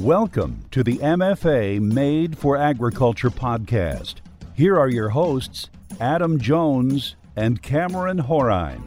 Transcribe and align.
Welcome 0.00 0.64
to 0.70 0.82
the 0.84 0.98
MFA 0.98 1.80
Made 1.80 2.38
for 2.38 2.56
Agriculture 2.56 3.30
podcast. 3.30 4.16
Here 4.54 4.78
are 4.78 4.88
your 4.88 5.08
hosts, 5.08 5.70
Adam 6.00 6.38
Jones 6.38 7.16
and 7.36 7.60
Cameron 7.62 8.18
Horine. 8.22 8.82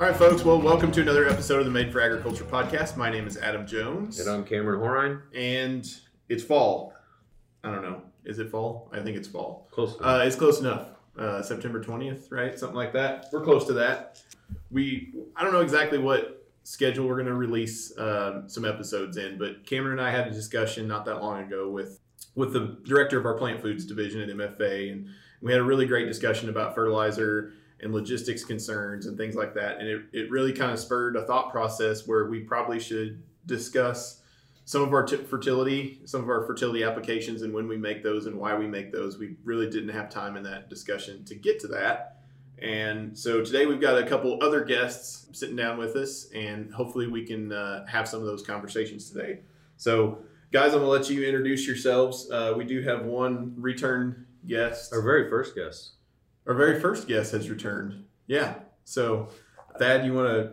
All 0.00 0.06
right, 0.06 0.16
folks. 0.16 0.44
Well, 0.44 0.60
welcome 0.60 0.90
to 0.92 1.02
another 1.02 1.28
episode 1.28 1.60
of 1.60 1.66
the 1.66 1.70
Made 1.70 1.92
for 1.92 2.00
Agriculture 2.00 2.44
podcast. 2.44 2.96
My 2.96 3.10
name 3.10 3.26
is 3.26 3.36
Adam 3.36 3.66
Jones, 3.66 4.18
And 4.20 4.28
I'm 4.28 4.44
Cameron 4.44 4.80
Horine. 4.80 5.22
and 5.36 5.86
it's 6.28 6.42
fall. 6.42 6.92
I 7.64 7.70
don't 7.70 7.82
know. 7.82 8.02
Is 8.24 8.38
it 8.38 8.50
fall? 8.50 8.90
I 8.92 9.00
think 9.00 9.16
it's 9.16 9.28
fall. 9.28 9.68
Close. 9.70 9.96
Uh, 10.00 10.22
it's 10.26 10.36
close 10.36 10.60
enough. 10.60 10.88
Uh, 11.18 11.42
September 11.42 11.82
twentieth, 11.82 12.30
right? 12.30 12.58
Something 12.58 12.76
like 12.76 12.92
that. 12.92 13.26
We're 13.32 13.42
close 13.42 13.66
to 13.66 13.72
that. 13.74 14.22
We 14.70 15.12
I 15.36 15.42
don't 15.44 15.52
know 15.52 15.60
exactly 15.62 15.98
what 15.98 16.37
schedule 16.68 17.08
we're 17.08 17.14
going 17.14 17.26
to 17.26 17.32
release 17.32 17.96
um, 17.96 18.46
some 18.46 18.66
episodes 18.66 19.16
in, 19.16 19.38
but 19.38 19.64
Cameron 19.64 19.98
and 19.98 20.06
I 20.06 20.10
had 20.10 20.26
a 20.26 20.30
discussion 20.30 20.86
not 20.86 21.06
that 21.06 21.22
long 21.22 21.42
ago 21.42 21.70
with 21.70 21.98
with 22.34 22.52
the 22.52 22.76
director 22.84 23.18
of 23.18 23.24
our 23.24 23.38
plant 23.38 23.62
foods 23.62 23.86
division 23.86 24.20
at 24.20 24.28
MFA, 24.28 24.92
and 24.92 25.08
we 25.40 25.50
had 25.50 25.62
a 25.62 25.64
really 25.64 25.86
great 25.86 26.06
discussion 26.06 26.50
about 26.50 26.74
fertilizer 26.74 27.54
and 27.80 27.94
logistics 27.94 28.44
concerns 28.44 29.06
and 29.06 29.16
things 29.16 29.34
like 29.34 29.54
that. 29.54 29.78
And 29.78 29.88
it, 29.88 30.02
it 30.12 30.30
really 30.30 30.52
kind 30.52 30.70
of 30.70 30.78
spurred 30.78 31.16
a 31.16 31.24
thought 31.24 31.50
process 31.50 32.06
where 32.06 32.26
we 32.26 32.40
probably 32.40 32.78
should 32.78 33.22
discuss 33.46 34.20
some 34.66 34.82
of 34.82 34.92
our 34.92 35.04
t- 35.04 35.16
fertility, 35.16 36.02
some 36.04 36.22
of 36.22 36.28
our 36.28 36.44
fertility 36.46 36.84
applications, 36.84 37.42
and 37.42 37.54
when 37.54 37.66
we 37.66 37.78
make 37.78 38.02
those 38.02 38.26
and 38.26 38.36
why 38.36 38.54
we 38.54 38.66
make 38.66 38.92
those. 38.92 39.16
We 39.16 39.36
really 39.42 39.70
didn't 39.70 39.88
have 39.90 40.10
time 40.10 40.36
in 40.36 40.42
that 40.42 40.68
discussion 40.68 41.24
to 41.24 41.34
get 41.34 41.60
to 41.60 41.68
that. 41.68 42.17
And 42.62 43.16
so 43.16 43.44
today 43.44 43.66
we've 43.66 43.80
got 43.80 43.98
a 43.98 44.06
couple 44.06 44.38
other 44.42 44.64
guests 44.64 45.26
sitting 45.32 45.56
down 45.56 45.78
with 45.78 45.96
us, 45.96 46.28
and 46.34 46.72
hopefully 46.72 47.06
we 47.06 47.24
can 47.24 47.52
uh, 47.52 47.86
have 47.86 48.08
some 48.08 48.20
of 48.20 48.26
those 48.26 48.42
conversations 48.42 49.10
today. 49.10 49.40
So, 49.76 50.18
guys, 50.52 50.72
I'm 50.72 50.80
gonna 50.80 50.90
let 50.90 51.08
you 51.08 51.24
introduce 51.24 51.66
yourselves. 51.66 52.30
Uh, 52.30 52.54
we 52.56 52.64
do 52.64 52.82
have 52.82 53.04
one 53.04 53.54
return 53.56 54.26
guest. 54.46 54.92
Our 54.92 55.02
very 55.02 55.28
first 55.30 55.54
guest. 55.54 55.92
Our 56.46 56.54
very 56.54 56.80
first 56.80 57.06
guest 57.06 57.32
has 57.32 57.48
returned. 57.48 58.04
Yeah. 58.26 58.54
So, 58.84 59.28
Thad, 59.78 60.04
you 60.04 60.14
want 60.14 60.28
to 60.28 60.52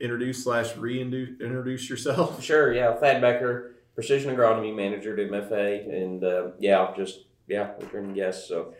introduce 0.00 0.42
slash 0.42 0.76
reintroduce 0.76 1.88
yourself? 1.88 2.42
Sure, 2.42 2.72
yeah. 2.72 2.94
Thad 2.94 3.20
Becker, 3.20 3.76
Precision 3.94 4.34
Agronomy 4.34 4.74
Manager 4.74 5.12
at 5.18 5.30
MFA, 5.30 5.88
and 5.92 6.24
uh, 6.24 6.48
yeah, 6.58 6.92
just 6.96 7.26
yeah, 7.46 7.72
returning 7.80 8.14
guest. 8.14 8.48
So 8.48 8.74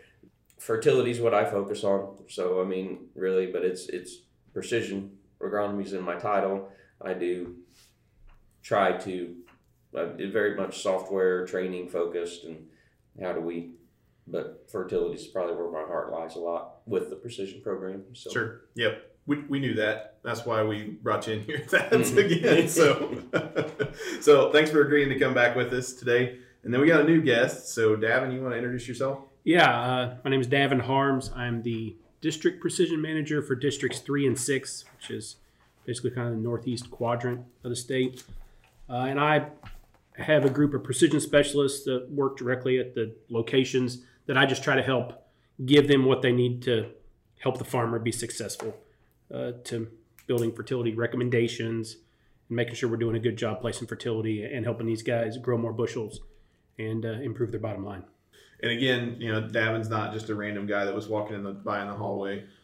fertility 0.59 1.11
is 1.11 1.21
what 1.21 1.35
I 1.35 1.45
focus 1.45 1.85
on. 1.85 2.17
So 2.29 2.61
I 2.61 2.65
mean, 2.65 3.09
really, 3.15 3.47
but 3.47 3.65
it's 3.65 3.89
it's 3.89 4.19
precision 4.53 5.13
agronomy 5.41 5.85
is 5.85 5.93
in 5.93 6.03
my 6.03 6.17
title. 6.17 6.69
I 7.01 7.13
do 7.15 7.57
try 8.63 8.93
to 8.93 9.35
uh, 9.95 10.07
very 10.31 10.57
much 10.57 10.83
software 10.83 11.47
training 11.47 11.89
focused, 11.89 12.45
and 12.45 12.67
how 13.21 13.33
do 13.33 13.41
we? 13.41 13.71
But 14.27 14.67
fertility 14.71 15.15
is 15.15 15.27
probably 15.29 15.55
where 15.55 15.71
my 15.71 15.87
heart 15.87 16.11
lies 16.11 16.35
a 16.37 16.41
lot 16.41 16.79
with 16.87 17.11
the 17.11 17.17
precision 17.17 17.61
program. 17.63 18.03
So. 18.15 18.31
Sure. 18.31 18.61
Yep. 18.75 19.13
We, 19.27 19.39
we 19.43 19.59
knew 19.61 19.75
that. 19.75 20.19
That's 20.25 20.45
why 20.45 20.63
we 20.65 20.85
brought 21.03 21.27
you 21.27 21.35
in 21.35 21.41
here. 21.43 21.63
That's 21.71 22.11
Mhm. 22.11 22.39
again. 22.39 22.69
So, 22.69 23.23
so 24.21 24.53
thanks 24.53 24.71
for 24.71 24.83
agreeing 24.83 25.09
to 25.11 25.19
come 25.19 25.35
back 25.35 25.55
with 25.57 25.73
us 25.73 25.93
today. 25.93 26.39
And 26.65 26.73
then 26.75 26.81
we 26.81 26.89
got 26.89 27.01
a 27.01 27.05
new 27.05 27.23
guest. 27.23 27.69
So, 27.69 27.97
Davin, 27.97 28.33
you 28.33 28.41
want 28.43 28.53
to 28.55 28.59
introduce 28.59 28.89
yourself? 28.89 29.21
Yeah, 29.47 29.71
uh, 29.71 30.17
my 30.25 30.31
name 30.33 30.41
is 30.41 30.49
Davin 30.49 30.81
Harms. 30.81 31.31
I'm 31.33 31.63
the 31.63 31.95
district 32.21 32.61
precision 32.61 33.01
manager 33.01 33.41
for 33.41 33.55
districts 33.55 34.01
three 34.01 34.27
and 34.27 34.37
six, 34.37 34.85
which 34.97 35.09
is 35.13 35.37
basically 35.85 36.11
kind 36.11 36.27
of 36.27 36.35
the 36.35 36.41
northeast 36.41 36.91
quadrant 36.91 37.43
of 37.63 37.71
the 37.71 37.77
state. 37.77 38.25
Uh, 38.91 39.07
and 39.09 39.21
I 39.21 39.47
have 40.17 40.45
a 40.45 40.51
group 40.51 40.75
of 40.75 40.83
precision 40.83 41.21
specialists 41.21 41.85
that 41.85 42.11
work 42.11 42.37
directly 42.37 42.81
at 42.81 42.97
the 42.97 43.15
locations 43.29 43.99
that 44.27 44.37
I 44.37 44.47
just 44.47 44.65
try 44.65 44.75
to 44.75 44.83
help 44.83 45.13
give 45.65 45.87
them 45.87 46.07
what 46.07 46.23
they 46.23 46.33
need 46.33 46.61
to 46.63 46.91
help 47.39 47.59
the 47.59 47.65
farmer 47.65 48.01
be 48.01 48.11
successful, 48.11 48.77
uh, 49.33 49.53
to 49.63 49.87
building 50.27 50.51
fertility 50.51 50.93
recommendations 50.93 51.99
and 52.49 52.57
making 52.57 52.75
sure 52.75 52.91
we're 52.91 52.97
doing 52.97 53.15
a 53.15 53.21
good 53.21 53.37
job 53.37 53.61
placing 53.61 53.87
fertility 53.87 54.43
and 54.43 54.65
helping 54.65 54.89
these 54.89 55.05
guys 55.05 55.39
grow 55.39 55.57
more 55.57 55.73
bushels 55.73 56.19
and 56.81 57.07
uh, 57.07 57.11
improve 57.11 57.53
their 57.53 57.61
bottom 57.61 57.85
line. 57.85 58.03
And 58.63 58.73
again, 58.73 59.17
you 59.19 59.31
know, 59.31 59.41
Davin's 59.41 59.89
not 59.89 60.13
just 60.13 60.31
a 60.31 60.35
random 60.35 60.67
guy 60.67 60.85
that 60.85 60.95
was 60.95 61.09
walking 61.09 61.37
in 61.37 61.45
the 61.45 61.53
by 61.53 61.83
in 61.83 61.89
the 61.89 61.95
hallway. 61.95 62.45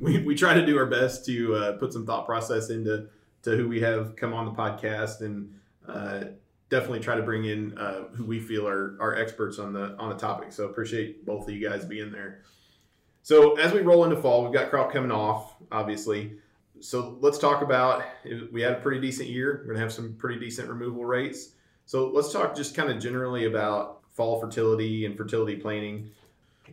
We, 0.00 0.18
we 0.18 0.34
try 0.34 0.52
to 0.52 0.66
do 0.66 0.76
our 0.76 0.86
best 0.86 1.24
to 1.26 1.54
uh, 1.54 1.72
put 1.78 1.92
some 1.92 2.04
thought 2.04 2.26
process 2.26 2.68
into 2.68 3.08
to 3.42 3.56
who 3.56 3.68
we 3.68 3.80
have 3.80 4.16
come 4.16 4.34
on 4.34 4.44
the 4.44 4.52
podcast, 4.52 5.20
and 5.20 5.54
uh, 5.88 6.24
definitely 6.68 7.00
try 7.00 7.14
to 7.14 7.22
bring 7.22 7.44
in 7.44 7.76
uh, 7.78 8.08
who 8.14 8.24
we 8.24 8.40
feel 8.40 8.66
are, 8.66 8.96
are 9.00 9.16
experts 9.16 9.58
on 9.58 9.72
the 9.72 9.96
on 9.98 10.10
the 10.10 10.16
topic. 10.16 10.52
So 10.52 10.66
appreciate 10.66 11.24
both 11.24 11.48
of 11.48 11.54
you 11.54 11.66
guys 11.66 11.84
being 11.84 12.10
there. 12.10 12.42
So 13.22 13.54
as 13.54 13.72
we 13.72 13.80
roll 13.80 14.04
into 14.04 14.16
fall, 14.16 14.44
we've 14.44 14.52
got 14.52 14.68
crop 14.68 14.92
coming 14.92 15.10
off, 15.10 15.54
obviously. 15.72 16.34
So 16.80 17.16
let's 17.20 17.38
talk 17.38 17.62
about. 17.62 18.04
We 18.52 18.60
had 18.60 18.72
a 18.72 18.80
pretty 18.80 19.00
decent 19.00 19.28
year. 19.28 19.62
We're 19.62 19.72
gonna 19.72 19.82
have 19.82 19.92
some 19.92 20.14
pretty 20.14 20.38
decent 20.38 20.68
removal 20.68 21.04
rates. 21.04 21.52
So 21.86 22.08
let's 22.08 22.32
talk 22.32 22.56
just 22.56 22.74
kind 22.74 22.90
of 22.90 23.00
generally 23.00 23.44
about 23.44 23.93
fall 24.14 24.40
fertility 24.40 25.04
and 25.04 25.16
fertility 25.16 25.56
planning. 25.56 26.10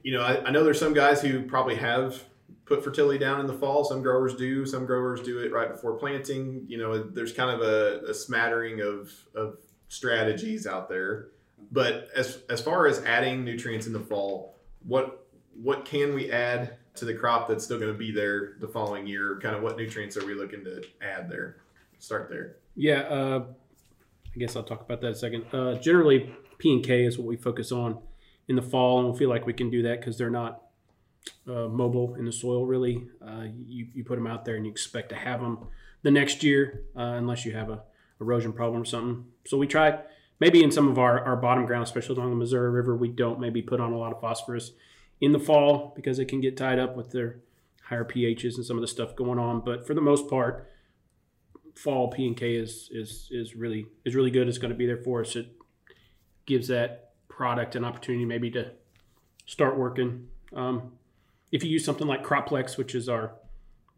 You 0.03 0.13
know, 0.13 0.23
I, 0.23 0.45
I 0.45 0.51
know 0.51 0.63
there's 0.63 0.79
some 0.79 0.93
guys 0.93 1.21
who 1.21 1.43
probably 1.43 1.75
have 1.75 2.23
put 2.65 2.83
fertility 2.83 3.19
down 3.19 3.41
in 3.41 3.47
the 3.47 3.53
fall. 3.53 3.83
Some 3.83 4.01
growers 4.01 4.35
do. 4.35 4.65
Some 4.65 4.85
growers 4.85 5.21
do 5.21 5.39
it 5.39 5.51
right 5.51 5.69
before 5.69 5.93
planting. 5.93 6.63
You 6.67 6.77
know, 6.77 7.03
there's 7.03 7.33
kind 7.33 7.51
of 7.51 7.61
a, 7.61 8.01
a 8.09 8.13
smattering 8.13 8.81
of, 8.81 9.11
of 9.35 9.57
strategies 9.89 10.65
out 10.65 10.87
there. 10.87 11.27
But 11.71 12.07
as 12.15 12.39
as 12.49 12.61
far 12.61 12.87
as 12.87 13.03
adding 13.03 13.43
nutrients 13.43 13.87
in 13.87 13.93
the 13.93 13.99
fall, 13.99 14.55
what 14.87 15.27
what 15.61 15.85
can 15.85 16.13
we 16.13 16.31
add 16.31 16.77
to 16.95 17.05
the 17.05 17.13
crop 17.13 17.47
that's 17.47 17.63
still 17.63 17.79
going 17.79 17.91
to 17.91 17.97
be 17.97 18.11
there 18.11 18.53
the 18.59 18.67
following 18.67 19.05
year? 19.05 19.39
Kind 19.41 19.55
of 19.55 19.61
what 19.61 19.77
nutrients 19.77 20.17
are 20.17 20.25
we 20.25 20.33
looking 20.33 20.63
to 20.63 20.81
add 21.01 21.29
there? 21.29 21.57
Start 21.99 22.29
there. 22.29 22.55
Yeah, 22.75 23.01
uh, 23.01 23.43
I 24.35 24.39
guess 24.39 24.55
I'll 24.55 24.63
talk 24.63 24.81
about 24.81 25.01
that 25.01 25.11
a 25.11 25.15
second. 25.15 25.45
Uh, 25.53 25.75
generally, 25.75 26.33
P 26.61 26.71
and 26.71 26.83
K 26.83 27.05
is 27.05 27.17
what 27.17 27.27
we 27.27 27.35
focus 27.35 27.71
on 27.71 27.97
in 28.47 28.55
the 28.55 28.61
fall, 28.61 28.99
and 28.99 29.11
we 29.11 29.17
feel 29.17 29.29
like 29.29 29.45
we 29.45 29.53
can 29.53 29.69
do 29.69 29.81
that 29.83 29.99
because 29.99 30.17
they're 30.17 30.29
not 30.29 30.61
uh, 31.47 31.67
mobile 31.67 32.15
in 32.15 32.25
the 32.25 32.31
soil. 32.31 32.65
Really, 32.65 33.03
uh, 33.25 33.45
you 33.65 33.87
you 33.93 34.03
put 34.03 34.15
them 34.15 34.27
out 34.27 34.45
there 34.45 34.55
and 34.55 34.65
you 34.65 34.71
expect 34.71 35.09
to 35.09 35.15
have 35.15 35.41
them 35.41 35.67
the 36.03 36.11
next 36.11 36.43
year, 36.43 36.83
uh, 36.95 37.01
unless 37.01 37.45
you 37.45 37.53
have 37.53 37.69
a 37.69 37.81
erosion 38.19 38.53
problem 38.53 38.83
or 38.83 38.85
something. 38.85 39.25
So 39.47 39.57
we 39.57 39.65
try 39.65 39.99
maybe 40.39 40.63
in 40.63 40.71
some 40.71 40.87
of 40.87 40.99
our, 40.99 41.19
our 41.23 41.35
bottom 41.35 41.65
ground, 41.65 41.83
especially 41.83 42.15
along 42.15 42.29
the 42.29 42.35
Missouri 42.35 42.69
River, 42.69 42.95
we 42.95 43.09
don't 43.09 43.39
maybe 43.39 43.61
put 43.61 43.79
on 43.79 43.91
a 43.91 43.97
lot 43.97 44.13
of 44.13 44.21
phosphorus 44.21 44.71
in 45.19 45.31
the 45.31 45.39
fall 45.39 45.93
because 45.95 46.19
it 46.19 46.25
can 46.25 46.41
get 46.41 46.55
tied 46.55 46.79
up 46.79 46.95
with 46.95 47.11
their 47.11 47.39
higher 47.83 48.05
pHs 48.05 48.55
and 48.55 48.65
some 48.65 48.77
of 48.77 48.81
the 48.81 48.87
stuff 48.87 49.15
going 49.15 49.39
on. 49.39 49.61
But 49.61 49.87
for 49.87 49.93
the 49.93 50.01
most 50.01 50.29
part, 50.29 50.69
fall 51.75 52.09
P 52.09 52.27
and 52.27 52.37
K 52.37 52.55
is 52.55 52.89
is 52.91 53.27
is 53.31 53.55
really 53.55 53.87
is 54.05 54.15
really 54.15 54.31
good. 54.31 54.47
It's 54.47 54.57
going 54.57 54.71
to 54.71 54.77
be 54.77 54.85
there 54.85 54.97
for 54.97 55.21
us. 55.21 55.35
It 55.35 55.47
gives 56.45 56.67
that 56.67 57.11
product 57.29 57.75
an 57.75 57.85
opportunity 57.85 58.25
maybe 58.25 58.51
to 58.51 58.71
start 59.45 59.77
working. 59.77 60.27
Um, 60.53 60.93
if 61.51 61.63
you 61.63 61.69
use 61.69 61.83
something 61.83 62.07
like 62.07 62.23
Croplex, 62.23 62.77
which 62.77 62.95
is 62.95 63.09
our 63.09 63.33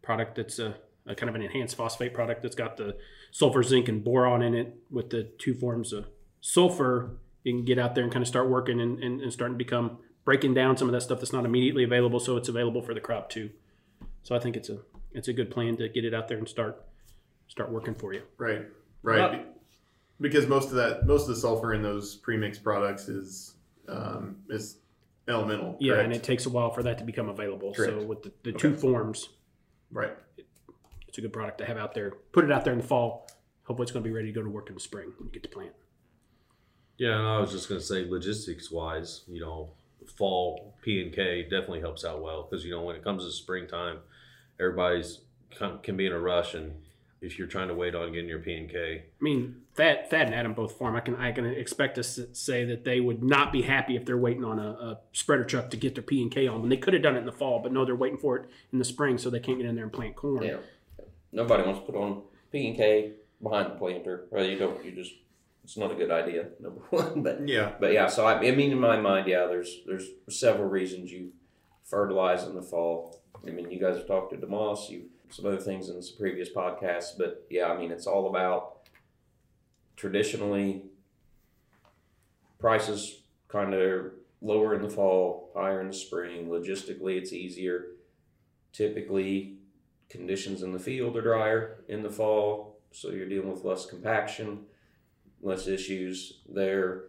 product 0.01 0.35
that's 0.35 0.59
a, 0.59 0.75
a 1.05 1.15
kind 1.15 1.29
of 1.29 1.35
an 1.35 1.41
enhanced 1.41 1.75
phosphate 1.75 2.13
product 2.13 2.41
that's 2.41 2.55
got 2.55 2.77
the 2.77 2.97
sulfur, 3.31 3.63
zinc, 3.63 3.87
and 3.87 4.03
boron 4.03 4.41
in 4.41 4.53
it 4.53 4.75
with 4.89 5.09
the 5.09 5.23
two 5.37 5.53
forms 5.53 5.93
of 5.93 6.07
sulfur, 6.41 7.17
you 7.43 7.53
can 7.53 7.65
get 7.65 7.77
out 7.79 7.95
there 7.95 8.03
and 8.03 8.13
kind 8.13 8.23
of 8.23 8.27
start 8.27 8.49
working 8.49 8.79
and, 8.79 9.03
and, 9.03 9.21
and 9.21 9.33
starting 9.33 9.55
to 9.55 9.63
become 9.63 9.97
breaking 10.25 10.53
down 10.53 10.77
some 10.77 10.87
of 10.87 10.93
that 10.93 11.01
stuff 11.01 11.19
that's 11.19 11.33
not 11.33 11.45
immediately 11.45 11.83
available, 11.83 12.19
so 12.19 12.37
it's 12.37 12.49
available 12.49 12.81
for 12.81 12.93
the 12.93 13.01
crop 13.01 13.29
too. 13.29 13.49
So 14.23 14.35
I 14.35 14.39
think 14.39 14.55
it's 14.55 14.69
a 14.69 14.79
it's 15.11 15.27
a 15.27 15.33
good 15.33 15.51
plan 15.51 15.77
to 15.77 15.89
get 15.89 16.05
it 16.05 16.13
out 16.13 16.27
there 16.27 16.37
and 16.37 16.47
start 16.47 16.83
start 17.47 17.71
working 17.71 17.93
for 17.93 18.13
you. 18.13 18.21
Right, 18.37 18.65
right. 19.01 19.43
Be- 19.43 19.52
because 20.23 20.47
most 20.47 20.69
of 20.69 20.75
that, 20.75 21.05
most 21.05 21.23
of 21.23 21.27
the 21.27 21.35
sulfur 21.35 21.73
in 21.73 21.83
those 21.83 22.15
premix 22.15 22.57
products 22.57 23.09
is 23.09 23.55
um, 23.89 24.37
is 24.49 24.77
elemental. 25.27 25.75
Yeah, 25.79 25.93
correct? 25.93 26.05
and 26.05 26.15
it 26.15 26.23
takes 26.23 26.45
a 26.45 26.49
while 26.49 26.71
for 26.71 26.81
that 26.83 26.97
to 26.99 27.03
become 27.03 27.27
available. 27.27 27.73
Correct. 27.73 27.93
So 27.99 28.07
with 28.07 28.23
the, 28.23 28.31
the 28.43 28.53
two 28.53 28.73
forms, 28.73 29.29
right. 29.91 30.15
it's 31.07 31.17
a 31.17 31.21
good 31.21 31.33
product 31.33 31.57
to 31.57 31.65
have 31.65 31.77
out 31.77 31.93
there. 31.93 32.13
Put 32.31 32.45
it 32.45 32.51
out 32.51 32.63
there 32.63 32.71
in 32.71 32.79
the 32.79 32.87
fall. 32.87 33.27
Hopefully, 33.65 33.83
it's 33.83 33.91
going 33.91 34.03
to 34.03 34.09
be 34.09 34.13
ready 34.15 34.29
to 34.29 34.33
go 34.33 34.41
to 34.41 34.49
work 34.49 34.69
in 34.69 34.75
the 34.75 34.81
spring 34.81 35.11
when 35.17 35.27
you 35.27 35.33
get 35.33 35.43
to 35.43 35.49
plant. 35.49 35.73
Yeah, 36.97 37.17
and 37.19 37.27
I 37.27 37.39
was 37.39 37.51
just 37.51 37.67
going 37.67 37.81
to 37.81 37.85
say, 37.85 38.05
logistics 38.05 38.71
wise, 38.71 39.23
you 39.27 39.41
know, 39.41 39.71
fall 40.15 40.73
P 40.81 41.01
and 41.01 41.13
K 41.13 41.43
definitely 41.43 41.81
helps 41.81 42.05
out 42.05 42.21
well 42.21 42.47
because 42.49 42.63
you 42.63 42.71
know 42.71 42.81
when 42.81 42.95
it 42.95 43.03
comes 43.03 43.25
to 43.25 43.31
springtime, 43.31 43.97
everybody's 44.57 45.19
can, 45.49 45.79
can 45.79 45.97
be 45.97 46.05
in 46.05 46.13
a 46.13 46.19
rush, 46.19 46.53
and 46.53 46.75
if 47.21 47.37
you're 47.37 47.47
trying 47.47 47.67
to 47.67 47.73
wait 47.73 47.93
on 47.93 48.13
getting 48.13 48.29
your 48.29 48.39
P 48.39 48.53
and 48.53 48.69
K, 48.69 49.03
I 49.05 49.23
mean, 49.23 49.62
Thad, 49.75 50.09
Thad 50.09 50.27
and 50.27 50.35
Adam 50.35 50.53
both 50.53 50.77
farm. 50.77 50.95
I 50.95 50.99
can 50.99 51.15
I 51.15 51.31
can 51.31 51.45
expect 51.45 51.97
us 51.97 52.15
to 52.15 52.33
say 52.35 52.63
that 52.65 52.83
they 52.83 52.99
would 52.99 53.23
not 53.23 53.51
be 53.51 53.63
happy 53.63 53.95
if 53.95 54.05
they're 54.05 54.17
waiting 54.17 54.45
on 54.45 54.59
a, 54.59 54.69
a 54.69 54.99
spreader 55.13 55.43
truck 55.43 55.69
to 55.71 55.77
get 55.77 55.95
their 55.95 56.03
P 56.03 56.21
and 56.21 56.31
K 56.31 56.47
on. 56.47 56.61
When 56.61 56.69
they 56.69 56.77
could 56.77 56.93
have 56.93 57.01
done 57.03 57.15
it 57.15 57.19
in 57.19 57.25
the 57.25 57.31
fall, 57.31 57.59
but 57.59 57.71
no, 57.71 57.83
they're 57.83 57.95
waiting 57.95 58.19
for 58.19 58.37
it 58.37 58.49
in 58.71 58.79
the 58.79 58.85
spring, 58.85 59.17
so 59.17 59.29
they 59.29 59.39
can't 59.39 59.57
get 59.57 59.65
in 59.67 59.75
there 59.75 59.83
and 59.85 59.93
plant 59.93 60.15
corn. 60.15 60.43
Yeah. 60.43 60.57
Nobody 61.31 61.63
wants 61.63 61.79
to 61.79 61.85
put 61.85 61.95
on 61.95 62.21
P 62.51 62.67
and 62.67 62.77
K 62.77 63.13
behind 63.41 63.71
the 63.71 63.75
planter. 63.75 64.25
Or 64.31 64.41
you 64.43 64.57
don't. 64.57 64.83
You 64.85 64.91
just. 64.91 65.13
It's 65.63 65.77
not 65.77 65.91
a 65.91 65.95
good 65.95 66.11
idea. 66.11 66.47
Number 66.59 66.81
one, 66.89 67.23
but 67.23 67.47
Yeah. 67.47 67.71
but 67.79 67.93
yeah. 67.93 68.07
So 68.07 68.25
I, 68.27 68.37
I 68.37 68.51
mean, 68.51 68.71
in 68.71 68.79
my 68.79 68.99
mind, 68.99 69.27
yeah. 69.27 69.47
There's 69.47 69.79
there's 69.87 70.07
several 70.29 70.67
reasons 70.69 71.11
you 71.11 71.31
fertilize 71.83 72.43
in 72.43 72.53
the 72.55 72.61
fall. 72.61 73.21
I 73.47 73.51
mean, 73.51 73.71
you 73.71 73.79
guys 73.79 73.97
have 73.97 74.07
talked 74.07 74.31
to 74.33 74.37
Demoss, 74.37 74.89
you 74.89 75.05
some 75.29 75.45
other 75.47 75.57
things 75.57 75.89
in 75.89 76.01
some 76.03 76.17
previous 76.17 76.49
podcasts, 76.49 77.17
but 77.17 77.45
yeah, 77.49 77.65
I 77.65 77.77
mean, 77.77 77.91
it's 77.91 78.05
all 78.05 78.29
about 78.29 78.82
traditionally 79.95 80.83
prices 82.59 83.23
kind 83.47 83.73
of 83.73 84.11
lower 84.41 84.73
in 84.75 84.81
the 84.81 84.89
fall, 84.89 85.51
higher 85.55 85.81
in 85.81 85.87
the 85.87 85.93
spring. 85.93 86.47
Logistically, 86.47 87.17
it's 87.17 87.33
easier. 87.33 87.87
Typically, 88.71 89.57
conditions 90.09 90.61
in 90.63 90.71
the 90.71 90.79
field 90.79 91.15
are 91.17 91.21
drier 91.21 91.83
in 91.87 92.03
the 92.03 92.09
fall, 92.09 92.79
so 92.91 93.09
you're 93.09 93.29
dealing 93.29 93.51
with 93.51 93.63
less 93.63 93.85
compaction, 93.85 94.59
less 95.41 95.67
issues 95.67 96.39
there. 96.47 97.05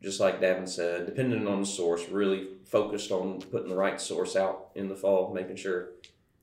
Just 0.00 0.20
like 0.20 0.40
Davin 0.40 0.68
said, 0.68 1.06
depending 1.06 1.48
on 1.48 1.60
the 1.60 1.66
source, 1.66 2.08
really 2.08 2.48
focused 2.64 3.10
on 3.10 3.40
putting 3.40 3.68
the 3.68 3.74
right 3.74 4.00
source 4.00 4.36
out 4.36 4.68
in 4.74 4.88
the 4.88 4.94
fall, 4.94 5.34
making 5.34 5.56
sure 5.56 5.90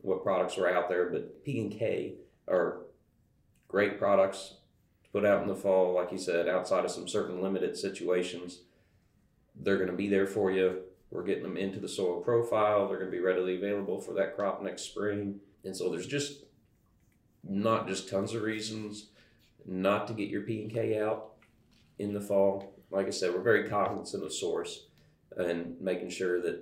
what 0.01 0.23
products 0.23 0.57
are 0.57 0.69
out 0.69 0.89
there. 0.89 1.09
But 1.09 1.44
P 1.45 1.62
and 1.62 1.71
K 1.71 2.15
are 2.50 2.81
great 3.69 3.97
products 3.97 4.56
put 5.15 5.23
out 5.25 5.41
in 5.41 5.47
the 5.47 5.56
fall, 5.56 5.94
like 5.94 6.12
you 6.12 6.17
said, 6.17 6.50
outside 6.50 6.83
of 6.83 6.91
some 6.91 7.07
certain 7.07 7.41
limited 7.41 7.77
situations. 7.77 8.59
They're 9.56 9.77
going 9.77 9.89
to 9.89 9.95
be 9.95 10.09
there 10.09 10.27
for 10.27 10.51
you. 10.51 10.81
We're 11.09 11.23
getting 11.23 11.44
them 11.44 11.56
into 11.56 11.79
the 11.79 11.88
soil 11.88 12.19
profile. 12.19 12.89
They're 12.89 12.97
going 12.97 13.09
to 13.09 13.15
be 13.17 13.23
readily 13.23 13.56
available 13.56 14.01
for 14.01 14.12
that 14.15 14.35
crop 14.35 14.62
next 14.62 14.81
spring. 14.81 15.39
And 15.63 15.73
so 15.73 15.89
there's 15.89 16.06
just 16.06 16.44
not 17.45 17.88
just 17.88 18.09
tons 18.09 18.33
of 18.33 18.41
reasons 18.41 19.06
not 19.65 20.06
to 20.07 20.13
get 20.13 20.27
your 20.27 20.41
P 20.41 20.62
and 20.63 20.69
K 20.73 21.00
out 21.00 21.35
in 21.97 22.13
the 22.13 22.19
fall. 22.19 22.73
Like 22.91 23.07
I 23.07 23.12
said, 23.12 23.33
we're 23.33 23.41
very 23.41 23.69
cognizant 23.69 24.21
of 24.21 24.33
source 24.33 24.88
and 25.38 25.79
making 25.79 26.09
sure 26.09 26.41
that 26.41 26.62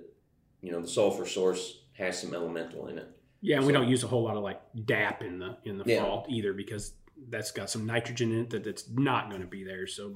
you 0.62 0.70
know 0.70 0.80
the 0.80 0.86
sulfur 0.86 1.26
source 1.26 1.80
has 1.94 2.20
some 2.20 2.34
elemental 2.34 2.86
in 2.86 2.98
it. 2.98 3.08
Yeah, 3.40 3.56
and 3.56 3.66
we 3.66 3.72
don't 3.72 3.88
use 3.88 4.04
a 4.04 4.06
whole 4.06 4.22
lot 4.22 4.36
of 4.36 4.44
like 4.44 4.60
DAP 4.86 5.22
in 5.22 5.40
the 5.40 5.56
in 5.64 5.76
the 5.76 5.84
Yeah. 5.84 6.02
fall 6.04 6.24
either 6.28 6.52
because 6.52 6.92
that's 7.28 7.50
got 7.50 7.70
some 7.70 7.86
nitrogen 7.86 8.32
in 8.32 8.40
it 8.40 8.50
that 8.50 8.64
that's 8.64 8.88
not 8.90 9.28
going 9.30 9.40
to 9.42 9.46
be 9.48 9.64
there. 9.64 9.86
So 9.86 10.12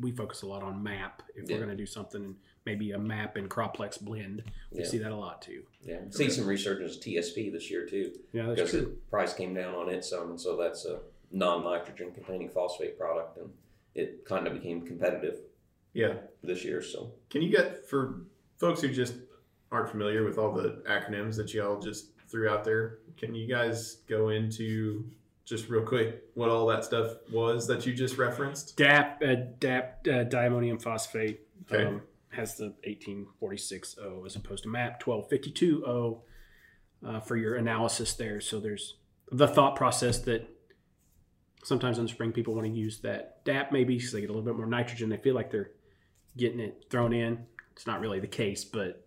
we 0.00 0.12
focus 0.12 0.42
a 0.42 0.46
lot 0.46 0.62
on 0.62 0.82
MAP 0.82 1.22
if 1.34 1.48
Yeah. 1.48 1.56
we're 1.56 1.64
going 1.64 1.76
to 1.76 1.82
do 1.82 1.86
something, 1.86 2.36
maybe 2.64 2.92
a 2.92 2.98
MAP 2.98 3.36
and 3.36 3.50
Croplex 3.50 4.00
blend. 4.00 4.42
We 4.70 4.80
Yeah. 4.80 4.86
see 4.86 4.98
that 4.98 5.10
a 5.12 5.16
lot 5.16 5.42
too. 5.42 5.64
Yeah, 5.82 6.00
see 6.10 6.30
some 6.30 6.46
resurgence 6.46 6.96
of 6.96 7.02
TSP 7.02 7.50
this 7.50 7.70
year 7.70 7.86
too 7.86 8.12
Yeah, 8.32 8.46
that's 8.54 8.70
because 8.72 8.72
the 8.72 8.86
price 9.10 9.34
came 9.34 9.54
down 9.54 9.74
on 9.74 9.88
it 9.88 10.04
some, 10.04 10.30
and 10.30 10.40
so 10.40 10.56
that's 10.56 10.84
a 10.84 11.00
non-nitrogen 11.32 12.12
containing 12.12 12.50
phosphate 12.50 12.98
product, 12.98 13.38
and 13.38 13.50
it 13.94 14.24
kind 14.24 14.46
of 14.46 14.52
became 14.54 14.86
competitive 14.86 15.40
Yeah. 15.92 16.18
this 16.42 16.64
year. 16.64 16.82
So 16.82 17.12
Can 17.30 17.42
you 17.42 17.50
get 17.50 17.88
for 17.88 18.22
folks 18.58 18.80
who 18.82 18.88
just 18.88 19.14
aren't 19.72 19.88
familiar 19.90 20.24
with 20.24 20.38
all 20.38 20.52
the 20.52 20.82
acronyms 20.86 21.36
that 21.36 21.52
y'all 21.54 21.80
just 21.80 22.12
threw 22.28 22.48
out 22.48 22.62
there? 22.64 22.98
Can 23.16 23.34
you 23.34 23.48
guys 23.48 23.96
go 24.08 24.28
into 24.28 25.10
just 25.44 25.68
real 25.68 25.82
quick 25.82 26.22
what 26.34 26.48
all 26.48 26.66
that 26.66 26.84
stuff 26.84 27.16
was 27.32 27.66
that 27.66 27.84
you 27.86 27.92
just 27.94 28.16
referenced? 28.18 28.76
DAP, 28.76 29.22
uh, 29.26 29.34
DAP, 29.58 30.06
uh, 30.12 30.22
diammonium 30.24 30.78
phosphate 30.78 31.40
Okay. 31.70 31.84
um, 31.84 32.02
has 32.30 32.56
the 32.56 32.72
1846O 32.86 34.24
as 34.26 34.36
opposed 34.36 34.62
to 34.64 34.68
MAP 34.68 35.02
1252O 35.02 36.20
uh, 37.06 37.20
for 37.20 37.36
your 37.36 37.56
analysis 37.56 38.14
there. 38.14 38.40
So 38.40 38.60
there's 38.60 38.96
the 39.32 39.48
thought 39.48 39.76
process 39.76 40.18
that 40.20 40.48
sometimes 41.64 41.98
in 41.98 42.04
the 42.04 42.10
spring 42.10 42.32
people 42.32 42.54
want 42.54 42.66
to 42.66 42.72
use 42.72 43.00
that 43.00 43.44
DAP 43.44 43.72
maybe 43.72 43.96
because 43.96 44.12
they 44.12 44.20
get 44.20 44.30
a 44.30 44.32
little 44.32 44.44
bit 44.46 44.56
more 44.56 44.66
nitrogen. 44.66 45.08
They 45.08 45.16
feel 45.16 45.34
like 45.34 45.50
they're 45.50 45.70
getting 46.36 46.60
it 46.60 46.84
thrown 46.90 47.12
in. 47.12 47.46
It's 47.72 47.86
not 47.86 48.00
really 48.00 48.20
the 48.20 48.26
case, 48.26 48.64
but 48.64 49.06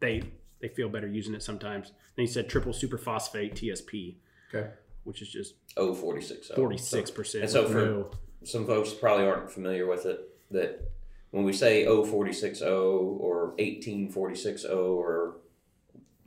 they 0.00 0.22
they 0.60 0.68
feel 0.68 0.88
better 0.88 1.06
using 1.06 1.34
it 1.34 1.42
sometimes. 1.42 1.92
Then 2.16 2.26
he 2.26 2.32
said 2.32 2.48
triple 2.48 2.72
superphosphate 2.72 3.54
TSP, 3.54 4.16
Okay. 4.52 4.70
Which 5.08 5.22
is 5.22 5.28
just 5.28 5.54
oh, 5.78 5.94
46. 5.94 6.50
46 6.54 7.10
percent. 7.10 7.44
And 7.44 7.50
so 7.50 7.66
for- 7.66 8.10
some 8.44 8.66
folks 8.66 8.92
probably 8.92 9.26
aren't 9.26 9.50
familiar 9.50 9.86
with 9.86 10.04
it 10.04 10.20
that 10.50 10.92
when 11.30 11.44
we 11.44 11.52
say 11.52 11.84
0460 11.86 12.64
or 12.64 13.48
1846 13.58 14.64
or 14.66 15.38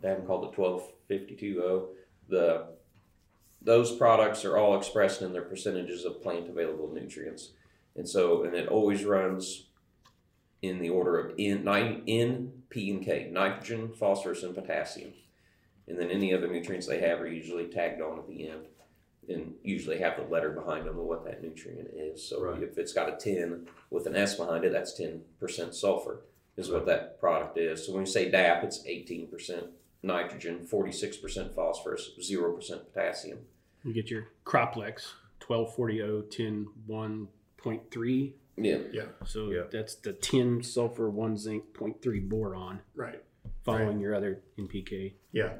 they 0.01 0.09
haven't 0.09 0.25
called 0.27 0.43
it 0.43 0.57
1252 0.57 1.87
the 2.27 2.65
those 3.61 3.95
products 3.95 4.43
are 4.43 4.57
all 4.57 4.75
expressed 4.77 5.21
in 5.21 5.31
their 5.31 5.43
percentages 5.43 6.03
of 6.03 6.21
plant 6.21 6.49
available 6.49 6.91
nutrients 6.93 7.51
and 7.95 8.09
so 8.09 8.43
and 8.43 8.55
it 8.55 8.67
always 8.67 9.05
runs 9.05 9.67
in 10.61 10.79
the 10.79 10.89
order 10.89 11.17
of 11.19 11.33
N, 11.39 11.63
nine, 11.63 12.03
N 12.07 12.51
P 12.69 12.91
and 12.91 13.03
K 13.03 13.29
nitrogen 13.31 13.93
phosphorus 13.93 14.43
and 14.43 14.53
potassium 14.53 15.13
and 15.91 15.99
then 15.99 16.09
any 16.09 16.33
other 16.33 16.47
nutrients 16.47 16.87
they 16.87 17.01
have 17.01 17.19
are 17.19 17.27
usually 17.27 17.65
tagged 17.67 18.01
on 18.01 18.17
at 18.17 18.27
the 18.27 18.47
end 18.47 18.65
and 19.29 19.53
usually 19.61 19.99
have 19.99 20.15
the 20.17 20.23
letter 20.23 20.49
behind 20.51 20.87
them 20.87 20.97
of 20.97 21.03
what 21.05 21.25
that 21.25 21.43
nutrient 21.43 21.89
is. 21.93 22.27
So 22.27 22.41
Right. 22.43 22.63
if 22.63 22.77
it's 22.77 22.93
got 22.93 23.13
a 23.13 23.17
10 23.17 23.67
with 23.89 24.07
an 24.07 24.15
S 24.15 24.35
behind 24.35 24.63
it, 24.65 24.71
that's 24.71 24.99
10% 24.99 25.73
sulfur 25.75 26.21
is 26.57 26.69
what 26.71 26.85
that 26.85 27.19
product 27.19 27.57
is. 27.57 27.85
So 27.85 27.93
when 27.93 28.03
we 28.03 28.09
say 28.09 28.31
DAP, 28.31 28.63
it's 28.63 28.83
18% 28.87 29.67
nitrogen, 30.01 30.65
46% 30.65 31.53
phosphorus, 31.53 32.11
0% 32.19 32.85
potassium. 32.93 33.39
You 33.83 33.93
get 33.93 34.09
your 34.09 34.27
Croplex 34.45 35.13
1240 35.45 36.27
10 36.29 36.67
1.3. 36.87 38.33
Yeah. 38.57 39.05
So 39.25 39.49
Yeah. 39.51 39.63
that's 39.71 39.95
the 39.95 40.13
10 40.13 40.63
sulfur, 40.63 41.09
1 41.09 41.37
zinc, 41.37 41.73
0.3 41.73 42.19
boron, 42.21 42.81
Right. 42.95 43.23
Following 43.63 43.99
your 43.99 44.15
other 44.15 44.41
NPK. 44.57 45.13
Yeah. 45.31 45.53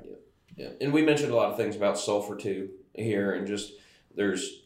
Yeah. 0.55 0.69
And 0.79 0.91
we 0.91 1.01
mentioned 1.01 1.31
a 1.31 1.35
lot 1.35 1.51
of 1.51 1.57
things 1.57 1.75
about 1.75 1.97
sulfur 1.97 2.35
too 2.35 2.69
here 2.93 3.33
and 3.33 3.47
just 3.47 3.73
there's 4.15 4.63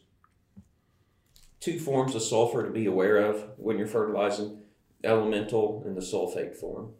two 1.60 1.78
forms 1.78 2.14
of 2.14 2.22
sulfur 2.22 2.64
to 2.64 2.70
be 2.70 2.86
aware 2.86 3.18
of 3.18 3.44
when 3.56 3.78
you're 3.78 3.86
fertilizing 3.86 4.62
elemental 5.04 5.82
and 5.86 5.96
the 5.96 6.00
sulfate 6.00 6.56
form. 6.56 6.92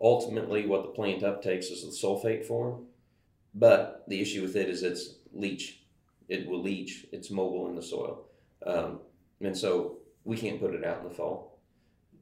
Ultimately, 0.00 0.66
what 0.66 0.82
the 0.82 0.88
plant 0.88 1.22
uptakes 1.22 1.70
is 1.70 1.82
the 1.82 2.06
sulfate 2.06 2.44
form, 2.44 2.86
but 3.54 4.04
the 4.08 4.20
issue 4.20 4.42
with 4.42 4.56
it 4.56 4.68
is 4.68 4.82
it's 4.82 5.16
leach. 5.32 5.80
It 6.28 6.48
will 6.48 6.62
leach. 6.62 7.06
It's 7.12 7.30
mobile 7.30 7.68
in 7.68 7.76
the 7.76 7.82
soil, 7.82 8.26
um, 8.66 9.00
and 9.40 9.56
so 9.56 9.98
we 10.24 10.36
can't 10.36 10.60
put 10.60 10.74
it 10.74 10.84
out 10.84 11.02
in 11.02 11.08
the 11.08 11.14
fall. 11.14 11.60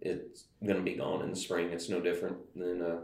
It's 0.00 0.44
going 0.64 0.76
to 0.76 0.82
be 0.82 0.94
gone 0.94 1.22
in 1.22 1.30
the 1.30 1.36
spring. 1.36 1.70
It's 1.70 1.88
no 1.88 2.00
different 2.00 2.36
than 2.56 2.82
uh, 2.82 2.98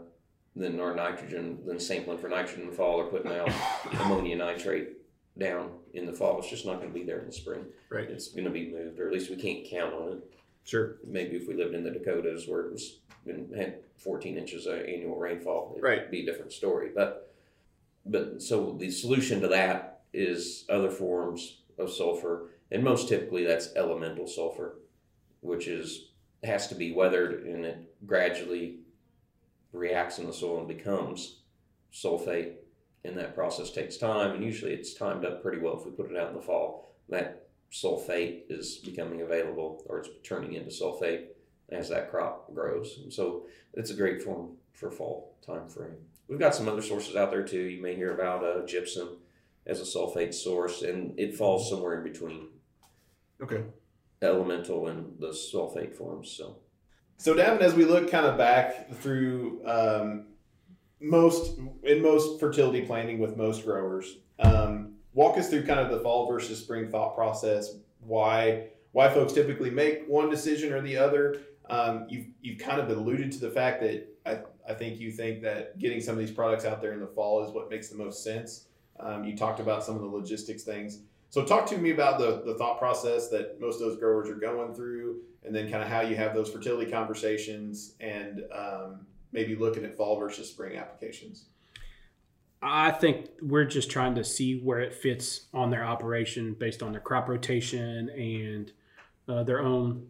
than 0.59 0.79
our 0.79 0.93
nitrogen, 0.93 1.59
than 1.65 1.79
sampling 1.79 2.17
for 2.17 2.27
nitrogen 2.29 2.63
in 2.63 2.69
the 2.69 2.75
fall, 2.75 2.99
or 2.99 3.05
putting 3.07 3.31
out 3.31 3.49
ammonia 4.01 4.35
nitrate 4.35 4.89
down 5.37 5.71
in 5.93 6.05
the 6.05 6.13
fall. 6.13 6.37
It's 6.39 6.49
just 6.49 6.65
not 6.65 6.77
going 6.79 6.89
to 6.91 6.93
be 6.99 7.05
there 7.05 7.19
in 7.19 7.27
the 7.27 7.31
spring. 7.31 7.65
Right. 7.89 8.09
It's 8.09 8.27
going 8.27 8.43
to 8.43 8.49
be 8.51 8.69
moved, 8.71 8.99
or 8.99 9.07
at 9.07 9.13
least 9.13 9.29
we 9.29 9.37
can't 9.37 9.65
count 9.65 9.93
on 9.93 10.11
it 10.13 10.31
Sure. 10.65 10.97
maybe 11.07 11.37
if 11.37 11.47
we 11.47 11.55
lived 11.55 11.73
in 11.73 11.83
the 11.83 11.91
Dakotas 11.91 12.47
where 12.47 12.61
it 12.65 12.71
was 12.73 12.99
been, 13.25 13.51
had 13.55 13.79
14 13.97 14.37
inches 14.37 14.65
of 14.65 14.79
annual 14.81 15.15
rainfall, 15.17 15.71
it'd 15.73 15.83
Right. 15.83 16.11
be 16.11 16.21
a 16.21 16.25
different 16.25 16.51
story. 16.51 16.89
But 16.93 17.25
but 18.05 18.41
so 18.41 18.75
the 18.79 18.89
solution 18.91 19.41
to 19.41 19.47
that 19.49 20.01
is 20.13 20.65
other 20.69 20.89
forms 20.89 21.61
of 21.77 21.91
sulfur, 21.91 22.49
and 22.71 22.83
most 22.83 23.07
typically 23.09 23.43
that's 23.45 23.75
elemental 23.75 24.25
sulfur, 24.27 24.79
which 25.41 25.67
is 25.67 26.09
has 26.43 26.67
to 26.67 26.75
be 26.75 26.91
weathered 26.93 27.43
and 27.45 27.65
it 27.65 27.77
gradually 28.05 28.78
reacts 29.73 30.19
in 30.19 30.25
the 30.27 30.33
soil 30.33 30.59
and 30.59 30.67
becomes 30.67 31.41
sulfate. 31.93 32.53
And 33.05 33.17
that 33.17 33.33
process 33.33 33.71
takes 33.71 33.95
time, 33.97 34.31
and 34.35 34.43
usually 34.43 34.73
it's 34.73 34.93
timed 34.93 35.23
up 35.23 35.41
pretty 35.41 35.59
well 35.59 35.79
if 35.79 35.85
we 35.85 35.91
put 35.91 36.11
it 36.11 36.17
out 36.17 36.29
in 36.29 36.35
the 36.35 36.41
fall. 36.41 36.95
That 37.07 37.47
sulfate 37.71 38.41
is 38.49 38.77
becoming 38.77 39.21
available 39.21 39.83
or 39.87 39.99
it's 39.99 40.09
turning 40.23 40.53
into 40.53 40.69
sulfate 40.69 41.27
as 41.69 41.87
that 41.89 42.09
crop 42.11 42.53
grows. 42.53 42.99
And 43.01 43.13
so 43.13 43.45
it's 43.73 43.91
a 43.91 43.95
great 43.95 44.21
form 44.21 44.57
for 44.73 44.91
fall 44.91 45.35
time 45.45 45.69
frame. 45.69 45.95
We've 46.27 46.39
got 46.39 46.55
some 46.55 46.67
other 46.67 46.81
sources 46.81 47.15
out 47.15 47.31
there 47.31 47.43
too. 47.43 47.61
You 47.61 47.81
may 47.81 47.95
hear 47.95 48.13
about 48.13 48.43
uh, 48.43 48.65
gypsum 48.65 49.17
as 49.65 49.79
a 49.79 49.83
sulfate 49.83 50.33
source, 50.33 50.81
and 50.81 51.17
it 51.19 51.35
falls 51.35 51.69
somewhere 51.69 51.97
in 51.97 52.03
between 52.11 52.47
Okay. 53.41 53.63
elemental 54.21 54.87
and 54.87 55.17
the 55.19 55.29
sulfate 55.29 55.95
forms. 55.95 56.29
So 56.31 56.57
So, 57.19 57.35
Davin, 57.35 57.59
as 57.59 57.73
we 57.73 57.83
look 57.83 58.09
kind 58.09 58.25
of 58.25 58.37
back 58.37 58.89
through 58.93 59.59
um, 59.65 60.27
most 61.01 61.59
in 61.83 62.01
most 62.01 62.39
fertility 62.39 62.85
planning 62.85 63.19
with 63.19 63.35
most 63.35 63.65
growers, 63.65 64.19
um, 64.39 64.93
walk 65.13 65.37
us 65.37 65.49
through 65.49 65.65
kind 65.65 65.81
of 65.81 65.91
the 65.91 65.99
fall 65.99 66.31
versus 66.31 66.59
spring 66.59 66.87
thought 66.87 67.15
process. 67.15 67.75
Why 67.99 68.67
why 68.93 69.09
folks 69.09 69.33
typically 69.33 69.69
make 69.69 70.07
one 70.07 70.29
decision 70.29 70.71
or 70.71 70.79
the 70.79 70.95
other. 70.95 71.41
Um, 71.69 72.05
you've 72.07 72.27
you've 72.41 72.57
kind 72.57 72.79
of 72.79 72.89
alluded 72.89 73.33
to 73.33 73.39
the 73.39 73.51
fact 73.51 73.81
that 73.81 74.07
I, 74.25 74.39
I 74.71 74.73
think 74.73 74.97
you 74.97 75.11
think 75.11 75.41
that 75.41 75.77
getting 75.77 75.99
some 75.99 76.13
of 76.13 76.19
these 76.19 76.31
products 76.31 76.63
out 76.63 76.81
there 76.81 76.93
in 76.93 77.01
the 77.01 77.07
fall 77.07 77.45
is 77.45 77.51
what 77.53 77.69
makes 77.69 77.89
the 77.89 77.97
most 77.97 78.23
sense. 78.23 78.67
Um, 78.97 79.25
you 79.25 79.35
talked 79.35 79.59
about 79.59 79.83
some 79.83 79.95
of 79.95 80.01
the 80.01 80.07
logistics 80.07 80.63
things. 80.63 81.01
So 81.29 81.45
talk 81.45 81.67
to 81.67 81.77
me 81.77 81.91
about 81.91 82.19
the 82.19 82.41
the 82.45 82.55
thought 82.57 82.79
process 82.79 83.29
that 83.29 83.59
most 83.59 83.75
of 83.75 83.81
those 83.81 83.99
growers 83.99 84.29
are 84.29 84.35
going 84.35 84.73
through, 84.73 85.21
and 85.43 85.53
then 85.53 85.69
kind 85.69 85.83
of 85.83 85.89
how 85.89 86.01
you 86.01 86.15
have 86.15 86.33
those 86.33 86.49
fertility 86.49 86.89
conversations, 86.89 87.93
and 87.99 88.43
um, 88.53 89.05
maybe 89.31 89.55
looking 89.55 89.85
at 89.85 89.95
fall 89.95 90.19
versus 90.19 90.49
spring 90.49 90.77
applications. 90.77 91.45
I 92.61 92.91
think 92.91 93.29
we're 93.41 93.65
just 93.65 93.89
trying 93.89 94.15
to 94.15 94.23
see 94.23 94.59
where 94.59 94.81
it 94.81 94.93
fits 94.93 95.45
on 95.53 95.69
their 95.69 95.85
operation 95.85 96.55
based 96.59 96.83
on 96.83 96.91
their 96.91 96.99
crop 96.99 97.29
rotation 97.29 98.09
and 98.09 98.71
uh, 99.29 99.43
their 99.43 99.61
own 99.61 100.07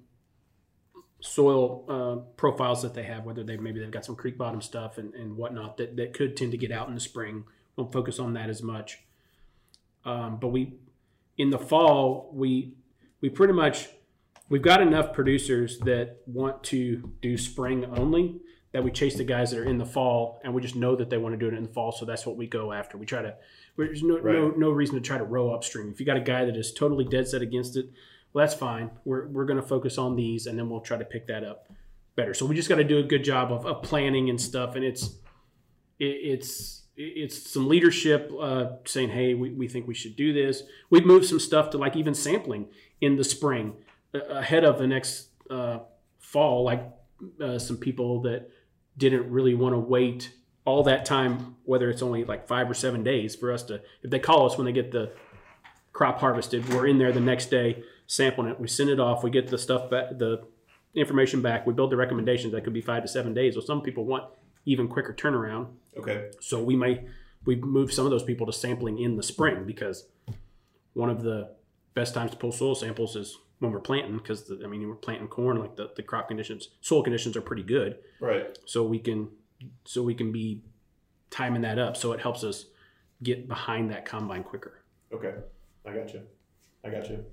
soil 1.20 1.86
uh, 1.88 2.16
profiles 2.38 2.82
that 2.82 2.94
they 2.96 3.04
have, 3.04 3.26
whether 3.26 3.44
they 3.44 3.58
maybe 3.58 3.80
they've 3.80 3.92
got 3.92 4.06
some 4.06 4.16
creek 4.16 4.38
bottom 4.38 4.62
stuff 4.62 4.98
and, 4.98 5.14
and 5.14 5.36
whatnot 5.36 5.78
that, 5.78 5.96
that 5.98 6.14
could 6.14 6.36
tend 6.36 6.52
to 6.52 6.58
get 6.58 6.72
out 6.72 6.88
in 6.88 6.96
the 6.96 7.00
spring. 7.00 7.44
Won't 7.76 7.92
focus 7.92 8.18
on 8.18 8.34
that 8.34 8.50
as 8.50 8.64
much. 8.64 9.00
Um, 10.06 10.38
but 10.40 10.48
we, 10.48 10.80
in 11.40 11.50
the 11.50 11.58
fall, 11.58 12.30
we 12.34 12.74
we 13.22 13.30
pretty 13.30 13.54
much 13.54 13.88
we've 14.50 14.62
got 14.62 14.82
enough 14.82 15.14
producers 15.14 15.80
that 15.80 16.18
want 16.28 16.64
to 16.66 17.12
do 17.22 17.38
spring 17.38 17.86
only 17.86 18.42
that 18.72 18.84
we 18.84 18.92
chase 18.92 19.16
the 19.16 19.24
guys 19.24 19.50
that 19.50 19.60
are 19.60 19.66
in 19.66 19.80
the 19.80 19.86
fall 19.86 20.40
and 20.44 20.54
we 20.54 20.62
just 20.62 20.76
know 20.76 20.96
that 20.96 21.10
they 21.10 21.18
want 21.18 21.34
to 21.34 21.38
do 21.38 21.48
it 21.48 21.58
in 21.58 21.64
the 21.64 21.70
fall 21.70 21.92
so 21.92 22.06
that's 22.06 22.26
what 22.26 22.36
we 22.36 22.46
go 22.46 22.72
after. 22.72 22.98
We 22.98 23.06
try 23.06 23.24
to 23.24 23.36
there's 23.78 24.04
no, 24.04 24.18
no 24.18 24.50
no 24.50 24.70
reason 24.70 24.96
to 24.96 25.02
try 25.02 25.18
to 25.18 25.24
row 25.24 25.52
upstream. 25.52 25.90
If 25.92 26.00
you 26.00 26.06
got 26.06 26.18
a 26.18 26.22
guy 26.22 26.46
that 26.46 26.58
is 26.58 26.74
totally 26.74 27.06
dead 27.06 27.28
set 27.28 27.42
against 27.42 27.78
it 27.78 27.90
well 28.34 28.46
that's 28.46 28.54
fine. 28.54 28.92
We're, 29.06 29.28
we're 29.28 29.46
going 29.46 29.62
to 29.62 29.66
focus 29.66 29.98
on 29.98 30.18
these 30.18 30.46
and 30.46 30.60
then 30.60 30.70
we'll 30.70 30.82
try 30.82 30.98
to 30.98 31.06
pick 31.06 31.26
that 31.28 31.44
up 31.44 31.72
better. 32.16 32.34
So 32.34 32.46
we 32.46 32.54
just 32.54 32.68
got 32.68 32.76
to 32.76 32.84
do 32.84 32.98
a 32.98 33.04
good 33.04 33.24
job 33.24 33.52
of, 33.52 33.66
of 33.66 33.82
planning 33.82 34.30
and 34.30 34.40
stuff 34.40 34.76
and 34.76 34.84
it's 34.84 35.06
it, 36.00 36.06
it's 36.06 36.79
it's 37.02 37.50
some 37.50 37.68
leadership 37.68 38.32
uh, 38.40 38.68
saying 38.86 39.10
hey 39.10 39.34
we, 39.34 39.52
we 39.52 39.68
think 39.68 39.88
we 39.88 39.94
should 39.94 40.16
do 40.16 40.34
this 40.34 40.64
we've 40.90 41.06
moved 41.06 41.26
some 41.26 41.40
stuff 41.40 41.70
to 41.70 41.78
like 41.78 41.96
even 41.96 42.14
sampling 42.14 42.68
in 43.00 43.16
the 43.16 43.24
spring 43.24 43.74
ahead 44.14 44.64
of 44.64 44.78
the 44.78 44.88
next 44.88 45.30
uh, 45.50 45.80
fall 46.20 46.64
like 46.64 46.84
uh, 47.42 47.58
some 47.58 47.78
people 47.78 48.22
that 48.22 48.50
didn't 48.98 49.30
really 49.32 49.54
want 49.56 49.74
to 49.74 49.80
wait 49.80 50.32
all 50.66 50.84
that 50.84 51.06
time, 51.06 51.56
whether 51.64 51.90
it's 51.90 52.02
only 52.02 52.24
like 52.24 52.48
five 52.48 52.70
or 52.70 52.74
seven 52.74 53.04
days 53.04 53.36
for 53.36 53.52
us 53.52 53.64
to, 53.64 53.82
if 54.04 54.12
they 54.12 54.20
call 54.20 54.46
us 54.46 54.58
when 54.58 54.66
they 54.66 54.72
get 54.72 54.92
the 54.92 55.12
crop 55.94 56.20
harvested, 56.20 56.68
we're 56.74 56.86
in 56.86 57.00
there 57.00 57.12
the 57.12 57.20
next 57.20 57.48
day 57.48 57.82
sampling 58.08 58.50
it. 58.50 58.60
We 58.60 58.68
send 58.68 58.90
it 58.90 59.00
off. 59.00 59.24
We 59.24 59.32
get 59.32 59.48
the 59.48 59.58
stuff 59.58 59.90
back, 59.90 60.18
the 60.18 60.44
information 60.94 61.42
back. 61.42 61.66
We 61.66 61.74
build 61.74 61.92
the 61.92 61.98
recommendations. 61.98 62.54
That 62.54 62.64
could 62.64 62.74
be 62.74 62.82
five 62.82 63.02
to 63.02 63.08
seven 63.08 63.34
days. 63.34 63.56
Well, 63.56 63.66
some 63.66 63.82
people 63.82 64.06
want 64.06 64.26
even 64.66 64.88
quicker 64.88 65.14
turnaround. 65.14 65.68
Okay. 65.98 66.32
So 66.40 66.62
we 66.64 66.76
might 66.76 67.06
we 67.46 67.56
move 67.56 67.92
some 67.94 68.06
of 68.06 68.12
those 68.12 68.24
people 68.24 68.46
to 68.48 68.54
sampling 68.54 69.00
in 69.00 69.16
the 69.16 69.24
spring 69.24 69.66
because 69.66 70.06
one 70.94 71.10
of 71.10 71.24
the 71.24 71.50
best 71.94 72.14
times 72.14 72.32
to 72.32 72.38
pull 72.38 72.52
soil 72.52 72.76
samples 72.76 73.16
is 73.16 73.38
when 73.60 73.72
we're 73.72 73.80
planting 73.80 74.18
because 74.18 74.52
I 74.64 74.68
mean 74.68 74.88
we're 74.88 74.96
planting 74.96 75.28
corn 75.28 75.58
like 75.60 75.76
the, 75.76 75.90
the 75.96 76.04
crop 76.04 76.28
conditions 76.28 76.70
soil 76.82 77.04
conditions 77.04 77.36
are 77.36 77.42
pretty 77.42 77.64
good 77.64 77.98
Right. 78.20 78.58
so 78.66 78.84
we 78.84 79.00
can 79.00 79.30
so 79.86 80.02
we 80.04 80.14
can 80.14 80.32
be 80.32 80.62
timing 81.30 81.62
that 81.64 81.78
up 81.80 81.98
so 81.98 82.12
it 82.14 82.20
helps 82.22 82.44
us 82.44 82.66
get 83.24 83.48
behind 83.48 83.92
that 83.92 84.06
combine 84.06 84.44
quicker 84.44 84.80
Okay. 85.12 85.34
I 85.86 85.94
got 85.94 86.14
you. 86.14 86.22
I 86.86 86.90
got 86.90 87.10
you. 87.10 87.26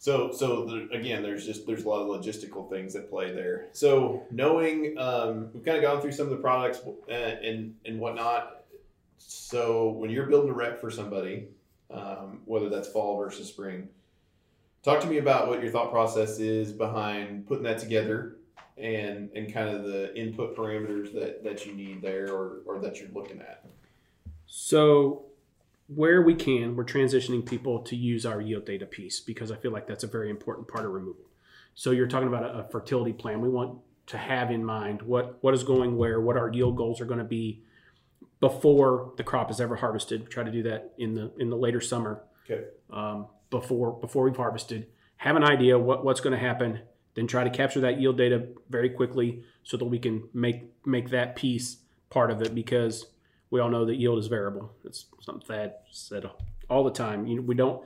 So, 0.00 0.32
so 0.32 0.64
the, 0.64 0.88
again, 0.96 1.22
there's 1.22 1.44
just 1.44 1.66
there's 1.66 1.84
a 1.84 1.88
lot 1.88 2.00
of 2.00 2.08
logistical 2.08 2.70
things 2.70 2.96
at 2.96 3.10
play 3.10 3.32
there. 3.32 3.66
So, 3.72 4.22
knowing 4.30 4.96
um, 4.96 5.50
we've 5.52 5.62
kind 5.62 5.76
of 5.76 5.82
gone 5.82 6.00
through 6.00 6.12
some 6.12 6.24
of 6.24 6.30
the 6.30 6.38
products 6.38 6.80
uh, 7.06 7.12
and 7.12 7.76
and 7.84 8.00
whatnot. 8.00 8.64
So, 9.18 9.90
when 9.90 10.08
you're 10.08 10.24
building 10.24 10.48
a 10.48 10.54
rec 10.54 10.80
for 10.80 10.90
somebody, 10.90 11.48
um, 11.90 12.40
whether 12.46 12.70
that's 12.70 12.88
fall 12.88 13.18
versus 13.18 13.48
spring, 13.48 13.90
talk 14.82 15.00
to 15.00 15.06
me 15.06 15.18
about 15.18 15.48
what 15.48 15.62
your 15.62 15.70
thought 15.70 15.90
process 15.90 16.38
is 16.38 16.72
behind 16.72 17.46
putting 17.46 17.64
that 17.64 17.78
together, 17.78 18.36
and 18.78 19.28
and 19.34 19.52
kind 19.52 19.68
of 19.68 19.84
the 19.84 20.18
input 20.18 20.56
parameters 20.56 21.12
that 21.12 21.44
that 21.44 21.66
you 21.66 21.74
need 21.74 22.00
there 22.00 22.32
or 22.32 22.62
or 22.64 22.78
that 22.78 22.98
you're 22.98 23.10
looking 23.12 23.42
at. 23.42 23.66
so 24.46 25.26
where 25.94 26.22
we 26.22 26.34
can 26.34 26.76
we're 26.76 26.84
transitioning 26.84 27.44
people 27.44 27.80
to 27.80 27.96
use 27.96 28.24
our 28.24 28.40
yield 28.40 28.64
data 28.64 28.86
piece 28.86 29.18
because 29.20 29.50
i 29.50 29.56
feel 29.56 29.72
like 29.72 29.86
that's 29.88 30.04
a 30.04 30.06
very 30.06 30.30
important 30.30 30.68
part 30.68 30.84
of 30.84 30.92
removal. 30.92 31.24
So 31.74 31.90
you're 31.92 32.08
talking 32.08 32.28
about 32.28 32.44
a, 32.44 32.58
a 32.58 32.68
fertility 32.68 33.12
plan. 33.12 33.40
We 33.40 33.48
want 33.48 33.78
to 34.06 34.18
have 34.18 34.50
in 34.50 34.64
mind 34.64 35.02
what 35.02 35.38
what 35.42 35.54
is 35.54 35.62
going 35.62 35.96
where 35.96 36.20
what 36.20 36.36
our 36.36 36.50
yield 36.50 36.76
goals 36.76 37.00
are 37.00 37.04
going 37.04 37.18
to 37.18 37.24
be 37.24 37.62
before 38.40 39.12
the 39.16 39.22
crop 39.22 39.50
is 39.50 39.60
ever 39.60 39.76
harvested. 39.76 40.30
Try 40.30 40.44
to 40.44 40.50
do 40.50 40.62
that 40.64 40.92
in 40.98 41.14
the 41.14 41.32
in 41.38 41.50
the 41.50 41.56
later 41.56 41.80
summer. 41.80 42.22
Okay. 42.50 42.64
um, 42.90 43.26
before 43.50 43.92
before 43.92 44.24
we've 44.24 44.36
harvested. 44.36 44.86
Have 45.16 45.36
an 45.36 45.44
idea 45.44 45.78
what, 45.78 46.04
what's 46.04 46.20
going 46.20 46.32
to 46.32 46.38
happen, 46.38 46.80
then 47.14 47.26
try 47.26 47.44
to 47.44 47.50
capture 47.50 47.80
that 47.80 48.00
yield 48.00 48.16
data 48.16 48.48
very 48.70 48.88
quickly 48.88 49.42
so 49.62 49.76
that 49.76 49.84
we 49.84 49.98
can 49.98 50.28
make 50.32 50.64
make 50.86 51.10
that 51.10 51.36
piece 51.36 51.78
part 52.08 52.30
of 52.30 52.40
it 52.42 52.54
because 52.54 53.06
we 53.50 53.60
all 53.60 53.68
know 53.68 53.84
that 53.84 53.96
yield 53.96 54.18
is 54.18 54.26
variable. 54.28 54.72
It's 54.84 55.06
something 55.20 55.46
Thad 55.46 55.74
said 55.90 56.28
all 56.68 56.84
the 56.84 56.90
time. 56.92 57.26
You 57.26 57.36
know, 57.36 57.42
we 57.42 57.54
don't 57.54 57.82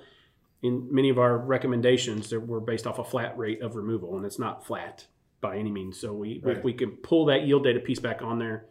in 0.62 0.88
many 0.90 1.10
of 1.10 1.18
our 1.18 1.36
recommendations 1.36 2.30
that 2.30 2.40
we're 2.40 2.60
based 2.60 2.86
off 2.86 2.98
a 2.98 3.04
flat 3.04 3.36
rate 3.36 3.60
of 3.60 3.76
removal 3.76 4.16
and 4.16 4.24
it's 4.24 4.38
not 4.38 4.66
flat 4.66 5.06
by 5.40 5.58
any 5.58 5.70
means. 5.70 5.98
So 5.98 6.12
we 6.14 6.40
Right. 6.42 6.56
if 6.56 6.64
we 6.64 6.72
can 6.72 6.92
pull 6.92 7.26
that 7.26 7.46
yield 7.46 7.64
data 7.64 7.80
piece 7.80 8.00
back 8.00 8.22
on 8.22 8.38
there 8.38 8.66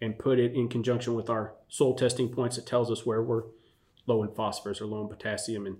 and 0.00 0.18
put 0.18 0.38
it 0.38 0.54
in 0.54 0.68
conjunction 0.68 1.14
with 1.14 1.28
our 1.28 1.54
soil 1.68 1.94
testing 1.94 2.28
points 2.28 2.56
that 2.56 2.66
tells 2.66 2.90
us 2.90 3.04
where 3.04 3.22
we're 3.22 3.44
low 4.06 4.22
in 4.22 4.30
phosphorus 4.30 4.80
or 4.80 4.86
low 4.86 5.02
in 5.02 5.08
potassium 5.08 5.66
and 5.66 5.76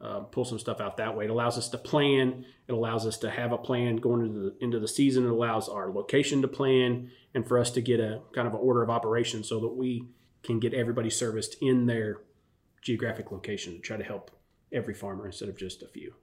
uh, 0.00 0.20
pull 0.20 0.44
some 0.44 0.58
stuff 0.58 0.80
out 0.80 0.96
that 0.98 1.16
way. 1.16 1.24
It 1.24 1.30
allows 1.30 1.58
us 1.58 1.68
to 1.70 1.78
plan. 1.78 2.44
It 2.68 2.72
allows 2.72 3.06
us 3.06 3.18
to 3.18 3.30
have 3.30 3.52
a 3.52 3.58
plan 3.58 3.96
going 3.96 4.24
into 4.24 4.38
the 4.38 4.54
into 4.60 4.78
the 4.78 4.88
season. 4.88 5.24
It 5.24 5.30
allows 5.30 5.68
our 5.68 5.90
location 5.90 6.42
to 6.42 6.48
plan 6.48 7.10
and 7.34 7.46
for 7.46 7.58
us 7.58 7.70
to 7.72 7.80
get 7.80 8.00
a 8.00 8.20
kind 8.32 8.46
of 8.46 8.54
an 8.54 8.60
order 8.60 8.82
of 8.82 8.90
operation 8.90 9.42
so 9.42 9.60
that 9.60 9.68
we 9.68 10.08
can 10.42 10.60
get 10.60 10.72
everybody 10.72 11.10
serviced 11.10 11.56
in 11.60 11.86
their 11.86 12.20
geographic 12.80 13.32
location 13.32 13.74
to 13.74 13.80
try 13.80 13.96
to 13.96 14.04
help 14.04 14.30
every 14.72 14.94
farmer 14.94 15.26
instead 15.26 15.48
of 15.48 15.56
just 15.56 15.82
a 15.82 15.88
few. 15.88 16.14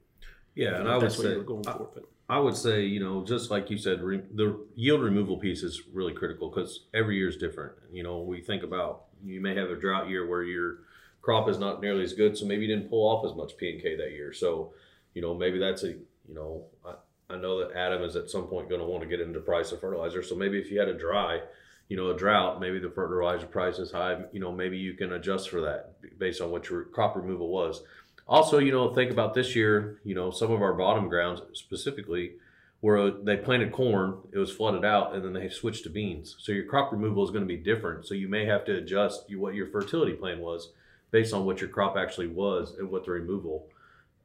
Yeah, 0.55 0.79
and 0.79 0.88
I 0.88 0.98
would 0.98 1.12
say 1.12 1.32
you 1.32 1.44
going 1.44 1.63
for. 1.63 1.89
But 1.94 2.05
I 2.29 2.39
would 2.39 2.55
say, 2.55 2.86
you 2.86 3.01
know, 3.01 3.24
just 3.25 3.51
like 3.51 3.70
you 3.70 3.77
said, 3.77 4.01
re- 4.01 4.24
the 4.34 4.65
yield 4.75 5.01
removal 5.01 5.38
piece 5.38 5.63
is 5.63 5.84
really 5.94 6.13
critical 6.13 6.50
because 6.50 6.86
every 6.94 7.17
year 7.17 7.27
is 7.27 7.38
different. 7.38 7.74
You 7.91 8.03
know, 8.03 8.22
we 8.22 8.41
think 8.41 8.63
about 8.63 9.05
you 9.24 9.41
may 9.41 9.55
have 9.55 9.70
a 9.70 9.75
drought 9.75 10.10
year 10.10 10.25
where 10.27 10.44
your 10.44 10.79
crop 11.25 11.50
is 11.50 11.58
not 11.58 11.82
nearly 11.82 12.03
as 12.03 12.13
good, 12.13 12.38
so 12.38 12.46
maybe 12.46 12.65
you 12.65 12.75
didn't 12.75 12.89
pull 12.89 13.10
off 13.10 13.25
as 13.25 13.36
much 13.36 13.58
P 13.58 13.72
and 13.72 13.82
K 13.82 13.98
that 13.98 14.12
year. 14.12 14.32
So, 14.32 14.74
you 15.15 15.24
know, 15.24 15.34
maybe 15.34 15.58
that's 15.58 15.84
a, 15.84 15.89
you 15.89 16.36
know, 16.36 16.65
I, 16.86 17.34
I 17.34 17.38
know 17.38 17.60
that 17.60 17.75
Adam 17.75 18.03
is 18.03 18.15
at 18.15 18.29
some 18.29 18.44
point 18.44 18.70
going 18.70 18.79
to 18.79 18.86
want 18.86 19.01
to 19.01 19.10
get 19.10 19.20
into 19.20 19.39
price 19.39 19.72
of 19.72 19.82
fertilizer. 19.82 20.22
So 20.22 20.36
maybe 20.36 20.60
if 20.60 20.70
you 20.70 20.79
had 20.79 20.88
a 20.88 20.94
dry, 20.94 21.41
you 21.89 21.98
know, 21.98 22.12
a 22.12 22.15
drought, 22.15 22.62
maybe 22.62 22.77
the 22.77 22.91
fertilizer 22.91 23.48
price 23.48 23.79
is 23.79 23.91
high. 23.91 24.20
You 24.32 24.39
know, 24.39 24.51
maybe 24.51 24.77
you 24.77 24.94
can 24.94 25.13
adjust 25.13 25.50
for 25.50 25.62
that 25.62 25.96
based 26.20 26.41
on 26.41 26.51
what 26.51 26.70
your 26.70 26.84
crop 26.84 27.15
removal 27.15 27.50
was. 27.50 27.82
Also, 28.27 28.60
you 28.60 28.72
know, 28.72 28.94
think 28.94 29.10
about 29.10 29.34
this 29.34 29.55
year. 29.55 30.00
You 30.03 30.13
know, 30.13 30.29
some 30.29 30.51
of 30.51 30.62
our 30.62 30.74
bottom 30.74 31.10
grounds 31.10 31.41
specifically 31.53 32.34
where 32.82 33.10
they 33.10 33.38
planted 33.38 33.72
corn, 33.72 34.20
it 34.32 34.38
was 34.38 34.51
flooded 34.51 34.86
out, 34.86 35.15
and 35.15 35.25
then 35.25 35.34
they 35.34 35.50
switched 35.50 35.86
to 35.86 35.89
beans. 35.89 36.36
So 36.38 36.51
your 36.51 36.65
crop 36.65 36.91
removal 36.91 37.24
is 37.24 37.32
going 37.32 37.44
to 37.44 37.48
be 37.48 37.58
different. 37.58 38.05
So 38.05 38.13
you 38.13 38.27
may 38.27 38.46
have 38.46 38.63
to 38.65 38.75
adjust 38.75 39.25
what 39.36 39.55
your 39.55 39.72
fertility 39.72 40.13
plan 40.13 40.39
was 40.39 40.72
based 41.12 41.34
on 41.34 41.46
what 41.46 41.62
your 41.62 41.70
crop 41.70 41.98
actually 41.98 42.28
was 42.28 42.76
and 42.78 42.90
what 42.90 43.06
the 43.06 43.12
removal 43.12 43.68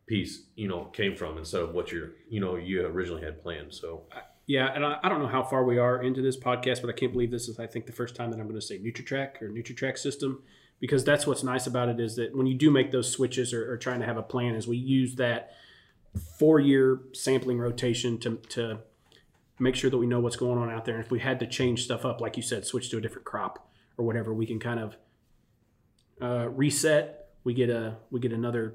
piece, 0.07 0.45
you 0.57 0.69
know, 0.69 0.87
came 0.87 1.15
from 1.15 1.39
instead 1.39 1.63
of 1.63 1.73
what 1.73 1.93
your, 1.93 2.11
you 2.29 2.41
know, 2.41 2.57
you 2.57 2.85
originally 2.85 3.23
had 3.23 3.43
planned. 3.43 3.73
So 3.73 4.03
yeah, 4.47 4.73
and 4.75 4.85
I, 4.85 4.99
I 5.03 5.09
don't 5.09 5.21
know 5.21 5.29
how 5.29 5.45
far 5.45 5.65
we 5.65 5.79
are 5.79 6.03
into 6.03 6.23
this 6.23 6.37
podcast, 6.37 6.81
but 6.81 6.91
I 6.91 6.93
can't 6.93 7.13
believe 7.13 7.31
this 7.31 7.49
is 7.49 7.61
I 7.61 7.67
think 7.67 7.87
the 7.87 7.93
first 7.93 8.17
time 8.17 8.31
that 8.33 8.41
I'm 8.41 8.49
going 8.49 8.61
to 8.61 8.67
say 8.67 8.79
NutriTrack 8.79 9.41
or 9.41 9.49
NutriTrack 9.49 9.97
system 9.97 10.43
because 10.81 11.05
that's 11.05 11.27
what's 11.27 11.45
nice 11.45 11.67
about 11.67 11.89
it 11.89 12.01
is 12.01 12.17
that 12.17 12.35
when 12.35 12.47
you 12.47 12.55
do 12.55 12.71
make 12.71 12.91
those 12.91 13.09
switches 13.11 13.53
or, 13.53 13.71
or 13.71 13.77
trying 13.77 14.01
to 14.01 14.07
have 14.07 14.17
a 14.17 14.23
plan, 14.23 14.55
is 14.55 14.67
we 14.67 14.79
use 14.79 15.15
that 15.17 15.53
four 16.39 16.59
year 16.59 17.01
sampling 17.13 17.59
rotation 17.59 18.19
to 18.19 18.37
to 18.49 18.81
make 19.59 19.77
sure 19.77 19.91
that 19.91 19.99
we 19.99 20.07
know 20.07 20.21
what's 20.21 20.37
going 20.37 20.59
on 20.59 20.71
out 20.71 20.87
there. 20.87 20.97
And 20.97 21.05
if 21.05 21.11
we 21.11 21.21
had 21.21 21.39
to 21.41 21.47
change 21.47 21.85
stuff 21.85 22.05
up, 22.05 22.21
like 22.21 22.37
you 22.37 22.43
said, 22.43 22.65
switch 22.65 22.89
to 22.91 22.97
a 22.97 23.01
different 23.01 23.27
crop 23.27 23.71
or 23.99 24.07
whatever, 24.07 24.33
we 24.33 24.47
can 24.47 24.59
kind 24.59 24.81
of 24.81 24.97
uh, 26.21 26.49
reset. 26.49 27.29
We 27.45 27.55
get 27.55 27.71
a 27.71 27.97
we 28.11 28.21
get 28.21 28.33
another, 28.33 28.75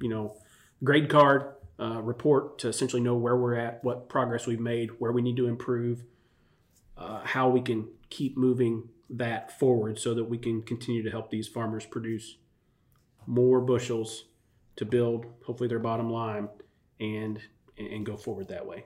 you 0.00 0.08
know, 0.08 0.36
grade 0.82 1.08
card 1.08 1.54
uh, 1.80 2.00
report 2.02 2.58
to 2.60 2.68
essentially 2.68 3.02
know 3.02 3.16
where 3.16 3.36
we're 3.36 3.56
at, 3.56 3.82
what 3.84 4.08
progress 4.08 4.46
we've 4.46 4.60
made, 4.60 4.90
where 4.98 5.12
we 5.12 5.22
need 5.22 5.36
to 5.36 5.46
improve, 5.46 6.02
uh, 6.96 7.20
how 7.24 7.48
we 7.48 7.60
can 7.60 7.88
keep 8.10 8.36
moving 8.36 8.88
that 9.10 9.58
forward 9.58 9.98
so 9.98 10.14
that 10.14 10.24
we 10.24 10.38
can 10.38 10.62
continue 10.62 11.02
to 11.02 11.10
help 11.10 11.30
these 11.30 11.48
farmers 11.48 11.86
produce 11.86 12.36
more 13.26 13.60
bushels 13.60 14.24
to 14.76 14.84
build 14.84 15.26
hopefully 15.44 15.68
their 15.68 15.78
bottom 15.78 16.10
line 16.10 16.48
and 17.00 17.40
and 17.76 18.04
go 18.04 18.16
forward 18.16 18.48
that 18.48 18.66
way. 18.66 18.84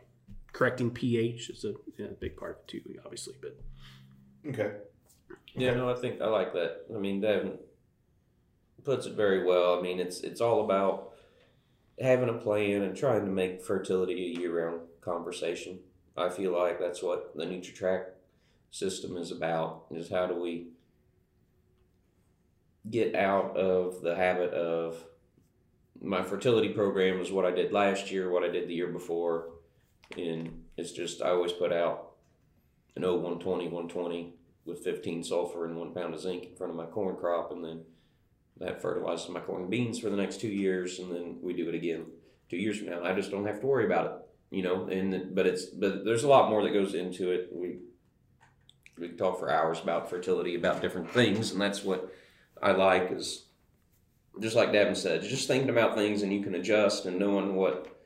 Correcting 0.52 0.90
pH 0.90 1.48
is 1.48 1.64
a, 1.64 1.70
a 2.02 2.08
big 2.08 2.36
part 2.36 2.50
of 2.52 2.56
it 2.58 2.68
too, 2.68 3.00
obviously, 3.04 3.34
but 3.40 3.56
Okay. 4.46 4.72
Yeah, 5.54 5.74
no, 5.74 5.90
I 5.90 5.94
think 5.94 6.20
I 6.20 6.26
like 6.26 6.52
that. 6.54 6.86
I 6.94 6.98
mean, 6.98 7.20
then 7.20 7.58
puts 8.84 9.06
it 9.06 9.14
very 9.14 9.44
well. 9.44 9.78
I 9.78 9.82
mean, 9.82 10.00
it's 10.00 10.20
it's 10.20 10.40
all 10.40 10.64
about 10.64 11.12
having 12.00 12.28
a 12.28 12.34
plan 12.34 12.82
and 12.82 12.96
trying 12.96 13.24
to 13.24 13.30
make 13.30 13.62
fertility 13.62 14.34
a 14.34 14.40
year-round 14.40 14.80
conversation. 15.00 15.78
I 16.16 16.28
feel 16.28 16.52
like 16.52 16.78
that's 16.80 17.02
what 17.02 17.36
the 17.36 17.44
NutriTrack 17.44 18.04
system 18.70 19.16
is 19.16 19.30
about. 19.30 19.84
Is 19.90 20.10
how 20.10 20.26
do 20.26 20.40
we 20.40 20.68
get 22.90 23.14
out 23.14 23.56
of 23.56 24.02
the 24.02 24.16
habit 24.16 24.52
of 24.52 25.04
my 26.00 26.22
fertility 26.22 26.70
program 26.70 27.20
is 27.20 27.30
what 27.30 27.46
I 27.46 27.52
did 27.52 27.72
last 27.72 28.10
year, 28.10 28.30
what 28.30 28.42
I 28.42 28.48
did 28.48 28.68
the 28.68 28.74
year 28.74 28.88
before, 28.88 29.50
and 30.16 30.64
it's 30.76 30.92
just 30.92 31.22
I 31.22 31.30
always 31.30 31.52
put 31.52 31.72
out 31.72 32.12
an 32.96 33.02
O120, 33.02 33.44
120 33.44 34.34
with 34.64 34.84
15 34.84 35.22
sulfur 35.24 35.64
and 35.64 35.76
one 35.76 35.94
pound 35.94 36.14
of 36.14 36.20
zinc 36.20 36.44
in 36.44 36.56
front 36.56 36.70
of 36.70 36.76
my 36.76 36.86
corn 36.86 37.16
crop, 37.16 37.52
and 37.52 37.64
then 37.64 37.82
that 38.62 38.80
fertilizes 38.80 39.28
my 39.28 39.40
corn 39.40 39.62
and 39.62 39.70
beans 39.70 39.98
for 39.98 40.08
the 40.08 40.16
next 40.16 40.40
two 40.40 40.48
years, 40.48 40.98
and 40.98 41.10
then 41.10 41.38
we 41.42 41.52
do 41.52 41.68
it 41.68 41.74
again 41.74 42.06
two 42.48 42.56
years 42.56 42.78
from 42.78 42.88
now. 42.88 43.04
I 43.04 43.12
just 43.12 43.30
don't 43.30 43.46
have 43.46 43.60
to 43.60 43.66
worry 43.66 43.86
about 43.86 44.06
it, 44.06 44.56
you 44.56 44.62
know. 44.62 44.86
And 44.86 45.34
but 45.34 45.46
it's 45.46 45.66
but 45.66 46.04
there's 46.04 46.24
a 46.24 46.28
lot 46.28 46.48
more 46.48 46.62
that 46.62 46.72
goes 46.72 46.94
into 46.94 47.30
it. 47.30 47.48
We 47.52 47.78
we 48.98 49.08
can 49.08 49.16
talk 49.16 49.38
for 49.38 49.50
hours 49.50 49.80
about 49.80 50.08
fertility, 50.08 50.54
about 50.54 50.80
different 50.80 51.10
things, 51.10 51.50
and 51.50 51.60
that's 51.60 51.82
what 51.82 52.12
I 52.62 52.72
like 52.72 53.10
is 53.10 53.46
just 54.40 54.56
like 54.56 54.70
Davin 54.70 54.96
said, 54.96 55.22
just 55.22 55.48
thinking 55.48 55.70
about 55.70 55.94
things 55.94 56.22
and 56.22 56.32
you 56.32 56.42
can 56.42 56.54
adjust 56.54 57.04
and 57.04 57.18
knowing 57.18 57.54
what 57.54 58.00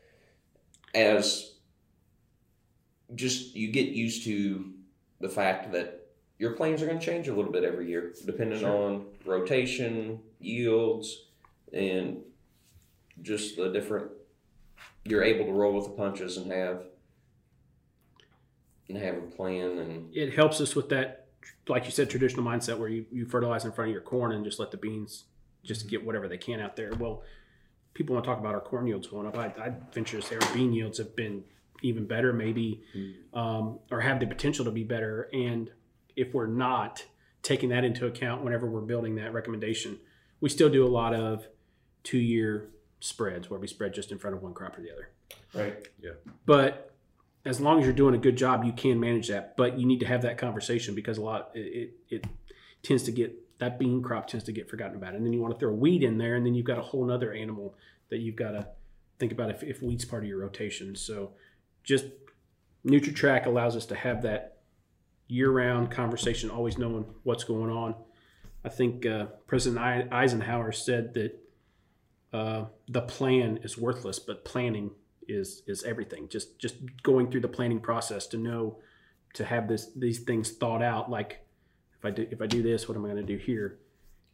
as 0.94 1.52
just 3.14 3.54
you 3.54 3.70
get 3.70 3.88
used 3.88 4.24
to 4.24 4.72
the 5.20 5.28
fact 5.28 5.72
that 5.72 6.05
your 6.38 6.52
planes 6.52 6.82
are 6.82 6.86
going 6.86 6.98
to 6.98 7.04
change 7.04 7.28
a 7.28 7.34
little 7.34 7.52
bit 7.52 7.64
every 7.64 7.88
year, 7.88 8.12
depending 8.24 8.60
Sure. 8.60 8.70
on 8.70 9.06
rotation, 9.24 10.20
yields, 10.38 11.24
and 11.72 12.18
just 13.22 13.56
the 13.56 13.70
different. 13.72 14.10
You're 15.04 15.22
able 15.22 15.46
to 15.46 15.52
roll 15.52 15.72
with 15.74 15.84
the 15.84 15.90
punches 15.92 16.36
and 16.36 16.50
have 16.50 16.82
and 18.88 18.98
have 18.98 19.16
a 19.16 19.20
plan 19.22 19.78
and 19.78 20.14
It 20.14 20.34
helps 20.34 20.60
us 20.60 20.76
with 20.76 20.88
that, 20.90 21.26
like 21.68 21.84
you 21.86 21.90
said, 21.90 22.08
traditional 22.08 22.44
mindset 22.44 22.78
where 22.78 22.88
you, 22.88 23.04
you 23.10 23.24
fertilize 23.26 23.64
in 23.64 23.72
front 23.72 23.88
of 23.88 23.92
your 23.92 24.02
corn 24.02 24.32
and 24.32 24.44
just 24.44 24.60
let 24.60 24.70
the 24.70 24.76
beans 24.76 25.24
just 25.64 25.88
get 25.88 26.04
whatever 26.04 26.28
they 26.28 26.38
can 26.38 26.60
out 26.60 26.76
there. 26.76 26.92
Well, 26.94 27.22
people 27.94 28.14
want 28.14 28.24
to 28.24 28.30
talk 28.30 28.38
about 28.38 28.54
our 28.54 28.60
corn 28.60 28.86
yields 28.86 29.08
going 29.08 29.26
up. 29.26 29.36
I, 29.36 29.46
I 29.60 29.72
venture 29.92 30.20
to 30.20 30.26
say 30.26 30.36
our 30.36 30.54
bean 30.54 30.72
yields 30.72 30.98
have 30.98 31.16
been 31.16 31.42
even 31.82 32.06
better, 32.06 32.32
maybe, 32.32 32.82
um, 33.34 33.80
or 33.90 34.00
have 34.00 34.20
the 34.20 34.26
potential 34.26 34.64
to 34.64 34.70
be 34.70 34.84
better. 34.84 35.28
And 35.32 35.70
if 36.16 36.34
we're 36.34 36.46
not 36.46 37.04
taking 37.42 37.68
that 37.68 37.84
into 37.84 38.06
account 38.06 38.42
whenever 38.42 38.66
we're 38.66 38.80
building 38.80 39.14
that 39.16 39.32
recommendation, 39.32 39.98
we 40.40 40.48
still 40.48 40.68
do 40.68 40.84
a 40.84 40.88
lot 40.88 41.14
of 41.14 41.46
two 42.02 42.18
year 42.18 42.70
spreads 43.00 43.48
where 43.50 43.60
we 43.60 43.66
spread 43.66 43.94
just 43.94 44.10
in 44.10 44.18
front 44.18 44.34
of 44.34 44.42
one 44.42 44.54
crop 44.54 44.76
or 44.76 44.80
the 44.80 44.90
other. 44.90 45.10
Right. 45.54 45.88
Yeah. 46.02 46.12
But 46.44 46.94
as 47.44 47.60
long 47.60 47.78
as 47.78 47.84
you're 47.84 47.94
doing 47.94 48.14
a 48.14 48.18
good 48.18 48.36
job, 48.36 48.64
you 48.64 48.72
can 48.72 48.98
manage 48.98 49.28
that. 49.28 49.56
But 49.56 49.78
you 49.78 49.86
need 49.86 50.00
to 50.00 50.06
have 50.06 50.22
that 50.22 50.38
conversation 50.38 50.94
because 50.94 51.18
a 51.18 51.22
lot 51.22 51.50
it, 51.54 51.60
it, 52.08 52.16
it 52.16 52.26
tends 52.82 53.04
to 53.04 53.12
get 53.12 53.34
that 53.58 53.78
bean 53.78 54.02
crop 54.02 54.26
tends 54.26 54.44
to 54.44 54.52
get 54.52 54.68
forgotten 54.68 54.96
about. 54.96 55.14
And 55.14 55.24
then 55.24 55.32
you 55.32 55.40
want 55.40 55.54
to 55.54 55.58
throw 55.58 55.72
weed 55.72 56.02
in 56.02 56.18
there, 56.18 56.34
and 56.34 56.44
then 56.44 56.54
you've 56.54 56.66
got 56.66 56.78
a 56.78 56.82
whole 56.82 57.10
other 57.10 57.32
animal 57.32 57.74
that 58.10 58.18
you've 58.18 58.36
got 58.36 58.50
to 58.50 58.66
think 59.18 59.32
about 59.32 59.50
if, 59.50 59.62
if 59.62 59.82
wheat's 59.82 60.04
part 60.04 60.22
of 60.22 60.28
your 60.28 60.38
rotation. 60.38 60.94
So 60.94 61.32
just 61.82 62.04
NutriTrack 62.86 63.46
allows 63.46 63.76
us 63.76 63.86
to 63.86 63.94
have 63.94 64.22
that 64.22 64.55
year-round 65.28 65.90
conversation, 65.90 66.50
always 66.50 66.78
knowing 66.78 67.04
what's 67.22 67.44
going 67.44 67.70
on. 67.70 67.94
I 68.64 68.68
think 68.68 69.06
uh, 69.06 69.26
President 69.46 70.12
Eisenhower 70.12 70.72
said 70.72 71.14
that 71.14 71.38
uh, 72.32 72.64
the 72.88 73.02
plan 73.02 73.60
is 73.62 73.78
worthless, 73.78 74.18
but 74.18 74.44
planning 74.44 74.90
is 75.28 75.62
is 75.66 75.84
everything. 75.84 76.28
Just 76.28 76.58
just 76.58 76.76
going 77.02 77.30
through 77.30 77.40
the 77.40 77.48
planning 77.48 77.80
process 77.80 78.26
to 78.28 78.36
know 78.36 78.78
to 79.34 79.44
have 79.44 79.68
this 79.68 79.90
these 79.94 80.20
things 80.20 80.50
thought 80.50 80.82
out. 80.82 81.10
Like 81.10 81.46
if 81.98 82.04
I 82.04 82.10
do 82.10 82.26
if 82.30 82.42
I 82.42 82.46
do 82.46 82.62
this, 82.62 82.88
what 82.88 82.96
am 82.96 83.04
I 83.04 83.08
going 83.08 83.24
to 83.24 83.32
do 83.36 83.38
here? 83.38 83.78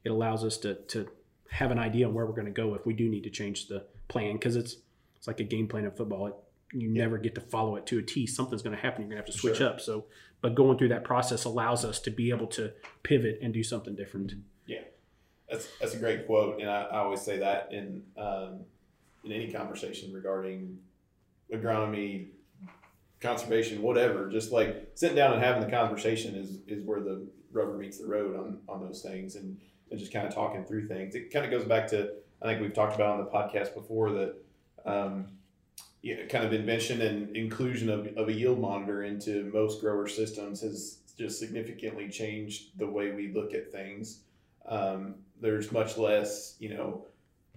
It 0.05 0.11
allows 0.11 0.45
us 0.45 0.57
to 0.59 0.75
to 0.75 1.09
have 1.51 1.71
an 1.71 1.79
idea 1.79 2.09
on 2.09 2.15
where 2.15 2.25
we're 2.25 2.33
going 2.33 2.47
to 2.47 2.51
go 2.51 2.75
if 2.75 2.87
we 2.87 2.95
do 2.95 3.09
need 3.09 3.25
to 3.25 3.31
change 3.31 3.69
the 3.69 3.85
plan 4.09 4.35
because 4.35 4.57
it's 4.57 4.77
it's 5.17 5.27
like 5.27 5.41
a 5.41 5.45
game 5.45 5.69
plan 5.69 5.85
of 5.85 5.97
football. 5.97 6.27
It, 6.27 6.35
you 6.73 6.89
never 6.89 7.19
get 7.19 7.35
to 7.35 7.41
follow 7.41 7.77
it 7.77 7.87
to 7.87 7.99
a 7.99 8.03
T. 8.03 8.27
Something's 8.27 8.63
going 8.63 8.75
to 8.77 8.81
happen. 8.83 9.03
You're 9.03 9.11
going 9.11 9.23
to 9.23 9.27
have 9.27 9.33
to 9.35 9.39
switch 9.39 9.59
Sure. 9.59 9.69
up. 9.69 9.81
So, 9.81 10.07
but 10.41 10.55
going 10.55 10.79
through 10.79 10.89
that 10.89 11.05
process 11.05 11.45
allows 11.45 11.85
us 11.85 12.01
to 12.01 12.11
be 12.11 12.31
able 12.31 12.47
to 12.49 12.73
pivot 13.03 13.39
and 13.43 13.53
do 13.53 13.63
something 13.63 13.95
different. 13.95 14.33
Yeah, 14.67 14.81
that's 15.51 15.69
that's 15.81 15.95
a 15.95 15.99
great 15.99 16.27
quote, 16.27 16.61
and 16.61 16.69
I, 16.71 16.83
I 16.85 16.99
always 16.99 17.21
say 17.21 17.39
that 17.39 17.73
in 17.73 18.03
um, 18.17 18.61
in 19.25 19.33
any 19.33 19.53
conversation 19.53 20.13
regarding 20.13 20.79
agronomy, 21.53 22.29
conservation, 23.21 23.83
whatever. 23.83 24.29
Just 24.31 24.53
like 24.53 24.91
sitting 24.95 25.17
down 25.17 25.33
and 25.35 25.43
having 25.43 25.63
the 25.63 25.71
conversation 25.71 26.35
is 26.35 26.59
is 26.67 26.85
where 26.85 27.01
the 27.01 27.27
rubber 27.53 27.77
meets 27.77 27.99
the 27.99 28.07
road 28.07 28.37
on 28.37 28.59
on 28.69 28.81
those 28.85 29.03
things, 29.03 29.37
and 29.37 29.59
and 29.91 30.01
just 30.01 30.13
kind 30.13 30.27
of 30.27 30.35
talking 30.35 30.65
through 30.65 30.89
things. 30.89 31.15
It 31.15 31.33
kind 31.33 31.45
of 31.45 31.51
goes 31.51 31.65
back 31.65 31.87
to 31.89 32.13
I 32.41 32.47
think 32.47 32.61
we've 32.61 32.75
talked 32.75 32.95
about 32.95 33.19
on 33.19 33.25
the 33.25 33.31
podcast 33.31 33.75
before 33.75 34.11
that. 34.13 34.35
Um, 34.85 35.27
yeah, 36.03 36.27
kind 36.27 36.45
of 36.45 36.53
invention 36.53 37.01
and 37.01 37.37
inclusion 37.37 37.89
of, 37.89 38.09
of 38.17 38.29
a 38.29 38.33
yield 38.33 38.61
monitor 38.61 39.05
into 39.05 39.51
most 39.55 39.81
grower 39.81 40.09
systems 40.09 40.61
has 40.61 40.99
just 41.17 41.39
significantly 41.39 42.09
changed 42.09 42.77
the 42.79 42.87
way 42.87 43.13
we 43.13 43.33
look 43.33 43.55
at 43.55 43.71
things. 43.71 44.21
Um, 44.67 45.17
there's 45.41 45.71
much 45.71 45.97
less, 45.97 46.57
you 46.59 46.75
know, 46.75 47.07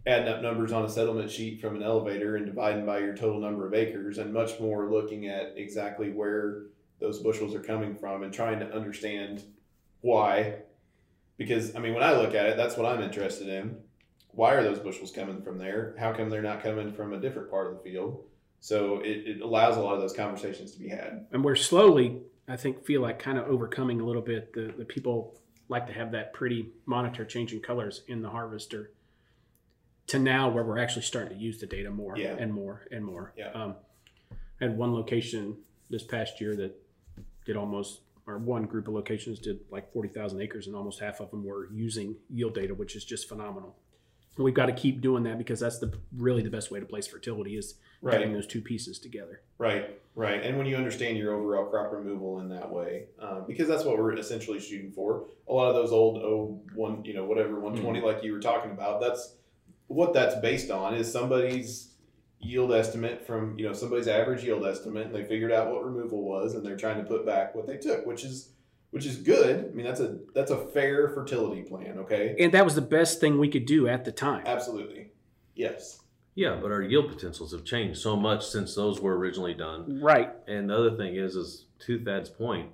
adding 0.06 0.28
up 0.28 0.44
numbers 0.44 0.72
on 0.72 0.86
a 0.86 0.90
settlement 0.90 1.32
sheet 1.32 1.60
from 1.60 1.76
an 1.76 1.82
elevator 1.82 2.36
and 2.36 2.46
dividing 2.46 2.86
by 2.86 3.00
your 3.00 3.16
total 3.16 3.40
number 3.40 3.66
of 3.66 3.74
acres, 3.74 4.20
and 4.20 4.32
much 4.32 4.60
more 4.60 4.92
looking 4.92 5.28
at 5.28 5.54
exactly 5.56 6.12
where 6.12 6.64
those 7.00 7.20
bushels 7.20 7.56
are 7.56 7.62
coming 7.62 7.96
from 7.96 8.22
and 8.22 8.32
trying 8.32 8.60
to 8.60 8.72
understand 8.72 9.44
why. 10.02 10.58
Because, 11.38 11.76
I 11.76 11.80
mean, 11.80 11.96
when 11.96 12.04
I 12.04 12.14
look 12.14 12.36
at 12.36 12.46
it, 12.46 12.58
that's 12.58 12.78
what 12.78 12.86
I'm 12.86 13.02
interested 13.02 13.48
in. 13.48 13.78
Why 14.32 14.54
are 14.54 14.64
those 14.64 14.80
bushels 14.80 15.12
coming 15.12 15.42
from 15.42 15.58
there? 15.58 15.96
How 15.98 16.14
come 16.14 16.30
they're 16.30 16.42
not 16.42 16.62
coming 16.62 16.94
from 16.94 17.14
a 17.14 17.20
different 17.20 17.50
part 17.50 17.68
of 17.68 17.74
the 17.74 17.90
field? 17.90 18.24
So 18.66 19.00
it, 19.02 19.28
it 19.28 19.42
allows 19.42 19.78
a 19.78 19.80
lot 19.80 19.94
of 19.94 20.02
those 20.02 20.14
conversations 20.14 20.72
to 20.72 20.80
be 20.80 20.90
had. 20.90 21.28
and 21.32 21.44
we're 21.46 21.56
slowly 21.56 22.22
i 22.48 22.56
think 22.58 22.84
feel 22.84 23.02
like 23.02 23.20
kind 23.20 23.38
of 23.38 23.46
overcoming 23.48 24.02
a 24.02 24.06
little 24.06 24.22
bit 24.24 24.54
the, 24.54 24.74
the 24.78 24.86
people 24.86 25.40
like 25.70 25.86
to 25.86 25.94
have 25.94 26.12
that 26.14 26.34
pretty 26.34 26.70
monitor 26.88 27.24
changing 27.26 27.60
colors 27.60 28.02
in 28.08 28.22
the 28.24 28.30
harvester 28.30 28.92
to 30.08 30.18
now 30.18 30.50
where 30.50 30.64
we're 30.64 30.80
actually 30.80 31.02
starting 31.04 31.38
to 31.38 31.44
use 31.44 31.60
the 31.60 31.68
data 31.68 31.92
more 31.92 32.18
Yeah. 32.18 32.36
and 32.40 32.52
more 32.54 32.88
and 32.92 33.06
more 33.06 33.34
Yeah. 33.38 33.52
um, 33.52 33.76
I 34.32 34.64
had 34.66 34.76
one 34.78 34.94
location 34.96 35.58
this 35.92 36.04
past 36.04 36.42
year 36.42 36.56
that 36.56 36.74
did 37.46 37.56
almost 37.58 38.02
or 38.28 38.40
one 38.40 38.64
group 38.66 38.88
of 38.88 38.96
locations 38.96 39.38
did 39.38 39.60
like 39.70 39.94
40,000 39.94 40.42
acres 40.42 40.66
and 40.68 40.76
almost 40.76 41.00
half 41.00 41.20
of 41.20 41.30
them 41.30 41.44
were 41.46 41.70
using 41.72 42.16
yield 42.32 42.56
data 42.56 42.74
which 42.74 42.96
is 42.96 43.06
just 43.06 43.28
phenomenal 43.30 43.76
we've 44.44 44.54
got 44.54 44.66
to 44.66 44.74
keep 44.74 45.02
doing 45.02 45.24
that 45.24 45.38
because 45.38 45.60
that's 45.60 45.80
the 45.80 45.94
really 46.18 46.44
the 46.44 46.50
best 46.50 46.72
way 46.72 46.80
to 46.80 46.86
place 46.86 47.08
fertility 47.08 47.58
is 47.58 47.76
having 48.04 48.34
those 48.34 48.46
two 48.46 48.62
pieces 48.62 49.00
together 49.00 49.42
Right, 49.58 49.98
right. 50.16 50.44
And 50.44 50.58
when 50.58 50.68
you 50.68 50.76
understand 50.76 51.18
your 51.18 51.34
overall 51.34 51.66
crop 51.66 51.94
removal 51.94 52.40
in 52.42 52.50
that 52.50 52.70
way, 52.70 53.06
uh, 53.20 53.42
because 53.42 53.68
that's 53.68 53.86
what 53.86 53.98
we're 53.98 54.14
essentially 54.18 54.60
shooting 54.60 54.92
for. 54.92 55.28
A 55.48 55.54
lot 55.54 55.70
of 55.70 55.76
those 55.76 55.92
old 55.92 56.18
oh 56.18 56.60
one, 56.74 57.06
you 57.06 57.14
know, 57.14 57.24
whatever 57.24 57.60
one 57.60 57.76
like 58.02 58.24
you 58.24 58.34
were 58.34 58.42
talking 58.42 58.72
about. 58.72 59.00
That's 59.00 59.36
what 59.88 60.14
that's 60.14 60.36
based 60.42 60.72
on 60.72 60.94
is 60.94 61.12
somebody's 61.12 61.92
yield 62.40 62.74
estimate 62.74 63.26
from 63.26 63.58
you 63.58 63.66
know 63.66 63.74
somebody's 63.74 64.10
average 64.10 64.44
yield 64.44 64.66
estimate, 64.66 65.08
and 65.08 65.16
they 65.16 65.24
figured 65.24 65.54
out 65.54 65.72
what 65.72 65.86
removal 65.86 66.22
was, 66.22 66.54
and 66.54 66.66
they're 66.66 66.76
trying 66.76 66.98
to 66.98 67.10
put 67.10 67.26
back 67.26 67.56
what 67.56 67.66
they 67.66 67.78
took, 67.78 68.06
which 68.06 68.26
is 68.26 68.50
which 68.96 69.06
is 69.06 69.18
good. 69.18 69.72
I 69.72 69.76
mean, 69.76 69.86
that's 69.86 70.00
a 70.00 70.20
that's 70.34 70.52
a 70.52 70.68
fair 70.68 71.10
fertility 71.10 71.64
plan. 71.64 72.00
Okay, 72.00 72.34
and 72.40 72.54
that 72.54 72.64
was 72.64 72.76
the 72.76 72.82
best 72.82 73.20
thing 73.20 73.38
we 73.38 73.50
could 73.50 73.66
do 73.66 73.90
at 73.90 74.06
the 74.06 74.12
time 74.14 74.44
absolutely, 74.48 75.10
yes, 75.54 76.00
Yeah, 76.34 76.58
but 76.62 76.72
our 76.72 76.82
yield 76.82 77.10
potentials 77.10 77.52
have 77.52 77.66
changed 77.66 78.00
so 78.00 78.16
much 78.16 78.48
since 78.48 78.74
those 78.74 79.02
were 79.02 79.18
originally 79.18 79.54
done. 79.54 80.00
right 80.02 80.32
And 80.48 80.70
the 80.70 80.78
other 80.78 80.96
thing 80.96 81.16
is, 81.18 81.36
is 81.36 81.66
to 81.80 82.00
Thad's 82.00 82.30
point, 82.30 82.70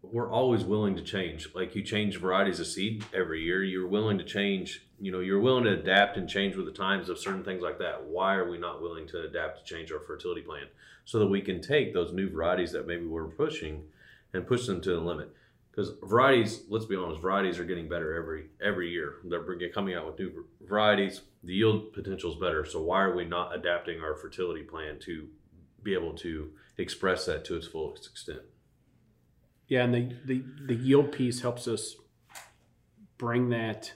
we're 0.00 0.30
always 0.30 0.62
willing 0.62 0.94
to 0.94 1.02
change. 1.02 1.48
Like 1.56 1.74
you 1.74 1.82
change 1.82 2.18
varieties 2.18 2.60
of 2.60 2.68
seed 2.68 3.04
every 3.12 3.42
year, 3.42 3.64
you're 3.64 3.88
willing 3.88 4.18
to 4.18 4.24
change. 4.24 4.86
You 5.00 5.10
know, 5.10 5.18
you're 5.18 5.40
willing 5.40 5.64
to 5.64 5.72
adapt 5.72 6.16
and 6.16 6.28
change 6.28 6.54
with 6.54 6.66
the 6.66 6.72
times 6.72 7.08
of 7.08 7.18
certain 7.18 7.42
things 7.42 7.62
like 7.62 7.80
that. 7.80 8.04
Why 8.04 8.36
are 8.36 8.48
we 8.48 8.58
not 8.58 8.80
willing 8.80 9.08
to 9.08 9.22
adapt 9.22 9.58
to 9.58 9.74
change 9.74 9.90
our 9.90 9.98
fertility 9.98 10.42
plan 10.42 10.66
so 11.04 11.18
that 11.18 11.26
we 11.26 11.40
can 11.40 11.60
take 11.60 11.92
those 11.92 12.12
new 12.12 12.30
varieties 12.30 12.70
that 12.70 12.86
maybe 12.86 13.06
we're 13.06 13.26
pushing 13.26 13.82
and 14.32 14.46
push 14.46 14.66
them 14.66 14.80
to 14.82 14.90
the 14.90 15.00
limit? 15.00 15.34
Because 15.74 15.92
varieties, 16.02 16.62
let's 16.68 16.84
be 16.84 16.94
honest, 16.94 17.20
varieties 17.20 17.58
are 17.58 17.64
getting 17.64 17.88
better 17.88 18.14
every 18.14 18.46
every 18.62 18.90
year. 18.90 19.16
They're 19.24 19.42
bringing- 19.42 19.72
coming 19.72 19.94
out 19.94 20.06
with 20.06 20.18
new 20.18 20.44
varieties. 20.60 21.22
The 21.42 21.54
yield 21.54 21.92
potential 21.92 22.30
is 22.32 22.38
better. 22.38 22.64
So 22.64 22.80
why 22.82 23.02
are 23.02 23.14
we 23.14 23.24
not 23.24 23.54
adapting 23.54 24.00
our 24.00 24.14
fertility 24.14 24.62
plan 24.62 24.98
to 25.00 25.28
be 25.84 25.94
able 25.94 26.14
to 26.14 26.50
express 26.78 27.26
that 27.26 27.44
to 27.44 27.56
its 27.56 27.66
fullest 27.66 28.06
extent. 28.06 28.40
Yeah, 29.68 29.84
and 29.84 29.94
the, 29.94 30.16
the, 30.24 30.44
the 30.66 30.74
yield 30.74 31.12
piece 31.12 31.40
helps 31.40 31.68
us 31.68 31.96
bring 33.16 33.50
that 33.50 33.92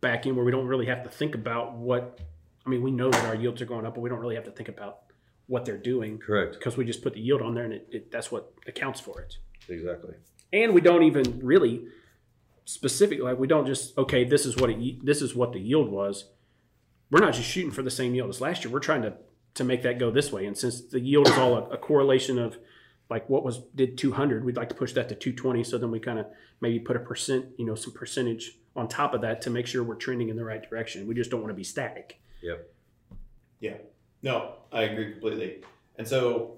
back 0.00 0.26
in 0.26 0.34
where 0.34 0.44
we 0.44 0.50
don't 0.50 0.66
really 0.66 0.86
have 0.86 1.02
to 1.04 1.08
think 1.08 1.34
about 1.34 1.74
what. 1.74 2.20
I 2.64 2.68
mean, 2.68 2.82
we 2.82 2.90
know 2.90 3.10
that 3.10 3.24
our 3.24 3.36
yields 3.36 3.62
are 3.62 3.66
going 3.66 3.86
up, 3.86 3.94
but 3.94 4.00
we 4.00 4.08
don't 4.10 4.18
really 4.18 4.34
have 4.34 4.44
to 4.44 4.50
think 4.50 4.68
about 4.68 4.98
what 5.46 5.64
they're 5.64 5.78
doing 5.78 6.18
Correct. 6.18 6.54
because 6.54 6.76
we 6.76 6.84
just 6.84 7.02
put 7.02 7.14
the 7.14 7.20
yield 7.20 7.40
on 7.40 7.54
there, 7.54 7.64
and 7.64 7.72
it, 7.72 7.88
it 7.92 8.10
that's 8.10 8.32
what 8.32 8.52
accounts 8.66 9.00
for 9.00 9.20
it. 9.20 9.36
Exactly. 9.68 10.14
And 10.52 10.74
we 10.74 10.80
don't 10.80 11.02
even 11.02 11.40
really 11.42 11.86
specific 12.64 13.20
like 13.20 13.38
we 13.38 13.46
don't 13.46 13.64
just 13.64 13.96
okay 13.96 14.24
this 14.24 14.44
is 14.44 14.56
what 14.56 14.68
it 14.68 15.06
this 15.06 15.22
is 15.22 15.34
what 15.34 15.52
the 15.52 15.60
yield 15.60 15.90
was. 15.90 16.26
We're 17.10 17.20
not 17.20 17.34
just 17.34 17.48
shooting 17.48 17.70
for 17.70 17.82
the 17.82 17.90
same 17.90 18.14
yield 18.14 18.28
as 18.28 18.40
last 18.40 18.64
year. 18.64 18.72
We're 18.72 18.80
trying 18.80 19.02
to 19.02 19.14
to 19.54 19.64
make 19.64 19.82
that 19.82 19.98
go 19.98 20.10
this 20.10 20.32
way. 20.32 20.46
And 20.46 20.56
since 20.56 20.80
the 20.80 21.00
yield 21.00 21.28
is 21.28 21.34
all 21.34 21.54
a, 21.56 21.62
a 21.70 21.78
correlation 21.78 22.38
of 22.38 22.58
like 23.08 23.28
what 23.30 23.44
was 23.44 23.58
did 23.74 23.96
200, 23.96 24.44
we'd 24.44 24.56
like 24.56 24.68
to 24.68 24.74
push 24.74 24.92
that 24.92 25.08
to 25.08 25.14
220. 25.14 25.64
So 25.64 25.78
then 25.78 25.90
we 25.90 26.00
kind 26.00 26.18
of 26.18 26.26
maybe 26.60 26.78
put 26.78 26.96
a 26.96 27.00
percent, 27.00 27.46
you 27.56 27.64
know, 27.64 27.74
some 27.74 27.92
percentage 27.92 28.58
on 28.74 28.88
top 28.88 29.14
of 29.14 29.22
that 29.22 29.40
to 29.42 29.50
make 29.50 29.66
sure 29.66 29.82
we're 29.82 29.94
trending 29.94 30.28
in 30.28 30.36
the 30.36 30.44
right 30.44 30.68
direction. 30.68 31.06
We 31.06 31.14
just 31.14 31.30
don't 31.30 31.40
want 31.40 31.50
to 31.50 31.56
be 31.56 31.64
static. 31.64 32.20
Yep. 32.42 32.70
Yeah. 33.60 33.76
No, 34.22 34.56
I 34.72 34.82
agree 34.82 35.12
completely. 35.12 35.62
And 35.96 36.06
so 36.06 36.56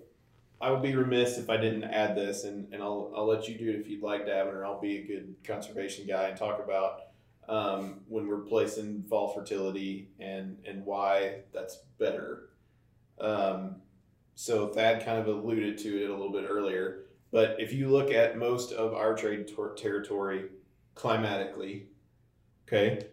I 0.61 0.71
would 0.71 0.83
be 0.83 0.95
remiss 0.95 1.39
if 1.39 1.49
I 1.51 1.57
didn't 1.57 1.85
add 1.85 2.17
this, 2.17 2.45
and, 2.45 2.73
and 2.73 2.83
I'll, 2.83 3.13
I'll 3.15 3.27
let 3.27 3.49
you 3.49 3.57
do 3.57 3.71
it 3.71 3.77
if 3.77 3.89
you'd 3.89 4.03
like, 4.03 4.27
Davin, 4.27 4.55
or 4.55 4.67
I'll 4.67 4.81
be 4.81 4.99
a 4.99 5.07
good 5.07 5.37
conservation 5.45 6.07
guy 6.07 6.29
and 6.29 6.37
talk 6.37 6.61
about 6.63 7.03
um, 7.49 8.01
when 8.09 8.27
we're 8.27 8.39
placing 8.39 9.05
fall 9.05 9.29
fertility 9.29 10.11
and, 10.19 10.59
and 10.67 10.85
why 10.85 11.43
that's 11.55 11.79
better. 11.99 12.51
Um, 13.21 13.77
so 14.35 14.69
Thad 14.69 15.05
kind 15.05 15.19
of 15.19 15.29
alluded 15.29 15.79
to 15.79 16.03
it 16.05 16.11
a 16.11 16.13
little 16.13 16.33
bit 16.33 16.47
earlier, 16.49 17.05
but 17.31 17.57
if 17.59 17.73
you 17.73 17.89
look 17.89 18.11
at 18.11 18.37
most 18.37 18.73
of 18.73 18.95
our 18.95 19.15
trade 19.15 19.49
tor- 19.49 19.75
territory 19.75 20.47
climatically, 20.95 21.87
okay, 22.67 23.07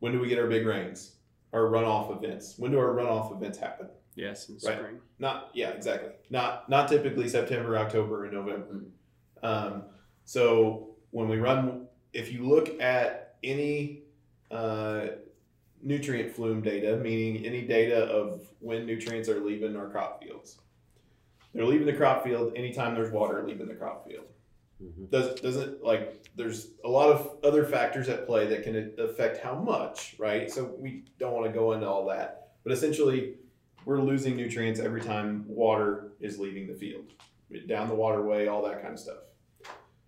when 0.00 0.12
do 0.12 0.20
we 0.20 0.28
get 0.28 0.38
our 0.38 0.48
big 0.48 0.66
rains? 0.66 1.16
Our 1.52 1.62
runoff 1.62 2.16
events. 2.16 2.58
When 2.58 2.72
do 2.72 2.78
our 2.78 2.94
runoff 2.94 3.34
events 3.34 3.58
happen? 3.58 3.88
Yes, 4.18 4.48
in 4.48 4.56
Right. 4.56 4.78
spring. 4.78 5.00
Not 5.20 5.50
yeah, 5.54 5.70
exactly. 5.70 6.10
Not 6.28 6.68
not 6.68 6.88
typically 6.88 7.28
September, 7.28 7.78
October, 7.78 8.24
and 8.24 8.34
November. 8.34 8.82
Um, 9.42 9.84
so 10.24 10.96
when 11.12 11.28
we 11.28 11.38
run, 11.38 11.86
if 12.12 12.32
you 12.32 12.46
look 12.46 12.80
at 12.80 13.36
any 13.44 14.02
uh, 14.50 15.06
nutrient 15.82 16.34
flume 16.34 16.60
data, 16.62 16.96
meaning 16.96 17.46
any 17.46 17.62
data 17.62 18.06
of 18.06 18.40
when 18.58 18.86
nutrients 18.86 19.28
are 19.28 19.38
leaving 19.40 19.76
our 19.76 19.88
crop 19.88 20.22
fields, 20.22 20.58
they're 21.54 21.64
leaving 21.64 21.86
the 21.86 21.92
crop 21.92 22.24
field 22.24 22.52
anytime 22.56 22.94
there's 22.96 23.12
water 23.12 23.44
leaving 23.46 23.68
the 23.68 23.74
crop 23.74 24.06
field. 24.08 24.24
Mhm. 24.82 25.10
Does 25.10 25.40
doesn't 25.40 25.84
like 25.84 26.24
there's 26.34 26.72
a 26.84 26.88
lot 26.88 27.10
of 27.10 27.38
other 27.44 27.64
factors 27.64 28.08
at 28.08 28.26
play 28.26 28.46
that 28.48 28.64
can 28.64 28.94
affect 28.98 29.38
how 29.38 29.54
much, 29.54 30.16
right? 30.18 30.50
So 30.50 30.64
we 30.76 31.04
don't 31.18 31.32
want 31.34 31.46
to 31.46 31.52
go 31.52 31.72
into 31.72 31.86
all 31.86 32.06
that, 32.06 32.52
but 32.64 32.72
essentially 32.72 33.36
we're 33.88 34.02
losing 34.02 34.36
nutrients 34.36 34.80
every 34.80 35.00
time 35.00 35.46
water 35.48 36.12
is 36.20 36.38
leaving 36.38 36.66
the 36.66 36.74
field, 36.74 37.06
down 37.66 37.88
the 37.88 37.94
waterway, 37.94 38.46
all 38.46 38.62
that 38.62 38.82
kind 38.82 38.92
of 38.92 39.00
stuff. 39.00 39.20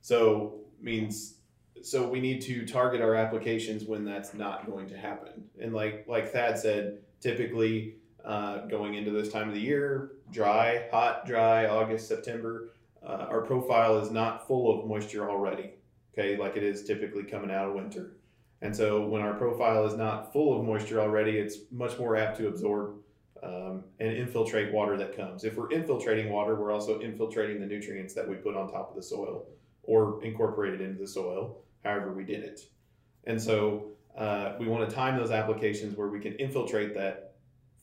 So 0.03 0.61
means 0.83 1.37
so 1.83 2.07
we 2.07 2.21
need 2.21 2.43
to 2.43 2.67
target 2.67 3.01
our 3.01 3.15
applications 3.15 3.85
when 3.85 4.05
that's 4.05 4.35
not 4.35 4.67
going 4.67 4.87
to 4.91 4.99
happen. 4.99 5.45
And 5.63 5.73
like 5.73 6.05
like 6.07 6.31
Thad 6.31 6.59
said, 6.59 6.99
typically 7.23 7.95
uh, 8.23 8.67
going 8.67 8.97
into 8.97 9.13
this 9.13 9.33
time 9.33 9.49
of 9.49 9.55
the 9.55 9.61
year, 9.63 10.13
dry, 10.31 10.87
hot, 10.93 11.25
dry, 11.25 11.65
August, 11.65 12.07
September, 12.07 12.75
uh, 13.03 13.29
our 13.31 13.41
profile 13.41 13.97
is 13.97 14.11
not 14.11 14.47
full 14.47 14.79
of 14.79 14.87
moisture 14.87 15.31
already. 15.31 15.73
Okay, 16.13 16.37
like 16.37 16.55
it 16.55 16.63
is 16.63 16.85
typically 16.85 17.23
coming 17.23 17.51
out 17.51 17.69
of 17.69 17.75
winter. 17.75 18.19
And 18.61 18.77
so 18.77 19.07
when 19.07 19.23
our 19.23 19.33
profile 19.33 19.87
is 19.87 19.95
not 19.95 20.35
full 20.35 20.61
of 20.61 20.67
moisture 20.67 21.01
already, 21.01 21.39
it's 21.39 21.57
much 21.73 21.99
more 21.99 22.15
apt 22.15 22.37
to 22.41 22.49
absorb 22.49 23.00
um, 23.43 23.85
and 23.99 24.13
infiltrate 24.13 24.73
water 24.73 24.97
that 24.97 25.17
comes. 25.17 25.45
If 25.45 25.57
we're 25.57 25.71
infiltrating 25.71 26.31
water, 26.31 26.55
we're 26.55 26.73
also 26.73 27.01
infiltrating 27.01 27.61
the 27.61 27.67
nutrients 27.67 28.15
that 28.15 28.29
we 28.29 28.37
put 28.37 28.57
on 28.57 28.71
top 28.71 28.91
of 28.91 28.97
the 28.97 29.03
soil 29.03 29.47
or 29.83 30.23
incorporated 30.23 30.81
into 30.81 31.01
the 31.01 31.07
soil, 31.07 31.63
however 31.85 32.13
we 32.13 32.25
did 32.25 32.45
it. 32.45 32.61
And 33.25 33.41
so 33.41 33.93
uh, 34.17 34.55
we 34.59 34.69
want 34.69 34.89
to 34.89 34.95
time 34.95 35.17
those 35.17 35.31
applications 35.31 35.97
where 35.97 36.09
we 36.09 36.21
can 36.21 36.35
infiltrate 36.35 36.95
that 36.95 37.35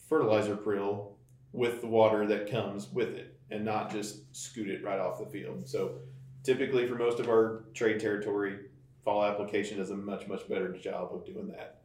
fertilizer 0.08 0.56
prill 0.56 1.18
with 1.54 1.82
the 1.82 1.88
water 1.88 2.28
that 2.28 2.50
comes 2.50 2.92
with 2.92 3.10
it 3.10 3.40
and 3.50 3.64
not 3.64 3.92
just 3.92 4.36
scoot 4.36 4.70
it 4.70 4.84
right 4.84 5.00
off 5.00 5.20
the 5.20 5.26
field. 5.26 5.68
So 5.68 6.00
typically 6.44 6.88
for 6.88 6.96
most 6.96 7.20
of 7.20 7.30
our 7.30 7.64
trade 7.74 8.00
territory, 8.00 8.60
fall 9.04 9.24
application 9.24 9.78
does 9.78 9.90
a 9.90 9.96
much, 9.96 10.28
much 10.28 10.48
better 10.48 10.72
job 10.78 11.10
of 11.14 11.26
doing 11.26 11.48
that. 11.48 11.77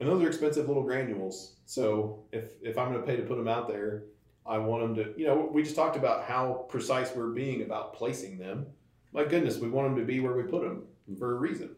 And 0.00 0.08
those 0.08 0.22
are 0.22 0.28
expensive 0.28 0.68
little 0.68 0.82
granules. 0.84 1.56
So 1.66 2.24
if, 2.32 2.52
if 2.62 2.78
I'm 2.78 2.92
going 2.92 3.00
to 3.00 3.06
pay 3.06 3.16
to 3.16 3.22
put 3.22 3.36
them 3.36 3.48
out 3.48 3.68
there, 3.68 4.04
I 4.46 4.58
want 4.58 4.82
them 4.82 5.04
to, 5.04 5.20
you 5.20 5.26
know, 5.26 5.48
we 5.52 5.62
just 5.62 5.76
talked 5.76 5.96
about 5.96 6.24
how 6.24 6.66
precise 6.68 7.14
we're 7.14 7.30
being 7.30 7.62
about 7.62 7.94
placing 7.94 8.38
them. 8.38 8.66
My 9.12 9.24
goodness, 9.24 9.58
we 9.58 9.68
want 9.68 9.88
them 9.88 9.96
to 9.98 10.04
be 10.04 10.20
where 10.20 10.34
we 10.34 10.44
put 10.44 10.62
them 10.62 10.84
for 11.18 11.32
a 11.32 11.34
reason, 11.34 11.70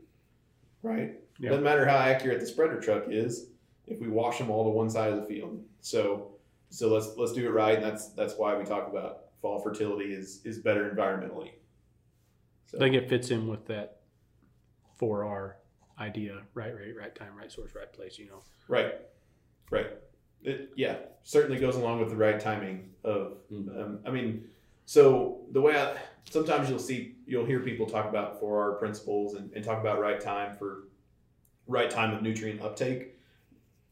right? 0.82 1.14
Yeah. 1.38 1.50
Doesn't 1.50 1.64
matter 1.64 1.86
how 1.86 1.96
accurate 1.96 2.40
the 2.40 2.46
spreader 2.46 2.80
truck 2.80 3.04
is 3.08 3.46
if 3.86 4.00
we 4.00 4.08
wash 4.08 4.38
them 4.38 4.50
all 4.50 4.64
to 4.64 4.70
one 4.70 4.90
side 4.90 5.12
of 5.12 5.20
the 5.20 5.26
field. 5.26 5.62
So, 5.80 6.32
so 6.68 6.88
let's 6.88 7.16
let's 7.16 7.32
do 7.32 7.46
it 7.46 7.50
right, 7.50 7.76
and 7.76 7.84
that's 7.84 8.08
that's 8.12 8.34
why 8.34 8.56
we 8.56 8.64
talk 8.64 8.88
about 8.88 9.24
fall 9.40 9.58
fertility 9.58 10.12
is 10.12 10.40
is 10.44 10.58
better 10.58 10.90
environmentally. 10.90 11.50
So, 12.66 12.78
I 12.78 12.80
think 12.80 12.94
it 12.94 13.08
fits 13.08 13.30
in 13.30 13.48
with 13.48 13.66
that 13.66 14.00
4R 15.00 15.54
idea 16.00 16.42
right 16.54 16.74
rate, 16.74 16.96
right 16.96 17.14
time, 17.14 17.36
right 17.36 17.50
source, 17.52 17.74
right 17.74 17.92
place, 17.92 18.18
you 18.18 18.26
know. 18.26 18.42
right, 18.68 18.94
right. 19.70 19.86
It, 20.42 20.70
yeah, 20.74 20.96
certainly 21.22 21.60
goes 21.60 21.76
along 21.76 22.00
with 22.00 22.08
the 22.08 22.16
right 22.16 22.40
timing 22.40 22.90
of. 23.04 23.36
Mhm. 23.52 23.78
Um, 23.78 23.98
I 24.06 24.10
mean, 24.10 24.48
so 24.86 25.42
the 25.52 25.60
way 25.60 25.76
I 25.76 25.96
sometimes 26.30 26.70
you'll 26.70 26.78
see 26.78 27.16
you'll 27.26 27.44
hear 27.44 27.60
people 27.60 27.86
talk 27.86 28.08
about 28.08 28.40
four 28.40 28.60
R 28.62 28.72
principles 28.78 29.34
and, 29.34 29.52
and 29.52 29.62
talk 29.64 29.78
about 29.80 30.00
right 30.00 30.20
time 30.20 30.56
for 30.56 30.84
right 31.66 31.90
time 31.90 32.14
of 32.14 32.22
nutrient 32.22 32.62
uptake, 32.62 33.18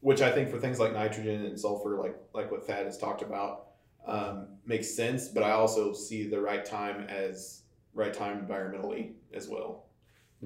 which 0.00 0.22
I 0.22 0.32
think 0.32 0.48
for 0.48 0.58
things 0.58 0.78
like 0.80 0.92
nitrogen 0.94 1.44
and 1.44 1.60
sulfur, 1.60 1.96
like 1.96 2.16
like 2.32 2.50
what 2.50 2.66
Thad 2.66 2.86
has 2.86 2.96
talked 2.96 3.20
about, 3.22 3.66
um, 4.06 4.46
makes 4.64 4.88
sense. 4.94 5.28
But 5.28 5.42
I 5.42 5.50
also 5.50 5.92
see 5.92 6.26
the 6.28 6.40
right 6.40 6.64
time 6.64 7.02
as 7.08 7.62
right 7.92 8.14
time 8.14 8.46
environmentally 8.46 9.12
as 9.34 9.48
well, 9.48 9.84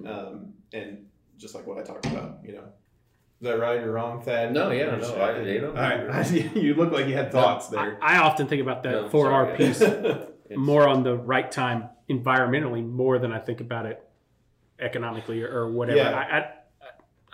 um, 0.05 0.53
and 0.72 1.07
just 1.42 1.55
like 1.55 1.66
what 1.66 1.78
I 1.78 1.83
talked 1.83 2.07
about, 2.07 2.38
you 2.44 2.52
know. 2.52 2.64
Is 3.40 3.48
that 3.48 3.59
right 3.59 3.81
or 3.81 3.92
wrong, 3.92 4.22
Thad? 4.22 4.52
No, 4.55 4.70
yeah, 4.70 4.96
no, 4.96 5.14
I- 5.16 5.40
you 5.40 5.61
know. 5.61 5.68
All 5.68 5.74
right, 5.74 6.31
you 6.55 6.74
look 6.74 6.92
like 6.92 7.07
you 7.09 7.14
had 7.14 7.33
thoughts 7.33 7.72
I, 7.72 7.76
there. 7.85 7.98
I 8.00 8.18
often 8.18 8.46
think 8.46 8.62
about 8.62 8.83
that 8.85 8.92
No, 8.92 9.09
4R 9.09 9.11
sorry. 9.11 9.57
piece 9.57 9.83
more 10.57 10.88
on 10.88 11.02
the 11.02 11.16
right 11.16 11.50
time 11.50 11.88
environmentally 12.09 12.88
more 12.88 13.18
than 13.18 13.33
I 13.33 13.38
think 13.40 13.61
about 13.61 13.87
it 13.87 14.02
economically 14.78 15.42
or, 15.42 15.48
or 15.50 15.72
whatever. 15.72 15.98
Yeah. 15.98 16.11
I, 16.16 16.38
I 16.38 16.46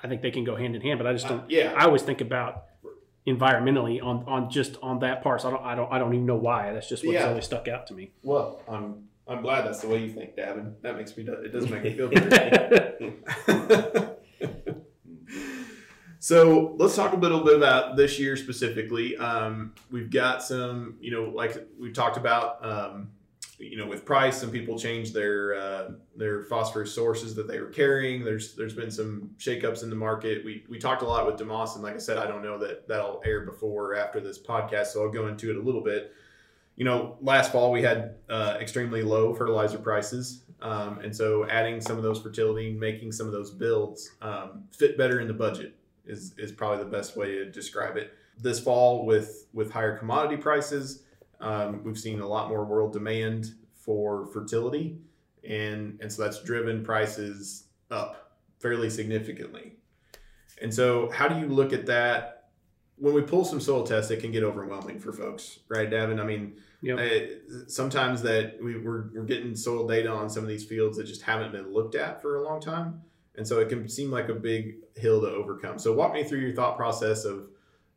I 0.05 0.07
think 0.09 0.23
they 0.23 0.31
can 0.31 0.45
go 0.45 0.55
hand 0.57 0.77
in 0.77 0.81
hand, 0.83 0.99
but 1.01 1.07
I 1.09 1.13
just 1.13 1.27
don't. 1.29 1.41
Uh, 1.41 1.45
yeah, 1.49 1.75
I 1.77 1.85
always 1.85 2.03
think 2.03 2.21
about 2.21 2.65
environmentally 3.27 4.03
on, 4.03 4.25
on 4.29 4.49
just 4.51 4.77
on 4.83 5.01
that 5.01 5.23
part. 5.23 5.41
So 5.43 5.49
I 5.49 5.51
don't 5.51 5.65
I 5.65 5.75
don't 5.75 5.93
I 5.93 5.99
don't 5.99 6.15
even 6.15 6.25
know 6.27 6.37
why. 6.37 6.73
That's 6.73 6.89
just 6.89 7.05
what's 7.05 7.15
Yeah. 7.15 7.29
always 7.29 7.45
stuck 7.45 7.67
out 7.69 7.87
to 7.89 7.95
me. 7.95 8.13
Well, 8.23 8.63
I'm 8.69 9.09
I'm 9.27 9.43
glad 9.43 9.67
that's 9.67 9.81
the 9.81 9.89
way 9.89 9.99
you 10.05 10.11
think, 10.13 10.37
Davin. 10.37 10.75
That 10.83 10.97
makes 10.97 11.17
me 11.17 11.25
it 11.25 11.53
does 11.53 11.69
make 11.69 11.83
me 11.83 11.95
feel 11.95 12.09
better. 12.11 12.88
so 16.19 16.75
let's 16.79 16.97
talk 16.97 17.13
a 17.13 17.17
little 17.17 17.45
bit 17.45 17.57
about 17.57 17.97
this 17.97 18.19
year 18.19 18.37
specifically. 18.37 19.17
Um, 19.17 19.75
we've 19.91 20.11
got 20.11 20.43
some, 20.43 20.97
you 21.01 21.11
know, 21.11 21.25
like 21.25 21.57
we 21.79 21.93
talked 21.93 22.17
about, 22.17 22.65
um, 22.65 23.11
you 23.59 23.77
know, 23.77 23.87
with 23.87 24.05
price, 24.05 24.41
some 24.41 24.51
people 24.51 24.79
changed 24.79 25.13
their 25.15 25.55
uh, 25.55 25.91
their 26.17 26.45
phosphorus 26.45 26.95
sources 26.95 27.35
that 27.35 27.49
they 27.49 27.59
were 27.61 27.71
carrying. 27.71 28.25
There's 28.25 28.55
there's 28.55 28.75
been 28.75 28.91
some 28.91 29.31
shakeups 29.39 29.83
in 29.83 29.91
the 29.91 29.97
market. 29.97 30.45
We 30.45 30.65
we 30.69 30.79
talked 30.79 31.03
a 31.03 31.07
lot 31.07 31.27
with 31.27 31.37
Demoss, 31.37 31.75
and 31.75 31.83
like 31.83 31.95
I 31.95 31.99
said, 31.99 32.19
I 32.19 32.27
don't 32.29 32.43
know 32.43 32.57
that 32.59 32.87
that'll 32.87 33.21
air 33.25 33.41
before 33.41 33.93
or 33.93 33.97
after 33.97 34.21
this 34.21 34.39
podcast, 34.39 34.87
so 34.89 35.03
I'll 35.03 35.11
go 35.11 35.27
into 35.27 35.51
it 35.51 35.57
a 35.57 35.61
little 35.61 35.83
bit 35.83 36.13
you 36.79 36.85
know, 36.85 37.17
last 37.21 37.51
fall 37.51 37.73
we 37.73 37.83
had 37.83 38.15
uh, 38.31 38.57
extremely 38.61 39.03
low 39.03 39.35
fertilizer 39.35 39.79
prices. 39.79 40.45
Um, 40.63 41.01
and 41.01 41.15
so 41.15 41.45
adding 41.49 41.81
some 41.81 41.97
of 41.97 42.05
those 42.05 42.23
fertility, 42.23 42.73
making 42.73 43.11
some 43.11 43.27
of 43.27 43.33
those 43.33 43.51
builds 43.51 44.13
um, 44.23 44.63
fit 44.71 44.97
better 44.97 45.19
in 45.19 45.27
the 45.27 45.35
budget 45.35 45.75
is, 46.07 46.35
is 46.39 46.53
probably 46.53 46.85
the 46.85 46.91
best 46.91 47.17
way 47.17 47.33
to 47.33 47.51
describe 47.51 47.97
it. 47.97 48.13
This 48.41 48.61
fall 48.61 49.05
with, 49.05 49.47
with 49.53 49.73
higher 49.73 49.99
commodity 49.99 50.37
prices, 50.37 51.03
um, 51.41 51.83
we've 51.83 51.99
seen 51.99 52.21
a 52.21 52.27
lot 52.27 52.49
more 52.49 52.65
world 52.65 52.93
demand 52.93 53.55
for 53.75 54.27
fertility. 54.27 54.99
And, 55.49 55.99
and 56.01 56.13
so 56.13 56.23
that's 56.23 56.45
driven 56.45 56.85
prices 56.85 57.65
up 57.91 58.37
fairly 58.61 58.89
significantly. 58.89 59.73
And 60.63 60.73
so 60.73 61.11
how 61.11 61.27
do 61.27 61.41
you 61.41 61.49
look 61.49 61.73
at 61.73 61.87
that? 61.87 62.38
When 63.01 63.15
we 63.15 63.23
pull 63.23 63.45
some 63.45 63.61
soil 63.61 63.85
tests, 63.85 64.11
it 64.11 64.21
can 64.21 64.33
get 64.33 64.43
overwhelming 64.43 64.99
for 64.99 65.13
folks, 65.13 65.61
right, 65.69 65.89
Davin? 65.91 66.21
I 66.21 66.25
mean, 66.25 66.55
Yep. 66.81 66.99
uh, 66.99 67.67
sometimes 67.69 68.23
that 68.23 68.57
we, 68.63 68.79
we're, 68.79 69.11
we're 69.13 69.25
getting 69.25 69.57
soil 69.57 69.87
data 69.87 70.09
on 70.11 70.31
some 70.31 70.45
of 70.45 70.49
these 70.49 70.65
fields 70.65 70.97
that 70.99 71.07
just 71.07 71.23
haven't 71.23 71.51
been 71.53 71.73
looked 71.73 71.97
at 71.97 72.23
for 72.23 72.37
a 72.37 72.43
long 72.45 72.61
time. 72.61 73.03
and 73.37 73.47
so 73.47 73.59
it 73.61 73.69
can 73.69 73.89
seem 73.89 74.11
like 74.11 74.29
a 74.29 74.35
big 74.35 74.77
hill 74.97 75.21
to 75.21 75.29
overcome. 75.29 75.79
So 75.79 75.93
walk 75.93 76.13
me 76.13 76.23
through 76.25 76.41
your 76.41 76.55
thought 76.55 76.77
process 76.77 77.25
of 77.25 77.49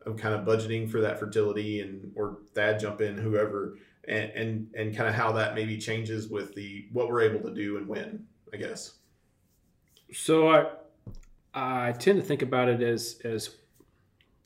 of 0.07 0.17
kind 0.17 0.33
of 0.33 0.47
budgeting 0.47 0.89
for 0.89 0.99
that 1.01 1.19
fertility, 1.19 1.81
and 1.81 2.11
or 2.15 2.39
Thad 2.55 2.79
jump 2.79 3.01
in, 3.01 3.17
whoever, 3.19 3.77
and 4.07 4.31
and 4.31 4.67
and 4.75 4.95
kind 4.97 5.07
of 5.07 5.13
how 5.15 5.31
that 5.33 5.53
maybe 5.53 5.77
changes 5.77 6.27
with 6.27 6.55
the 6.55 6.87
what 6.91 7.07
we're 7.07 7.21
able 7.21 7.39
to 7.47 7.53
do 7.53 7.77
and 7.77 7.87
when. 7.87 8.25
I 8.53 8.57
guess. 8.57 8.95
So 10.11 10.49
I 10.49 10.71
I 11.53 11.91
tend 11.93 12.19
to 12.19 12.25
think 12.25 12.41
about 12.41 12.67
it 12.69 12.81
as 12.81 13.19
as 13.23 13.55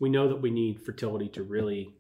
we 0.06 0.10
know 0.12 0.28
that 0.28 0.40
we 0.40 0.52
need 0.52 0.80
fertility 0.80 1.28
to 1.28 1.42
really 1.42 1.92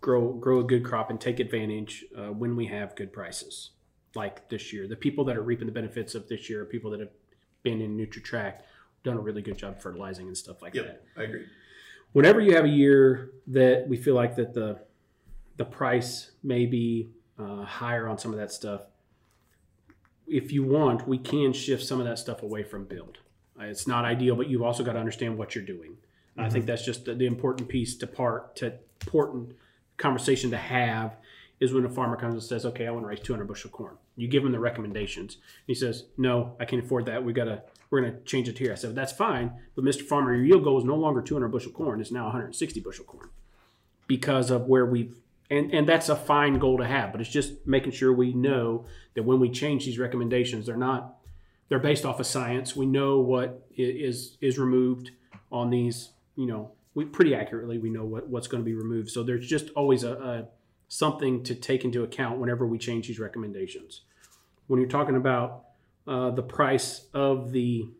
grow 0.00 0.32
grow 0.34 0.60
a 0.60 0.62
good 0.62 0.84
crop 0.84 1.10
and 1.10 1.20
take 1.20 1.40
advantage 1.40 2.04
uh, 2.16 2.30
when 2.30 2.54
we 2.54 2.66
have 2.66 2.94
good 2.94 3.12
prices 3.12 3.70
like 4.14 4.48
this 4.50 4.72
year. 4.72 4.86
The 4.86 4.94
people 4.94 5.24
that 5.24 5.36
are 5.36 5.42
reaping 5.42 5.66
the 5.66 5.72
benefits 5.72 6.14
of 6.14 6.28
this 6.28 6.48
year 6.48 6.62
are 6.62 6.64
people 6.64 6.92
that 6.92 7.00
have 7.00 7.10
been 7.64 7.80
in 7.80 7.96
NutriTrack, 7.96 8.60
done 9.02 9.16
a 9.16 9.20
really 9.20 9.42
good 9.42 9.58
job 9.58 9.80
fertilizing 9.82 10.28
and 10.28 10.36
stuff 10.36 10.62
like 10.62 10.74
Yep, 10.74 10.86
that. 10.86 11.20
I 11.20 11.24
agree. 11.24 11.46
Whenever 12.12 12.40
you 12.40 12.54
have 12.54 12.64
a 12.66 12.68
year 12.68 13.32
that 13.48 13.88
we 13.88 13.96
feel 13.96 14.14
like 14.14 14.36
that 14.36 14.54
the 14.54 14.78
the 15.56 15.64
price 15.64 16.30
may 16.44 16.66
be 16.66 17.10
uh, 17.36 17.64
higher 17.64 18.06
on 18.06 18.16
some 18.16 18.30
of 18.32 18.38
that 18.38 18.52
stuff, 18.52 18.82
if 20.28 20.52
you 20.52 20.62
want, 20.62 21.08
we 21.08 21.18
can 21.18 21.52
shift 21.52 21.82
some 21.84 21.98
of 21.98 22.06
that 22.06 22.20
stuff 22.20 22.44
away 22.44 22.62
from 22.62 22.84
build. 22.84 23.18
Uh, 23.60 23.64
It's 23.64 23.88
not 23.88 24.04
ideal, 24.04 24.36
but 24.36 24.48
you've 24.48 24.62
also 24.62 24.84
got 24.84 24.92
to 24.92 25.00
understand 25.00 25.36
what 25.36 25.56
you're 25.56 25.64
doing. 25.64 25.96
And 26.38 26.46
I 26.46 26.50
think 26.50 26.62
mm-hmm. 26.62 26.70
that's 26.70 26.84
just 26.84 27.04
the, 27.04 27.14
the 27.14 27.26
important 27.26 27.68
piece 27.68 27.96
to 27.96 28.06
part 28.06 28.56
to 28.56 28.74
important 29.02 29.52
conversation 29.96 30.50
to 30.50 30.56
have 30.56 31.16
is 31.60 31.72
when 31.72 31.84
a 31.84 31.90
farmer 31.90 32.16
comes 32.16 32.34
and 32.34 32.42
says, 32.42 32.64
"Okay, 32.64 32.86
I 32.86 32.90
want 32.90 33.04
to 33.04 33.08
raise 33.08 33.20
200 33.20 33.44
bushel 33.46 33.70
corn." 33.70 33.96
You 34.16 34.28
give 34.28 34.44
him 34.44 34.52
the 34.52 34.60
recommendations. 34.60 35.38
He 35.66 35.74
says, 35.74 36.04
"No, 36.16 36.56
I 36.60 36.64
can't 36.64 36.84
afford 36.84 37.06
that. 37.06 37.24
We 37.24 37.32
gotta 37.32 37.62
we're 37.90 38.00
gonna 38.00 38.20
change 38.24 38.48
it 38.48 38.58
here." 38.58 38.72
I 38.72 38.76
said, 38.76 38.94
"That's 38.94 39.12
fine, 39.12 39.52
but 39.74 39.84
Mr. 39.84 40.02
Farmer, 40.02 40.34
your 40.34 40.44
yield 40.44 40.64
goal 40.64 40.78
is 40.78 40.84
no 40.84 40.96
longer 40.96 41.20
200 41.20 41.48
bushel 41.48 41.72
corn. 41.72 42.00
It's 42.00 42.12
now 42.12 42.24
160 42.24 42.80
bushel 42.80 43.04
corn 43.04 43.30
because 44.06 44.50
of 44.50 44.66
where 44.66 44.86
we've 44.86 45.16
and 45.50 45.72
and 45.72 45.88
that's 45.88 46.08
a 46.08 46.16
fine 46.16 46.58
goal 46.58 46.78
to 46.78 46.86
have. 46.86 47.12
But 47.12 47.20
it's 47.20 47.30
just 47.30 47.66
making 47.66 47.92
sure 47.92 48.12
we 48.12 48.32
know 48.32 48.84
that 49.14 49.24
when 49.24 49.40
we 49.40 49.50
change 49.50 49.84
these 49.84 49.98
recommendations, 49.98 50.66
they're 50.66 50.76
not 50.76 51.16
they're 51.68 51.78
based 51.78 52.04
off 52.04 52.20
of 52.20 52.26
science. 52.26 52.76
We 52.76 52.86
know 52.86 53.20
what 53.20 53.66
is 53.76 54.36
is 54.40 54.58
removed 54.58 55.10
on 55.50 55.70
these. 55.70 56.10
You 56.38 56.46
know, 56.46 56.72
we 56.94 57.04
pretty 57.04 57.34
accurately 57.34 57.78
we 57.78 57.90
know 57.90 58.04
what 58.04 58.28
what's 58.28 58.46
going 58.46 58.62
to 58.62 58.64
be 58.64 58.74
removed. 58.74 59.10
So 59.10 59.24
there's 59.24 59.46
just 59.46 59.70
always 59.70 60.04
a, 60.04 60.12
a 60.12 60.48
something 60.86 61.42
to 61.42 61.54
take 61.54 61.84
into 61.84 62.04
account 62.04 62.38
whenever 62.38 62.64
we 62.64 62.78
change 62.78 63.08
these 63.08 63.18
recommendations. 63.18 64.02
When 64.68 64.80
you're 64.80 64.88
talking 64.88 65.16
about 65.16 65.64
uh, 66.06 66.30
the 66.30 66.42
price 66.42 67.06
of 67.12 67.50
the 67.50 67.90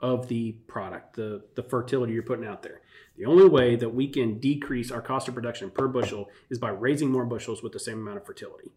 of 0.00 0.26
the 0.26 0.52
product, 0.66 1.14
the 1.14 1.44
the 1.54 1.62
fertility 1.62 2.12
you're 2.12 2.24
putting 2.24 2.44
out 2.44 2.62
there. 2.62 2.80
The 3.16 3.24
only 3.24 3.48
way 3.48 3.76
that 3.76 3.94
we 3.94 4.08
can 4.08 4.40
decrease 4.40 4.90
our 4.90 5.00
cost 5.00 5.28
of 5.28 5.34
production 5.34 5.70
per 5.70 5.86
bushel 5.86 6.28
is 6.50 6.58
by 6.58 6.70
raising 6.70 7.10
more 7.10 7.24
bushels 7.24 7.62
with 7.62 7.72
the 7.72 7.78
same 7.78 7.98
amount 7.98 8.18
of 8.18 8.26
fertility. 8.26 8.72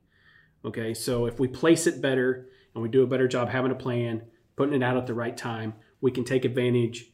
Okay, 0.64 0.94
so 0.94 1.26
if 1.26 1.40
we 1.40 1.48
place 1.48 1.88
it 1.88 2.00
better 2.00 2.48
and 2.76 2.84
we 2.84 2.90
do 2.90 3.02
a 3.02 3.08
better 3.08 3.28
job 3.28 3.50
having 3.50 3.72
a 3.72 3.76
plan, 3.76 4.22
putting 4.56 4.76
it 4.76 4.84
out 4.84 4.98
at 4.98 5.08
the 5.08 5.14
right 5.14 5.36
time, 5.36 5.74
we 6.00 6.12
can 6.12 6.24
take 6.24 6.46
advantage, 6.46 7.12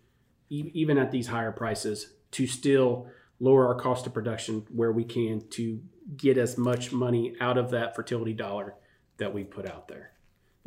e- 0.50 0.72
even 0.74 0.98
at 0.98 1.12
these 1.12 1.28
higher 1.28 1.52
prices, 1.52 2.14
to 2.32 2.46
still 2.48 3.08
lower 3.40 3.68
our 3.68 3.76
cost 3.76 4.06
of 4.08 4.14
production 4.14 4.66
where 4.70 4.92
we 4.92 5.04
can 5.04 5.42
to 5.50 5.82
get 6.18 6.38
as 6.38 6.58
much 6.58 6.92
money 6.92 7.36
out 7.42 7.58
of 7.58 7.72
that 7.72 7.96
fertility 7.96 8.34
dollar 8.34 8.76
that 9.18 9.34
we 9.34 9.44
put 9.44 9.70
out 9.70 9.88
there. 9.88 10.12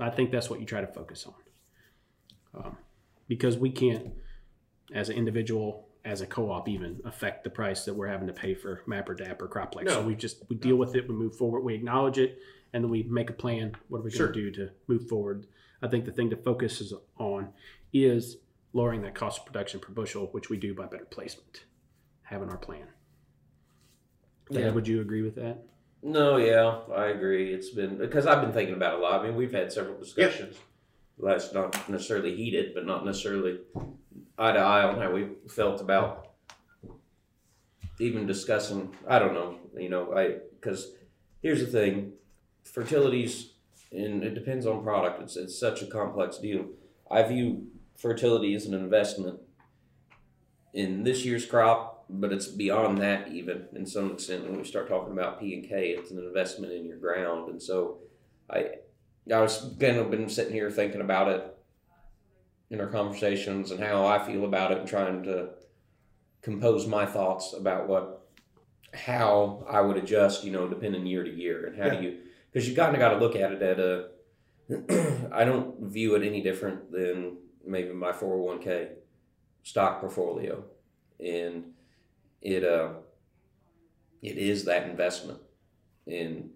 I 0.01 0.11
think 0.11 0.31
that's 0.31 0.49
what 0.51 0.61
you 0.61 0.67
try 0.67 0.81
to 0.81 0.87
focus 0.87 1.27
on. 1.27 1.35
Um, 2.65 2.77
because 3.29 3.57
we 3.59 3.71
can't, 3.71 4.13
as 4.93 5.09
an 5.11 5.17
individual, 5.17 5.89
as 6.05 6.21
a 6.23 6.27
co-op, 6.27 6.69
even 6.69 7.01
affect 7.05 7.45
the 7.45 7.51
price 7.51 7.85
that 7.85 7.95
we're 7.95 8.07
having 8.07 8.27
to 8.29 8.33
pay 8.33 8.55
for 8.55 8.83
MAP 8.87 9.09
or 9.11 9.15
DAP 9.15 9.43
or 9.43 9.49
CropLex. 9.49 9.91
So 9.91 10.01
No. 10.01 10.07
we 10.07 10.15
just 10.15 10.43
we 10.49 10.57
deal 10.57 10.77
with 10.77 10.95
it, 10.95 11.09
we 11.09 11.15
move 11.15 11.37
forward, 11.37 11.61
we 11.61 11.75
acknowledge 11.75 12.19
it, 12.19 12.39
and 12.73 12.83
then 12.85 12.91
we 12.91 13.03
make 13.05 13.29
a 13.29 13.35
plan. 13.35 13.77
What 13.89 13.99
are 13.99 14.03
we 14.03 14.11
Sure. 14.11 14.27
going 14.29 14.35
to 14.45 14.51
do 14.51 14.67
to 14.67 14.71
move 14.87 15.09
forward? 15.09 15.47
I 15.83 15.89
think 15.89 16.05
the 16.07 16.13
thing 16.13 16.31
to 16.31 16.37
focus 16.37 16.81
is 16.81 16.95
on 17.19 17.53
is 17.93 18.39
lowering 18.79 19.03
that 19.03 19.15
cost 19.15 19.41
of 19.41 19.47
production 19.47 19.81
per 19.81 19.93
bushel, 19.93 20.29
which 20.31 20.49
we 20.49 20.57
do 20.57 20.73
by 20.73 20.87
better 20.87 21.05
placement, 21.05 21.65
having 22.23 22.49
our 22.49 22.57
plan. 22.57 22.87
Thad, 24.53 24.57
Yeah. 24.63 24.71
would 24.71 24.87
you 24.89 25.01
agree 25.01 25.23
with 25.23 25.35
that? 25.35 25.59
No, 26.03 26.37
yeah, 26.37 26.81
I 26.95 27.07
agree. 27.07 27.53
It's 27.53 27.71
been 27.71 27.99
because 27.99 28.25
I've 28.27 28.41
been 28.41 28.53
thinking 28.53 28.77
about 28.77 28.95
it 28.95 29.01
a 29.01 29.03
lot. 29.03 29.21
I 29.21 29.27
mean, 29.27 29.37
we've 29.37 29.53
had 29.53 29.73
several 29.73 29.99
discussions. 29.99 30.57
Less 31.19 31.53
not 31.53 31.89
necessarily 31.91 32.37
heated, 32.37 32.73
but 32.73 32.87
not 32.87 33.05
necessarily 33.05 33.59
eye 34.39 34.53
to 34.53 34.59
eye 34.61 34.85
on 34.85 35.01
how 35.03 35.11
we 35.13 35.31
felt 35.49 35.81
about 35.81 36.29
even 37.99 38.27
discussing. 38.27 38.95
I 39.09 39.19
don't 39.19 39.35
know, 39.35 39.59
you 39.77 39.89
know, 39.89 40.15
I 40.17 40.37
because 40.61 40.93
here's 41.43 41.61
the 41.61 41.67
thing, 41.67 42.13
fertilities, 42.63 43.55
and 43.91 44.23
it 44.23 44.35
depends 44.35 44.67
on 44.67 44.85
product. 44.85 45.21
It's 45.21 45.37
it's 45.37 45.59
such 45.59 45.83
a 45.83 45.87
complex 45.89 46.39
deal. 46.39 46.67
I 47.11 47.25
view 47.25 47.67
fertility 47.99 48.55
is 48.55 48.67
an 48.67 48.75
investment 48.75 49.41
in 50.73 51.03
this 51.03 51.25
year's 51.25 51.45
crop, 51.45 52.05
but 52.09 52.33
it's 52.33 52.47
beyond 52.47 52.99
that 52.99 53.29
even 53.29 53.67
in 53.75 53.85
some 53.85 54.13
extent. 54.13 54.45
When 54.45 54.57
we 54.57 54.65
start 54.65 54.89
talking 54.89 55.13
about 55.13 55.41
P 55.41 55.55
and 55.55 55.69
K, 55.69 55.91
it's 55.91 56.11
an 56.11 56.19
investment 56.19 56.73
in 56.73 56.87
your 56.87 56.97
ground, 56.97 57.51
and 57.51 57.61
so 57.63 57.99
I, 58.49 58.71
I 59.33 59.41
was 59.41 59.75
kind 59.79 59.99
of 59.99 60.11
been 60.11 60.29
sitting 60.29 60.53
here 60.55 60.71
thinking 60.71 61.01
about 61.01 61.29
it 61.29 61.55
in 62.71 62.81
our 62.81 62.87
conversations 62.87 63.71
and 63.71 63.81
how 63.81 64.07
I 64.07 64.25
feel 64.25 64.45
about 64.45 64.73
it, 64.73 64.79
and 64.79 64.89
trying 64.89 65.23
to 65.25 65.51
compose 66.43 66.87
my 66.87 67.05
thoughts 67.05 67.53
about 67.53 67.89
what, 67.89 68.29
how 68.95 69.67
I 69.69 69.81
would 69.81 69.97
adjust, 69.97 70.45
you 70.45 70.53
know, 70.53 70.69
depending 70.69 71.05
year 71.07 71.25
to 71.25 71.31
year, 71.31 71.67
and 71.67 71.77
how 71.77 71.87
Yeah. 71.87 71.97
do 72.01 72.03
you, 72.07 72.19
because 72.53 72.69
you 72.69 72.77
kind 72.77 72.95
of 72.95 73.01
got 73.01 73.11
to 73.11 73.19
look 73.19 73.37
at 73.37 73.53
it 73.53 73.63
at 73.63 73.81
a. 73.81 74.11
I 75.33 75.45
don't 75.45 75.81
view 75.81 76.15
it 76.15 76.23
any 76.23 76.43
different 76.43 76.93
than 76.93 77.39
maybe 77.69 77.93
my 77.93 78.13
401k 78.13 78.89
stock 79.63 80.01
portfolio. 80.01 80.65
And 81.21 81.73
it 82.41 82.65
uh 82.65 82.91
it 84.23 84.39
is 84.39 84.65
that 84.65 84.89
investment. 84.89 85.41
And 86.07 86.51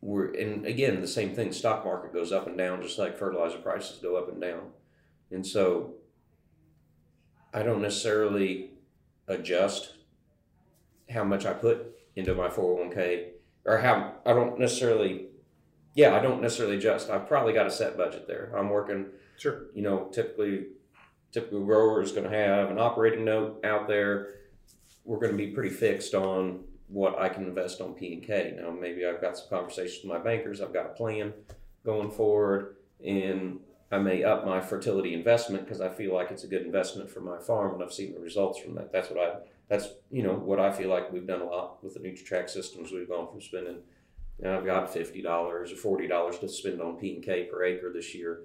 we're 0.00 0.32
and 0.34 0.66
again 0.66 1.00
the 1.00 1.08
same 1.08 1.34
thing 1.34 1.52
stock 1.52 1.84
market 1.84 2.12
goes 2.12 2.32
up 2.32 2.46
and 2.46 2.58
down 2.58 2.82
just 2.82 2.98
like 2.98 3.16
fertilizer 3.16 3.58
prices 3.58 3.98
go 3.98 4.16
up 4.16 4.28
and 4.28 4.40
down. 4.40 4.70
And 5.30 5.46
so 5.46 5.94
i 7.54 7.62
don't 7.62 7.82
necessarily 7.82 8.70
adjust 9.28 9.94
how 11.10 11.22
much 11.22 11.44
i 11.46 11.52
put 11.52 11.94
into 12.16 12.34
my 12.34 12.48
401k 12.48 13.28
or 13.66 13.78
how 13.78 14.14
i 14.26 14.32
don't 14.32 14.58
necessarily 14.58 15.26
yeah 15.94 16.16
i 16.16 16.20
don't 16.20 16.42
necessarily 16.42 16.76
adjust. 16.76 17.08
I've 17.08 17.28
probably 17.28 17.52
got 17.52 17.66
a 17.66 17.70
set 17.70 17.96
budget 17.96 18.26
there. 18.26 18.52
I'm 18.56 18.70
working 18.70 19.06
Sure. 19.42 19.66
you 19.74 19.82
know, 19.82 20.04
typically, 20.12 20.66
typical 21.32 21.64
grower 21.64 22.00
is 22.00 22.12
going 22.12 22.30
to 22.30 22.36
have 22.36 22.70
an 22.70 22.78
operating 22.78 23.24
note 23.24 23.58
out 23.64 23.88
there. 23.88 24.34
We're 25.04 25.18
going 25.18 25.32
to 25.32 25.36
be 25.36 25.48
pretty 25.48 25.70
fixed 25.70 26.14
on 26.14 26.62
what 26.86 27.20
I 27.20 27.28
can 27.28 27.42
invest 27.42 27.80
on 27.80 27.94
P 27.94 28.12
and 28.12 28.22
K. 28.22 28.54
Now, 28.56 28.70
maybe 28.70 29.04
I've 29.04 29.20
got 29.20 29.36
some 29.36 29.48
conversations 29.48 30.04
with 30.04 30.12
my 30.12 30.20
bankers. 30.20 30.60
I've 30.60 30.72
got 30.72 30.86
a 30.86 30.90
plan 30.90 31.32
going 31.84 32.12
forward, 32.12 32.76
and 33.04 33.58
I 33.90 33.98
may 33.98 34.22
up 34.22 34.46
my 34.46 34.60
fertility 34.60 35.12
investment 35.12 35.64
because 35.64 35.80
I 35.80 35.88
feel 35.88 36.14
like 36.14 36.30
it's 36.30 36.44
a 36.44 36.48
good 36.48 36.62
investment 36.62 37.10
for 37.10 37.18
my 37.18 37.40
farm, 37.40 37.74
and 37.74 37.82
I've 37.82 37.92
seen 37.92 38.14
the 38.14 38.20
results 38.20 38.60
from 38.60 38.76
that. 38.76 38.92
That's 38.92 39.10
what 39.10 39.18
I. 39.18 39.38
That's 39.68 39.88
you 40.12 40.22
know 40.22 40.34
what 40.34 40.60
I 40.60 40.70
feel 40.70 40.88
like 40.88 41.12
we've 41.12 41.26
done 41.26 41.40
a 41.40 41.46
lot 41.46 41.82
with 41.82 41.94
the 41.94 42.00
NutriTrack 42.00 42.48
systems. 42.48 42.92
We've 42.92 43.08
gone 43.08 43.26
from 43.28 43.40
spending. 43.40 43.78
You 44.38 44.44
know, 44.44 44.58
I've 44.58 44.66
got 44.66 44.92
fifty 44.92 45.20
dollars 45.20 45.72
or 45.72 45.76
forty 45.76 46.06
dollars 46.06 46.38
to 46.38 46.48
spend 46.48 46.80
on 46.80 46.94
P 46.96 47.16
and 47.16 47.24
K 47.24 47.48
per 47.50 47.64
acre 47.64 47.92
this 47.92 48.14
year 48.14 48.42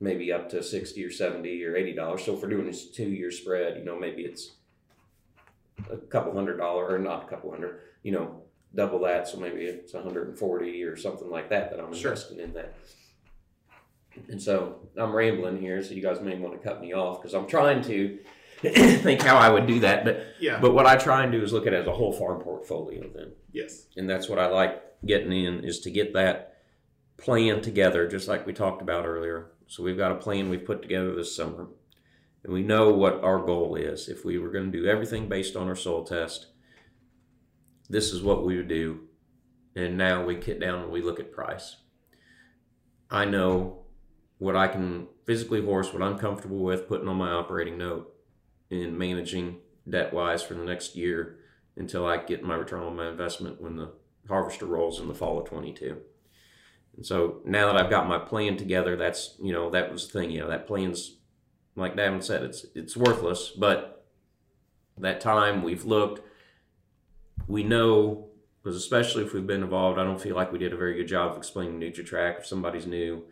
maybe 0.00 0.32
up 0.32 0.48
to 0.50 0.62
60 0.62 1.04
or 1.04 1.10
70 1.10 1.64
or 1.64 1.76
80 1.76 1.92
dollars 1.94 2.24
so 2.24 2.34
if 2.34 2.42
we're 2.42 2.48
doing 2.48 2.66
this 2.66 2.90
two 2.90 3.08
year 3.08 3.30
spread 3.30 3.76
you 3.78 3.84
know 3.84 3.98
maybe 3.98 4.22
it's 4.22 4.52
a 5.90 5.96
couple 5.96 6.32
hundred 6.32 6.56
dollar 6.56 6.88
or 6.94 6.98
not 6.98 7.24
a 7.24 7.26
couple 7.26 7.50
hundred 7.50 7.80
you 8.02 8.12
know 8.12 8.42
double 8.74 9.00
that 9.00 9.26
so 9.26 9.38
maybe 9.38 9.62
it's 9.62 9.94
140 9.94 10.82
or 10.84 10.96
something 10.96 11.30
like 11.30 11.48
that 11.50 11.70
that 11.70 11.80
i'm 11.80 11.92
Sure. 11.94 12.12
investing 12.12 12.38
in 12.40 12.52
that 12.54 12.74
and 14.28 14.40
so 14.42 14.88
i'm 14.96 15.12
rambling 15.14 15.60
here 15.60 15.82
so 15.82 15.94
you 15.94 16.02
guys 16.02 16.20
may 16.20 16.36
want 16.38 16.54
to 16.60 16.68
cut 16.68 16.80
me 16.80 16.92
off 16.92 17.20
because 17.20 17.34
i'm 17.34 17.46
trying 17.46 17.82
to 17.82 18.18
think 18.62 19.22
how 19.22 19.36
i 19.36 19.48
would 19.48 19.66
do 19.66 19.80
that 19.80 20.04
but 20.04 20.26
Yeah. 20.40 20.60
but 20.60 20.74
what 20.74 20.86
i 20.86 20.96
try 20.96 21.22
and 21.22 21.32
do 21.32 21.42
is 21.42 21.52
look 21.52 21.66
at 21.66 21.72
it 21.72 21.80
as 21.82 21.86
a 21.86 21.92
whole 21.92 22.12
farm 22.12 22.40
portfolio 22.40 23.08
then 23.14 23.32
yes. 23.52 23.86
and 23.96 24.08
that's 24.08 24.28
what 24.28 24.38
I 24.38 24.46
like 24.46 24.82
getting 25.06 25.32
in 25.32 25.64
is 25.64 25.80
to 25.80 25.90
get 25.90 26.12
that 26.14 26.56
plan 27.16 27.60
together, 27.60 28.08
just 28.08 28.26
like 28.28 28.46
we 28.46 28.52
talked 28.52 28.82
about 28.82 29.06
earlier. 29.06 29.52
So 29.68 29.82
we've 29.82 29.98
got 29.98 30.12
a 30.12 30.16
plan 30.16 30.48
we've 30.48 30.64
put 30.64 30.80
together 30.80 31.14
this 31.14 31.36
summer, 31.36 31.68
and 32.42 32.52
we 32.52 32.62
know 32.62 32.90
what 32.90 33.22
our 33.22 33.38
goal 33.38 33.76
is. 33.76 34.08
If 34.08 34.24
we 34.24 34.38
were 34.38 34.50
going 34.50 34.72
to 34.72 34.78
do 34.78 34.86
everything 34.86 35.28
based 35.28 35.56
on 35.56 35.68
our 35.68 35.76
soil 35.76 36.04
test, 36.04 36.46
this 37.88 38.12
is 38.12 38.22
what 38.22 38.46
we 38.46 38.56
would 38.56 38.68
do. 38.68 39.00
And 39.76 39.98
now 39.98 40.24
we 40.24 40.36
get 40.36 40.58
down 40.58 40.82
and 40.82 40.90
we 40.90 41.02
look 41.02 41.20
at 41.20 41.32
price. 41.32 41.76
I 43.10 43.26
know 43.26 43.84
what 44.38 44.56
I 44.56 44.68
can 44.68 45.08
physically 45.26 45.62
horse, 45.62 45.92
what 45.92 46.02
I'm 46.02 46.18
comfortable 46.18 46.64
with 46.64 46.88
putting 46.88 47.08
on 47.08 47.16
my 47.16 47.30
operating 47.30 47.76
note 47.76 48.12
and 48.70 48.98
managing 48.98 49.58
debt 49.88 50.14
wise 50.14 50.42
for 50.42 50.54
the 50.54 50.64
next 50.64 50.96
year 50.96 51.40
until 51.76 52.06
I 52.06 52.16
get 52.16 52.42
my 52.42 52.54
return 52.54 52.82
on 52.82 52.96
my 52.96 53.08
investment 53.08 53.60
when 53.60 53.76
the 53.76 53.92
harvester 54.28 54.66
rolls 54.66 54.98
in 54.98 55.08
the 55.08 55.14
fall 55.14 55.38
of 55.38 55.46
22. 55.46 55.98
And 56.98 57.06
so 57.06 57.40
now 57.44 57.72
that 57.72 57.80
I've 57.80 57.90
got 57.90 58.08
my 58.08 58.18
plan 58.18 58.56
together, 58.56 58.96
that's, 58.96 59.36
you 59.40 59.52
know, 59.52 59.70
that 59.70 59.92
was 59.92 60.08
the 60.08 60.18
thing, 60.18 60.32
you 60.32 60.40
know, 60.40 60.48
that 60.48 60.66
plan's, 60.66 61.16
like 61.76 61.94
Davin 61.94 62.22
said, 62.22 62.42
it's, 62.42 62.66
it's 62.74 62.96
worthless, 62.96 63.52
but 63.56 64.04
that 64.98 65.20
time 65.20 65.62
we've 65.62 65.84
looked, 65.84 66.20
we 67.46 67.62
know, 67.62 68.30
because 68.60 68.76
especially 68.76 69.22
if 69.22 69.32
we've 69.32 69.46
been 69.46 69.62
involved, 69.62 69.96
I 69.96 70.02
don't 70.02 70.20
feel 70.20 70.34
like 70.34 70.50
we 70.50 70.58
did 70.58 70.72
a 70.72 70.76
very 70.76 70.94
good 70.94 71.06
job 71.06 71.30
of 71.30 71.36
explaining 71.36 71.78
NutriTrack. 71.78 72.40
If 72.40 72.46
somebody's 72.46 72.84
new, 72.84 73.22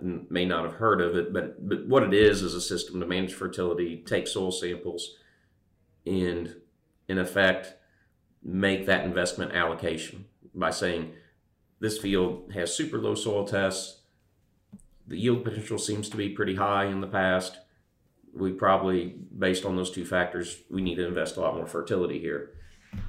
and 0.00 0.28
may 0.28 0.44
not 0.44 0.64
have 0.64 0.74
heard 0.74 1.00
of 1.00 1.16
it, 1.16 1.32
but 1.32 1.68
but 1.68 1.86
what 1.86 2.02
it 2.02 2.12
is 2.12 2.42
is 2.42 2.54
a 2.54 2.60
system 2.60 2.98
to 3.00 3.06
manage 3.06 3.34
fertility, 3.34 4.02
take 4.06 4.26
soil 4.26 4.50
samples, 4.50 5.16
and 6.04 6.56
in 7.08 7.18
effect 7.18 7.74
make 8.42 8.86
that 8.86 9.04
investment 9.04 9.52
allocation 9.52 10.24
by 10.54 10.70
saying 10.70 11.12
this 11.80 11.98
field 11.98 12.52
has 12.54 12.74
super 12.74 12.98
low 12.98 13.14
soil 13.14 13.46
tests. 13.46 14.00
The 15.06 15.18
yield 15.18 15.44
potential 15.44 15.78
seems 15.78 16.08
to 16.10 16.16
be 16.16 16.28
pretty 16.30 16.56
high 16.56 16.86
in 16.86 17.00
the 17.00 17.06
past. 17.06 17.58
We 18.34 18.52
probably, 18.52 19.16
based 19.36 19.64
on 19.64 19.76
those 19.76 19.90
two 19.90 20.04
factors, 20.04 20.62
we 20.70 20.82
need 20.82 20.96
to 20.96 21.06
invest 21.06 21.36
a 21.36 21.40
lot 21.40 21.56
more 21.56 21.66
fertility 21.66 22.18
here. 22.18 22.50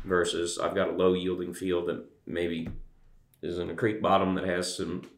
Versus, 0.06 0.60
I've 0.60 0.76
got 0.76 0.90
a 0.90 0.94
low 0.94 1.14
yielding 1.14 1.54
field 1.54 1.88
that 1.88 2.06
maybe 2.26 2.70
is 3.42 3.58
in 3.58 3.70
a 3.70 3.76
creek 3.76 4.02
bottom 4.02 4.36
that 4.36 4.46
has 4.46 4.76
some 4.76 5.10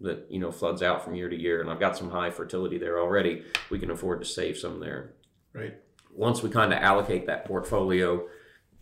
that 0.00 0.26
you 0.28 0.38
know 0.38 0.50
floods 0.50 0.82
out 0.82 1.04
from 1.04 1.14
year 1.14 1.28
to 1.28 1.40
year, 1.40 1.60
and 1.60 1.70
I've 1.70 1.80
got 1.80 1.96
some 1.96 2.10
high 2.10 2.30
fertility 2.30 2.78
there 2.78 2.98
already. 2.98 3.44
We 3.70 3.78
can 3.78 3.90
afford 3.90 4.20
to 4.20 4.26
save 4.26 4.58
some 4.58 4.80
there. 4.80 5.12
Right. 5.52 5.74
Once 6.12 6.42
we 6.42 6.50
kind 6.50 6.72
of 6.72 6.80
allocate 6.80 7.26
that 7.26 7.44
portfolio 7.44 8.26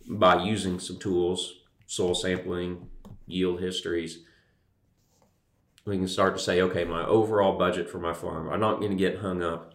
by 0.07 0.43
using 0.43 0.79
some 0.79 0.97
tools, 0.97 1.61
soil 1.87 2.15
sampling, 2.15 2.89
yield 3.25 3.59
histories, 3.61 4.19
we 5.85 5.97
can 5.97 6.07
start 6.07 6.35
to 6.37 6.41
say, 6.41 6.61
okay, 6.61 6.83
my 6.85 7.05
overall 7.05 7.57
budget 7.57 7.89
for 7.89 7.99
my 7.99 8.13
farm. 8.13 8.49
I'm 8.49 8.59
not 8.59 8.79
going 8.79 8.91
to 8.91 8.97
get 8.97 9.19
hung 9.19 9.43
up 9.43 9.73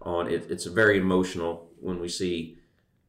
on 0.00 0.28
it. 0.28 0.46
It's 0.50 0.64
very 0.64 0.98
emotional 0.98 1.70
when 1.78 2.00
we 2.00 2.08
see, 2.08 2.58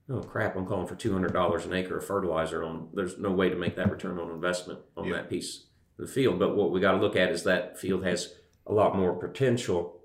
oh 0.10 0.22
crap, 0.22 0.56
I'm 0.56 0.66
calling 0.66 0.88
for 0.88 0.96
two 0.96 1.14
hundred 1.14 1.34
dollars 1.34 1.66
an 1.66 1.74
acre 1.74 1.98
of 1.98 2.06
fertilizer. 2.06 2.64
On 2.64 2.90
there's 2.94 3.18
no 3.18 3.32
way 3.32 3.50
to 3.50 3.56
make 3.56 3.76
that 3.78 3.92
return 3.92 4.20
on 4.20 4.32
investment 4.32 4.80
on 4.98 5.06
Yeah. 5.06 5.14
that 5.14 5.30
piece 5.30 5.66
of 5.98 6.08
the 6.08 6.12
field. 6.12 6.40
But 6.40 6.56
what 6.56 6.72
we 6.72 6.80
got 6.82 6.92
to 6.94 6.98
look 6.98 7.16
at 7.16 7.32
is 7.32 7.44
that 7.44 7.80
field 7.80 8.04
has 8.04 8.34
a 8.68 8.74
lot 8.74 8.98
more 8.98 9.14
potential 9.14 10.02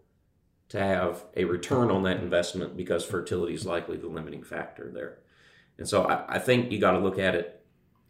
to 0.68 0.78
have 0.78 1.24
a 1.36 1.44
return 1.44 1.90
on 1.90 2.02
that 2.04 2.18
investment 2.18 2.76
because 2.76 3.04
fertility 3.04 3.54
is 3.54 3.66
likely 3.66 3.96
the 3.96 4.08
limiting 4.08 4.42
factor 4.42 4.90
there. 4.92 5.18
And 5.78 5.88
so 5.88 6.04
I, 6.04 6.36
I 6.36 6.38
think 6.38 6.72
you 6.72 6.80
got 6.80 6.92
to 6.92 6.98
look 6.98 7.18
at 7.18 7.34
it 7.34 7.55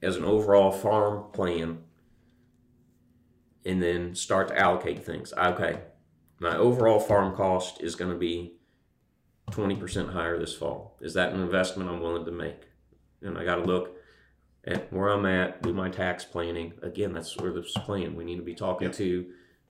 as 0.07 0.16
an 0.16 0.25
overall 0.25 0.71
farm 0.71 1.25
plan 1.33 1.79
and 3.64 3.83
then 3.83 4.14
start 4.14 4.49
to 4.49 4.59
allocate 4.59 5.05
things. 5.05 5.33
Okay, 5.37 5.81
my 6.38 6.57
overall 6.57 7.01
farm 7.01 7.35
cost 7.35 7.83
is 7.83 7.97
going 7.97 8.12
to 8.12 8.16
be 8.16 8.55
20% 9.51 10.12
higher 10.12 10.38
this 10.38 10.55
fall. 10.55 10.97
Is 11.01 11.14
that 11.14 11.33
an 11.33 11.40
investment 11.40 11.90
I'm 11.90 12.01
willing 12.01 12.25
to 12.25 12.31
make? 12.31 12.69
And 13.21 13.37
I 13.37 13.45
got 13.45 13.57
to 13.57 13.64
look 13.64 13.97
at 14.64 14.92
where 14.92 15.09
I'm 15.09 15.27
at, 15.27 15.62
do 15.62 15.73
my 15.73 15.88
tax 15.88 16.25
planning. 16.25 16.75
Again, 16.83 17.12
that's 17.12 17.37
where 17.37 17.53
this 17.53 17.73
plan. 17.73 18.14
We 18.14 18.25
need 18.25 18.37
to 18.37 18.42
be 18.42 18.55
talking 18.55 18.88
Yep. 18.88 18.97
to 18.99 19.27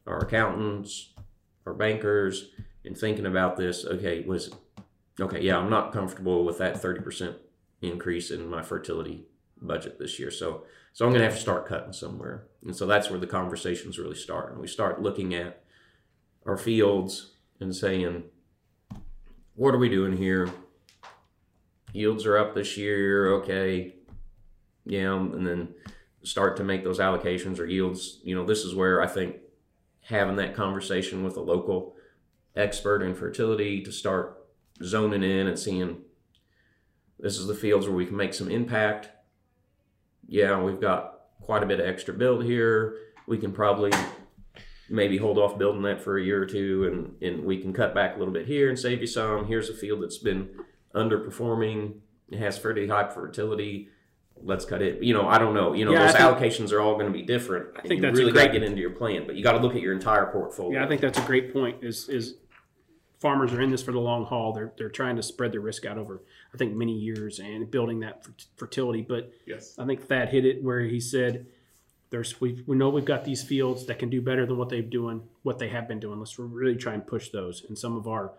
our 0.06 0.18
accountants, 0.18 1.14
our 1.64 1.74
bankers, 1.74 2.50
and 2.84 2.96
thinking 2.96 3.26
about 3.26 3.56
this. 3.56 3.86
Okay, 3.86 4.22
listen. 4.26 4.54
Okay, 5.18 5.40
yeah, 5.40 5.56
I'm 5.56 5.70
not 5.70 5.92
comfortable 5.92 6.44
with 6.44 6.58
that 6.58 6.76
30% 6.76 7.36
increase 7.80 8.30
in 8.30 8.48
my 8.48 8.62
fertility 8.62 9.26
budget 9.60 9.98
this 9.98 10.18
year. 10.18 10.30
So, 10.30 10.64
so 10.92 11.04
I'm 11.04 11.12
going 11.12 11.20
to 11.20 11.26
have 11.26 11.36
to 11.36 11.40
start 11.40 11.68
cutting 11.68 11.92
somewhere. 11.92 12.46
And 12.64 12.74
so 12.74 12.86
that's 12.86 13.10
where 13.10 13.18
the 13.18 13.26
conversations 13.26 13.98
really 13.98 14.16
start. 14.16 14.52
And 14.52 14.60
we 14.60 14.66
start 14.68 15.02
looking 15.02 15.34
at 15.34 15.62
our 16.46 16.56
fields 16.56 17.32
and 17.60 17.74
saying, 17.74 18.24
what 19.54 19.74
are 19.74 19.78
we 19.78 19.88
doing 19.88 20.16
here? 20.16 20.50
Yields 21.92 22.26
are 22.26 22.38
up 22.38 22.54
this 22.54 22.76
year. 22.76 23.32
Okay. 23.34 23.94
Yeah. 24.84 25.14
And 25.14 25.46
then 25.46 25.74
start 26.22 26.56
to 26.56 26.64
make 26.64 26.84
those 26.84 26.98
allocations 26.98 27.58
or 27.58 27.66
yields. 27.66 28.20
You 28.22 28.34
know, 28.34 28.44
this 28.44 28.64
is 28.64 28.74
where 28.74 29.00
I 29.00 29.06
think 29.06 29.36
having 30.02 30.36
that 30.36 30.54
conversation 30.54 31.24
with 31.24 31.36
a 31.36 31.40
local 31.40 31.96
expert 32.54 33.02
in 33.02 33.14
fertility 33.14 33.82
to 33.82 33.92
start 33.92 34.46
zoning 34.82 35.22
in 35.22 35.46
and 35.46 35.58
seeing 35.58 35.98
this 37.18 37.38
is 37.38 37.46
the 37.46 37.54
fields 37.54 37.86
where 37.86 37.96
we 37.96 38.06
can 38.06 38.16
make 38.16 38.34
some 38.34 38.50
impact. 38.50 39.08
Yeah, 40.28 40.60
we've 40.60 40.80
got 40.80 41.20
quite 41.40 41.62
a 41.62 41.66
bit 41.66 41.80
of 41.80 41.86
extra 41.86 42.14
build 42.14 42.44
here. 42.44 42.96
We 43.26 43.38
can 43.38 43.52
probably 43.52 43.92
maybe 44.88 45.16
hold 45.16 45.38
off 45.38 45.58
building 45.58 45.82
that 45.82 46.00
for 46.00 46.16
a 46.18 46.22
year 46.22 46.40
or 46.42 46.46
two 46.46 46.84
and, 46.86 47.20
and 47.22 47.44
we 47.44 47.58
can 47.60 47.72
cut 47.72 47.94
back 47.94 48.14
a 48.14 48.18
little 48.18 48.32
bit 48.32 48.46
here 48.46 48.68
and 48.68 48.78
save 48.78 49.00
you 49.00 49.06
some. 49.06 49.46
Here's 49.46 49.68
a 49.68 49.74
field 49.74 50.02
that's 50.02 50.18
been 50.18 50.48
underperforming. 50.94 51.94
It 52.30 52.38
has 52.38 52.58
fairly 52.58 52.86
high 52.88 53.08
fertility. 53.08 53.88
Let's 54.42 54.64
cut 54.64 54.82
it. 54.82 55.02
You 55.02 55.14
know, 55.14 55.26
I 55.28 55.38
don't 55.38 55.54
know. 55.54 55.72
You 55.72 55.84
know, 55.86 55.92
Yeah, 55.92 56.06
those 56.06 56.12
think- 56.16 56.24
allocations 56.24 56.72
are 56.72 56.80
all 56.80 56.94
going 56.94 57.06
to 57.06 57.12
be 57.12 57.22
different. 57.22 57.68
I 57.76 57.80
think 57.82 57.94
you 57.94 58.00
that's 58.02 58.18
really 58.18 58.32
got 58.32 58.46
to 58.46 58.52
get 58.52 58.62
into 58.62 58.80
your 58.80 58.90
plan, 58.90 59.26
but 59.26 59.34
you 59.36 59.42
got 59.42 59.52
to 59.52 59.58
look 59.58 59.74
at 59.74 59.80
your 59.80 59.94
entire 59.94 60.26
portfolio. 60.26 60.78
Yeah, 60.78 60.84
I 60.84 60.88
think 60.88 61.00
that's 61.00 61.18
a 61.18 61.22
great 61.22 61.52
point. 61.52 61.82
Is 61.82 62.08
is 62.08 62.34
farmers 63.18 63.52
are 63.52 63.60
in 63.62 63.70
this 63.70 63.82
for 63.82 63.92
the 63.92 64.00
long 64.00 64.24
haul. 64.24 64.52
They're 64.52 64.72
they're 64.76 64.88
trying 64.90 65.16
to 65.16 65.22
spread 65.22 65.52
their 65.52 65.60
risk 65.60 65.84
out 65.86 65.98
over 65.98 66.22
I 66.54 66.56
think 66.58 66.74
many 66.74 66.92
years 66.92 67.38
and 67.38 67.70
building 67.70 68.00
that 68.00 68.26
fertility. 68.56 69.02
But 69.02 69.32
Yes. 69.46 69.74
I 69.78 69.84
think 69.86 70.06
Thad 70.06 70.28
hit 70.30 70.44
it 70.44 70.62
where 70.62 70.80
he 70.80 71.00
said, 71.00 71.46
"There's 72.10 72.40
we 72.40 72.62
we 72.66 72.76
know 72.76 72.88
we've 72.90 73.04
got 73.04 73.24
these 73.24 73.42
fields 73.42 73.86
that 73.86 73.98
can 73.98 74.10
do 74.10 74.20
better 74.22 74.46
than 74.46 74.56
what 74.56 74.68
they've 74.68 74.88
doing 74.88 75.22
what 75.42 75.58
they 75.58 75.68
have 75.68 75.86
been 75.88 76.00
doing. 76.00 76.18
Let's 76.18 76.38
really 76.38 76.76
try 76.76 76.94
and 76.94 77.06
push 77.06 77.28
those. 77.30 77.64
And 77.68 77.78
some 77.78 77.96
of 77.96 78.06
our 78.08 78.32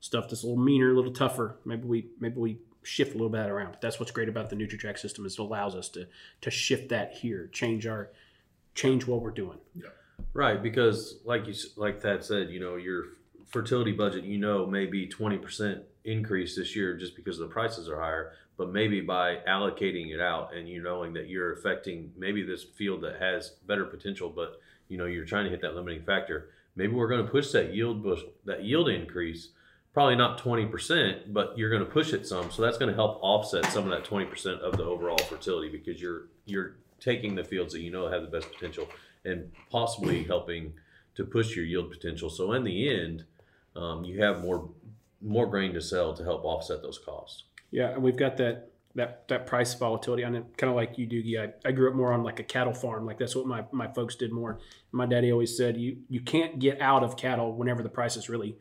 stuff 0.00 0.28
that's 0.28 0.42
a 0.42 0.46
little 0.46 0.62
meaner, 0.62 0.90
a 0.92 0.94
little 0.94 1.12
tougher. 1.12 1.56
Maybe 1.64 1.84
we 1.86 2.06
maybe 2.20 2.36
we 2.40 2.58
shift 2.84 3.10
a 3.10 3.14
little 3.14 3.28
bit 3.30 3.48
around. 3.48 3.70
But 3.72 3.80
that's 3.80 4.00
what's 4.00 4.10
great 4.12 4.28
about 4.28 4.50
the 4.50 4.56
NutriTrack 4.56 4.98
system 4.98 5.24
is 5.24 5.34
it 5.34 5.38
allows 5.40 5.74
us 5.76 5.88
to 5.90 6.06
to 6.40 6.50
shift 6.50 6.88
that 6.88 7.12
here, 7.14 7.48
change 7.52 7.86
our 7.86 8.10
change 8.74 9.06
what 9.06 9.20
we're 9.22 9.30
doing. 9.30 9.58
Yeah. 9.74 9.90
Right, 10.34 10.62
because 10.62 11.18
like 11.24 11.46
you 11.46 11.52
s- 11.52 11.76
like 11.76 12.00
Thad 12.02 12.24
said, 12.24 12.50
you 12.50 12.58
know 12.60 12.76
your 12.76 13.04
fertility 13.52 13.92
budget, 13.92 14.24
you 14.24 14.38
know, 14.38 14.66
may 14.66 14.86
be 14.86 15.06
twenty 15.06 15.38
percent 15.38 15.82
increase 16.04 16.56
this 16.56 16.74
year 16.74 16.96
just 16.96 17.14
because 17.14 17.38
the 17.38 17.46
prices 17.46 17.88
are 17.88 18.00
higher. 18.00 18.32
But 18.56 18.72
maybe 18.72 19.00
by 19.00 19.38
allocating 19.48 20.12
it 20.12 20.20
out 20.20 20.54
and 20.54 20.68
you 20.68 20.82
knowing 20.82 21.12
that 21.14 21.28
you're 21.28 21.52
affecting 21.52 22.12
maybe 22.16 22.42
this 22.42 22.64
field 22.64 23.02
that 23.02 23.20
has 23.20 23.50
better 23.66 23.84
potential, 23.84 24.28
but 24.28 24.60
you 24.88 24.98
know 24.98 25.06
you're 25.06 25.24
trying 25.24 25.44
to 25.44 25.50
hit 25.50 25.60
that 25.62 25.74
limiting 25.74 26.02
factor. 26.02 26.50
Maybe 26.74 26.94
we're 26.94 27.08
going 27.08 27.24
to 27.24 27.30
push 27.30 27.52
that 27.52 27.74
yield 27.74 28.02
bush, 28.02 28.20
that 28.44 28.64
yield 28.64 28.88
increase. 28.88 29.50
Probably 29.92 30.16
not 30.16 30.38
twenty 30.38 30.66
percent, 30.66 31.32
but 31.32 31.56
you're 31.56 31.70
going 31.70 31.84
to 31.84 31.90
push 31.90 32.14
it 32.14 32.26
some. 32.26 32.50
So 32.50 32.62
that's 32.62 32.78
going 32.78 32.88
to 32.88 32.94
help 32.94 33.18
offset 33.22 33.66
some 33.66 33.84
of 33.84 33.90
that 33.90 34.04
twenty 34.04 34.24
percent 34.24 34.62
of 34.62 34.76
the 34.78 34.84
overall 34.84 35.18
fertility 35.18 35.68
because 35.68 36.00
you're 36.00 36.28
you're 36.46 36.76
taking 36.98 37.34
the 37.34 37.44
fields 37.44 37.74
that 37.74 37.80
you 37.80 37.90
know 37.90 38.10
have 38.10 38.22
the 38.22 38.28
best 38.28 38.50
potential 38.52 38.88
and 39.24 39.50
possibly 39.70 40.24
helping 40.24 40.72
to 41.14 41.24
push 41.24 41.54
your 41.54 41.64
yield 41.64 41.90
potential. 41.90 42.30
So 42.30 42.52
in 42.52 42.64
the 42.64 42.88
end, 42.88 43.24
um, 43.76 44.04
you 44.04 44.22
have 44.22 44.42
more 44.42 44.70
more 45.20 45.46
grain 45.46 45.72
to 45.74 45.80
sell 45.80 46.14
to 46.14 46.24
help 46.24 46.44
offset 46.44 46.82
those 46.82 46.98
costs. 46.98 47.44
Yeah, 47.70 47.90
and 47.90 48.02
we've 48.02 48.16
got 48.16 48.36
that 48.38 48.72
that 48.94 49.26
that 49.28 49.46
price 49.46 49.74
volatility 49.74 50.24
on 50.24 50.34
it, 50.34 50.56
kind 50.56 50.70
of 50.70 50.76
like 50.76 50.98
you, 50.98 51.06
Doogie. 51.06 51.40
I, 51.40 51.68
I 51.68 51.72
grew 51.72 51.88
up 51.88 51.94
more 51.94 52.12
on 52.12 52.22
like 52.22 52.38
a 52.40 52.44
cattle 52.44 52.74
farm, 52.74 53.06
like 53.06 53.18
that's 53.18 53.34
what 53.34 53.46
my, 53.46 53.64
my 53.72 53.88
folks 53.88 54.16
did 54.16 54.32
more. 54.32 54.58
My 54.90 55.06
daddy 55.06 55.32
always 55.32 55.56
said 55.56 55.76
you 55.76 55.98
you 56.08 56.20
can't 56.20 56.58
get 56.58 56.80
out 56.80 57.02
of 57.02 57.16
cattle 57.16 57.54
whenever 57.54 57.82
the 57.82 57.88
price 57.88 58.16
is 58.16 58.28
really 58.28 58.58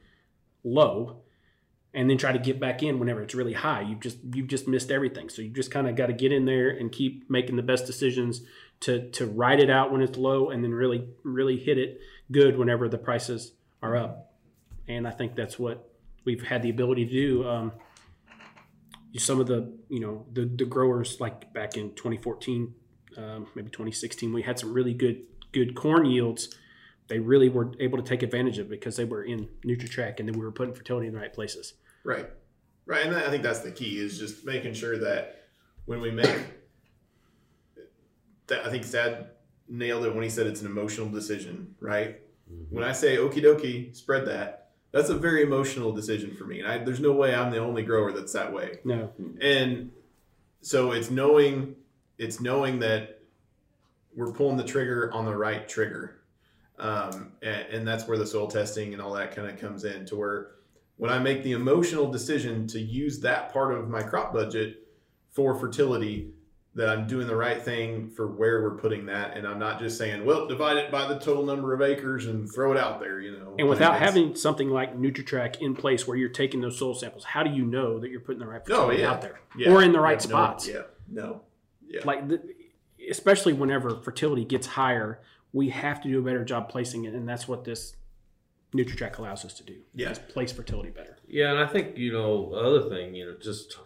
low, 0.64 1.22
and 1.93 2.09
then 2.09 2.18
try 2.18 2.32
to 2.32 2.39
get 2.39 2.59
back 2.59 2.82
in 2.82 2.99
whenever 2.99 3.22
it's 3.22 3.36
really 3.36 3.53
high. 3.53 3.82
You've 3.82 3.99
just 3.99 4.20
you've 4.34 4.47
just 4.47 4.68
missed 4.68 4.91
everything. 4.91 5.30
So 5.30 5.41
you 5.41 5.49
just 5.49 5.72
kind 5.72 5.88
of 5.88 5.95
got 5.95 6.07
to 6.07 6.14
get 6.14 6.32
in 6.32 6.45
there 6.45 6.70
and 6.70 6.91
keep 6.91 7.30
making 7.30 7.57
the 7.57 7.64
best 7.64 7.86
decisions 7.86 8.41
to 8.82 9.09
to 9.12 9.26
ride 9.26 9.59
it 9.59 9.70
out 9.70 9.91
when 9.91 10.01
it's 10.01 10.18
low, 10.18 10.49
and 10.49 10.64
then 10.64 10.74
really 10.74 11.09
really 11.24 11.57
hit 11.57 11.78
it 11.78 11.99
good 12.32 12.57
whenever 12.57 12.88
the 12.88 12.97
prices 12.97 13.51
are 13.84 13.97
up. 13.97 14.30
And 14.95 15.07
I 15.07 15.11
think 15.11 15.35
that's 15.35 15.57
what 15.57 15.89
we've 16.25 16.43
had 16.43 16.61
the 16.61 16.69
ability 16.69 17.05
to 17.05 17.11
do. 17.11 17.47
Um, 17.47 17.71
some 19.17 19.39
of 19.39 19.47
the 19.47 19.73
you 19.89 19.99
know 19.99 20.25
the 20.31 20.45
the 20.45 20.65
growers 20.65 21.19
like 21.19 21.53
back 21.53 21.75
in 21.75 21.89
2014 21.95 22.73
um, 23.17 23.45
maybe 23.55 23.69
2016 23.69 24.31
we 24.31 24.41
had 24.41 24.57
some 24.57 24.73
really 24.73 24.93
good 24.93 25.23
good 25.51 25.75
corn 25.75 26.05
yields 26.05 26.55
they 27.09 27.19
really 27.19 27.49
were 27.49 27.73
able 27.81 27.97
to 27.97 28.05
take 28.05 28.23
advantage 28.23 28.57
of 28.57 28.67
it 28.67 28.69
because 28.69 28.95
they 28.95 29.03
were 29.03 29.21
in 29.21 29.49
NutriTrack 29.65 30.21
and 30.21 30.29
then 30.29 30.39
we 30.39 30.45
were 30.45 30.51
putting 30.53 30.73
fertility 30.73 31.07
in 31.07 31.13
the 31.13 31.19
right 31.19 31.33
places 31.33 31.73
Right. 32.03 32.29
Right. 32.85 33.05
And 33.05 33.15
I 33.15 33.29
think 33.29 33.43
that's 33.43 33.59
the 33.59 33.71
key 33.71 33.99
is 33.99 34.17
just 34.17 34.45
making 34.45 34.73
sure 34.73 34.97
that 34.97 35.45
when 35.85 36.01
we 36.01 36.11
make 36.11 36.43
that, 38.47 38.65
I 38.65 38.69
think 38.69 38.85
Thad 38.85 39.29
nailed 39.67 40.05
it 40.05 40.13
when 40.13 40.23
he 40.23 40.29
said 40.29 40.47
it's 40.47 40.61
an 40.61 40.67
emotional 40.67 41.07
decision, 41.07 41.75
right? 41.79 42.19
When 42.69 42.83
I 42.83 42.91
say 42.91 43.15
okie 43.15 43.41
dokie, 43.41 43.95
spread 43.95 44.27
that, 44.27 44.61
that's 44.91 45.09
a 45.09 45.15
very 45.15 45.41
emotional 45.41 45.91
decision 45.91 46.35
for 46.35 46.45
me. 46.45 46.59
And 46.59 46.67
I, 46.67 46.77
there's 46.79 46.99
no 46.99 47.13
way 47.13 47.33
I'm 47.33 47.51
the 47.51 47.59
only 47.59 47.83
grower 47.83 48.11
that's 48.11 48.33
that 48.33 48.51
way. 48.51 48.79
No. 48.83 49.11
And 49.41 49.91
so 50.61 50.91
it's 50.91 51.09
knowing 51.09 51.75
it's 52.17 52.39
knowing 52.39 52.79
that 52.79 53.19
we're 54.15 54.31
pulling 54.31 54.57
the 54.57 54.63
trigger 54.63 55.11
on 55.13 55.25
the 55.25 55.35
right 55.35 55.67
trigger. 55.67 56.21
Um, 56.77 57.33
and, 57.41 57.67
and 57.71 57.87
that's 57.87 58.07
where 58.07 58.17
the 58.17 58.27
soil 58.27 58.47
testing 58.47 58.93
and 58.93 59.01
all 59.01 59.13
that 59.13 59.35
kind 59.35 59.49
of 59.49 59.59
comes 59.59 59.85
in 59.85 60.05
to 60.07 60.15
where 60.15 60.51
when 60.97 61.11
I 61.11 61.19
make 61.19 61.43
the 61.43 61.53
emotional 61.53 62.11
decision 62.11 62.67
to 62.67 62.79
use 62.79 63.19
that 63.21 63.51
part 63.51 63.73
of 63.73 63.89
my 63.89 64.03
crop 64.03 64.33
budget 64.33 64.87
for 65.31 65.55
fertility, 65.55 66.31
that 66.74 66.88
I'm 66.88 67.05
doing 67.05 67.28
the 67.28 67.36
right 67.36 67.61
thing 67.61 68.09
for 68.11 68.28
where 68.28 68.61
we're 68.61 68.78
putting 68.78 69.05
that, 69.07 69.36
and 69.36 69.45
I'm 69.45 69.59
not 69.59 69.80
just 69.80 69.97
saying, 69.97 70.24
"Well, 70.26 70.47
divide 70.47 70.78
it 70.78 70.89
by 70.89 71.05
the 71.05 71.19
total 71.19 71.43
number 71.45 71.74
of 71.74 71.82
acres 71.82 72.28
and 72.28 72.49
throw 72.49 72.72
it 72.72 72.78
out 72.78 73.01
there," 73.01 73.19
you 73.19 73.38
know. 73.38 73.55
And 73.59 73.67
without 73.67 73.95
It's- 73.95 74.07
having 74.09 74.36
something 74.36 74.69
like 74.69 74.97
NutriTrack 74.97 75.59
in 75.61 75.76
place 75.76 76.07
where 76.07 76.15
you're 76.15 76.30
taking 76.30 76.61
those 76.61 76.78
soil 76.78 76.93
samples, 76.93 77.26
how 77.26 77.43
do 77.43 77.49
you 77.51 77.65
know 77.65 77.99
that 77.99 78.09
you're 78.09 78.22
putting 78.22 78.39
the 78.39 78.47
right 78.47 78.65
No, 78.69 78.76
fertility 78.76 79.01
yeah. 79.01 79.11
out 79.11 79.22
there 79.22 79.39
Yeah. 79.57 79.74
or 79.74 79.84
in 79.84 79.91
the 79.91 79.99
right 79.99 80.24
Yeah, 80.24 80.30
no, 80.30 80.36
spots? 80.36 80.67
yeah, 80.69 80.82
no, 81.09 81.41
yeah, 81.86 82.01
Like, 82.05 82.30
the, 82.30 82.41
especially 83.09 83.51
whenever 83.51 83.89
fertility 83.97 84.45
gets 84.45 84.67
higher, 84.67 85.19
we 85.51 85.69
have 85.72 85.99
to 86.03 86.07
do 86.07 86.19
a 86.19 86.24
better 86.24 86.45
job 86.45 86.69
placing 86.69 87.03
it, 87.03 87.13
and 87.13 87.28
that's 87.28 87.49
what 87.49 87.65
this 87.65 87.97
NutriTrack 88.74 89.17
allows 89.17 89.43
us 89.43 89.53
to 89.55 89.63
do. 89.65 89.82
Yeah. 89.93 90.11
is 90.11 90.19
place 90.19 90.53
fertility 90.53 90.91
better. 90.91 91.17
Yeah, 91.28 91.51
and 91.51 91.59
I 91.59 91.67
think 91.67 91.97
you 91.97 92.13
know 92.13 92.53
other 92.53 92.88
thing, 92.88 93.13
you 93.13 93.26
know, 93.26 93.36
just 93.41 93.78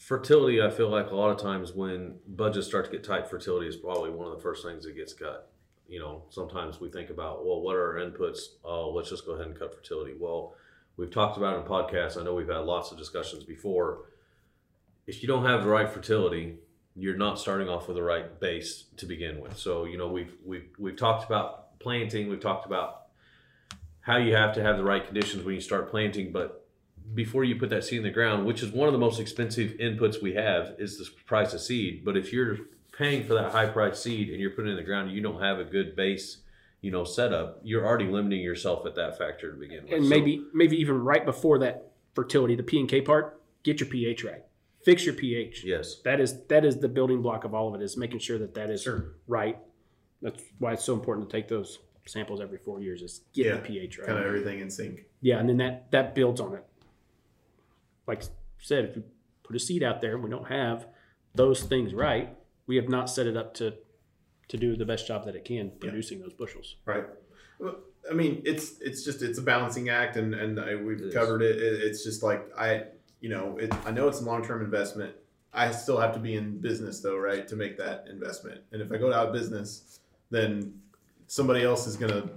fertility. 0.00 0.60
I 0.60 0.70
feel 0.70 0.88
like 0.88 1.10
a 1.10 1.14
lot 1.14 1.30
of 1.30 1.36
times 1.36 1.72
when 1.72 2.16
budgets 2.26 2.66
start 2.66 2.86
to 2.86 2.90
get 2.90 3.04
tight, 3.04 3.28
fertility 3.28 3.68
is 3.68 3.76
probably 3.76 4.10
one 4.10 4.26
of 4.26 4.34
the 4.34 4.42
first 4.42 4.64
things 4.64 4.84
that 4.84 4.96
gets 4.96 5.12
cut. 5.12 5.52
You 5.86 6.00
know, 6.00 6.24
sometimes 6.30 6.80
we 6.80 6.88
think 6.88 7.10
about, 7.10 7.44
well, 7.44 7.60
what 7.60 7.76
are 7.76 7.98
our 7.98 8.04
inputs? 8.04 8.38
Oh, 8.64 8.90
let's 8.90 9.10
just 9.10 9.26
go 9.26 9.32
ahead 9.32 9.46
and 9.46 9.58
cut 9.58 9.74
fertility. 9.74 10.14
Well, 10.18 10.54
we've 10.96 11.10
talked 11.10 11.36
about 11.36 11.58
in 11.58 11.70
podcasts. 11.70 12.18
I 12.18 12.24
know 12.24 12.34
we've 12.34 12.48
had 12.48 12.58
lots 12.58 12.90
of 12.90 12.98
discussions 12.98 13.44
before. 13.44 14.06
If 15.06 15.22
you 15.22 15.28
don't 15.28 15.44
have 15.44 15.62
the 15.62 15.68
right 15.68 15.88
fertility, 15.88 16.56
you're 16.96 17.16
not 17.16 17.38
starting 17.38 17.68
off 17.68 17.86
with 17.86 17.96
the 17.96 18.02
right 18.02 18.40
base 18.40 18.84
to 18.96 19.06
begin 19.06 19.40
with. 19.40 19.58
So, 19.58 19.84
you 19.84 19.98
know, 19.98 20.08
we've 20.08 20.34
we've 20.44 20.68
we've 20.78 20.96
talked 20.96 21.24
about 21.24 21.78
planting. 21.78 22.28
We've 22.28 22.40
talked 22.40 22.66
about 22.66 23.02
how 24.00 24.16
you 24.16 24.34
have 24.34 24.54
to 24.54 24.62
have 24.62 24.76
the 24.76 24.84
right 24.84 25.04
conditions 25.04 25.44
when 25.44 25.54
you 25.54 25.60
start 25.60 25.90
planting, 25.90 26.32
but 26.32 26.59
before 27.14 27.44
you 27.44 27.56
put 27.56 27.70
that 27.70 27.84
seed 27.84 27.98
in 27.98 28.04
the 28.04 28.10
ground, 28.10 28.46
which 28.46 28.62
is 28.62 28.70
one 28.70 28.88
of 28.88 28.92
the 28.92 28.98
most 28.98 29.18
expensive 29.20 29.72
inputs 29.80 30.22
we 30.22 30.34
have, 30.34 30.74
is 30.78 30.98
the 30.98 31.06
price 31.26 31.52
of 31.54 31.60
seed. 31.60 32.04
But 32.04 32.16
if 32.16 32.32
you're 32.32 32.58
paying 32.96 33.24
for 33.26 33.34
that 33.34 33.52
high 33.52 33.66
price 33.66 34.00
seed 34.02 34.28
and 34.30 34.38
you're 34.40 34.50
putting 34.50 34.68
it 34.68 34.72
in 34.72 34.76
the 34.76 34.82
ground, 34.84 35.10
you 35.12 35.20
don't 35.20 35.40
have 35.40 35.58
a 35.58 35.64
good 35.64 35.96
base, 35.96 36.38
you 36.80 36.90
know, 36.90 37.04
setup. 37.04 37.60
You're 37.64 37.86
already 37.86 38.06
limiting 38.06 38.40
yourself 38.40 38.86
at 38.86 38.94
that 38.96 39.18
factor 39.18 39.52
to 39.52 39.58
begin 39.58 39.84
with. 39.84 39.92
And 39.92 40.04
So- 40.04 40.10
maybe 40.10 40.44
maybe 40.54 40.76
even 40.80 41.00
right 41.02 41.24
before 41.24 41.58
that 41.60 41.92
fertility, 42.14 42.54
the 42.54 42.62
P 42.62 42.78
and 42.80 42.88
K 42.88 43.00
part, 43.00 43.40
get 43.62 43.80
your 43.80 43.88
pH 43.88 44.24
right. 44.24 44.42
Fix 44.84 45.04
your 45.04 45.14
pH. 45.14 45.62
yes, 45.64 46.00
That 46.04 46.20
is 46.20 46.42
that 46.46 46.64
is 46.64 46.78
the 46.78 46.88
building 46.88 47.20
block 47.22 47.44
of 47.44 47.54
all 47.54 47.68
of 47.74 47.80
it 47.80 47.84
is 47.84 47.96
making 47.98 48.18
sure 48.20 48.38
that 48.38 48.54
that 48.54 48.70
is 48.70 48.82
Sure. 48.82 49.14
right. 49.26 49.58
That's 50.22 50.42
why 50.58 50.72
it's 50.74 50.84
so 50.84 50.94
important 50.94 51.28
to 51.28 51.36
take 51.36 51.48
those 51.48 51.78
samples 52.06 52.40
every 52.40 52.58
four 52.58 52.80
years. 52.80 53.02
Is 53.02 53.20
get 53.34 53.46
Yeah, 53.46 53.52
the 53.56 53.60
pH 53.60 53.98
right. 53.98 54.06
kind 54.06 54.18
of 54.18 54.24
everything 54.26 54.60
in 54.60 54.70
sync. 54.70 55.04
Yeah, 55.20 55.38
and 55.38 55.48
then 55.48 55.58
that 55.58 55.90
that 55.90 56.14
builds 56.14 56.40
on 56.40 56.54
it. 56.54 56.64
Like 58.06 58.22
I 58.22 58.26
said, 58.58 58.84
if 58.86 58.96
you 58.96 59.04
put 59.42 59.56
a 59.56 59.58
seed 59.58 59.82
out 59.82 60.00
there 60.00 60.14
and 60.14 60.22
we 60.24 60.30
don't 60.30 60.48
have 60.48 60.86
those 61.34 61.62
things 61.62 61.94
right, 61.94 62.36
we 62.66 62.76
have 62.76 62.88
not 62.88 63.08
set 63.10 63.26
it 63.26 63.36
up 63.36 63.54
to 63.54 63.74
to 64.48 64.56
do 64.56 64.74
the 64.76 64.84
best 64.84 65.06
job 65.06 65.24
that 65.26 65.36
it 65.36 65.44
can 65.44 65.70
producing 65.78 66.20
those 66.20 66.32
bushels. 66.32 66.74
Right. 66.84 67.04
Well, 67.60 67.76
I 68.10 68.14
mean, 68.14 68.42
it's 68.44 68.80
it's 68.80 69.04
just 69.04 69.22
it's 69.22 69.38
a 69.38 69.42
balancing 69.42 69.88
act, 69.90 70.16
and 70.16 70.34
and 70.34 70.58
I, 70.58 70.74
we've 70.74 71.00
It 71.00 71.06
is. 71.08 71.14
covered 71.14 71.42
it. 71.42 71.56
it. 71.56 71.82
It's 71.82 72.02
just 72.02 72.22
like 72.22 72.42
I, 72.58 72.84
you 73.20 73.28
know, 73.28 73.58
it, 73.58 73.72
I 73.86 73.90
know 73.92 74.08
it's 74.08 74.20
a 74.20 74.24
long 74.24 74.44
term 74.44 74.62
investment. 74.64 75.14
I 75.52 75.70
still 75.72 75.98
have 75.98 76.14
to 76.14 76.20
be 76.20 76.34
in 76.36 76.58
business 76.58 77.00
though, 77.00 77.16
right, 77.16 77.46
to 77.48 77.56
make 77.56 77.76
that 77.78 78.06
investment. 78.08 78.60
And 78.72 78.80
if 78.82 78.90
I 78.92 78.96
go 78.96 79.12
out 79.12 79.28
of 79.28 79.32
business, 79.32 80.00
then 80.30 80.74
somebody 81.26 81.62
else 81.62 81.86
is 81.86 81.96
gonna. 81.96 82.28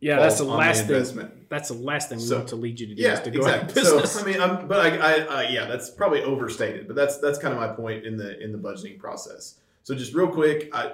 Yeah, 0.00 0.16
that's 0.18 0.38
the 0.38 0.44
last 0.44 0.86
thing. 0.86 1.30
That's 1.50 1.68
the 1.68 1.74
last 1.74 2.08
thing 2.08 2.18
we 2.18 2.24
So- 2.24 2.36
want 2.38 2.48
to 2.48 2.56
lead 2.56 2.80
you 2.80 2.86
to 2.86 2.94
do 2.94 3.02
Yeah, 3.02 3.14
is 3.14 3.20
to 3.20 3.30
go 3.30 3.46
out 3.46 3.64
exactly. 3.64 3.82
business. 3.82 4.12
So 4.12 4.20
I 4.20 4.24
mean, 4.24 4.40
I'm, 4.40 4.66
but 4.66 4.80
I, 4.80 4.96
I, 4.96 5.12
I, 5.42 5.48
yeah, 5.50 5.66
that's 5.66 5.90
probably 5.90 6.22
overstated, 6.22 6.86
but 6.86 6.96
that's 6.96 7.18
that's 7.18 7.38
kind 7.38 7.52
of 7.52 7.60
my 7.60 7.68
point 7.68 8.06
in 8.06 8.16
the 8.16 8.42
in 8.42 8.52
the 8.52 8.58
budgeting 8.58 8.98
process. 8.98 9.60
So 9.82 9.94
just 9.94 10.14
real 10.14 10.28
quick, 10.28 10.70
I, 10.74 10.92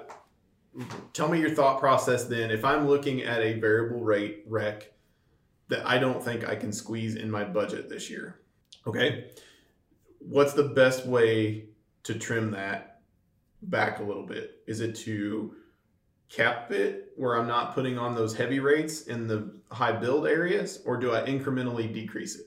tell 1.13 1.29
me 1.29 1.39
your 1.41 1.51
thought 1.51 1.79
process. 1.79 2.25
Then, 2.25 2.51
if 2.51 2.65
I'm 2.65 2.89
looking 2.89 3.23
at 3.23 3.41
a 3.43 3.59
variable 3.61 4.01
rate 4.01 4.45
rec 4.49 4.93
that 5.69 5.87
I 5.87 5.99
don't 5.99 6.23
think 6.23 6.49
I 6.49 6.57
can 6.57 6.73
squeeze 6.73 7.15
in 7.17 7.31
my 7.31 7.45
budget 7.45 7.89
this 7.89 8.11
year, 8.11 8.41
okay, 8.87 9.31
what's 10.19 10.53
the 10.55 10.65
best 10.65 11.07
way 11.07 11.67
to 12.05 12.15
trim 12.15 12.53
that 12.53 13.01
back 13.63 14.01
a 14.01 14.03
little 14.03 14.27
bit? 14.27 14.63
Is 14.67 14.81
it 14.81 14.95
to 14.97 15.55
cap 16.29 16.73
it 16.73 17.13
where 17.17 17.37
I'm 17.37 17.47
not 17.47 17.75
putting 17.75 17.99
on 17.99 18.15
those 18.15 18.35
heavy 18.35 18.61
rates 18.61 19.03
in 19.03 19.27
the 19.27 19.55
high 19.71 19.93
build 19.93 20.27
areas, 20.27 20.83
or 20.85 20.97
do 20.97 21.15
I 21.15 21.21
incrementally 21.23 21.93
decrease 21.93 22.37
it? 22.37 22.47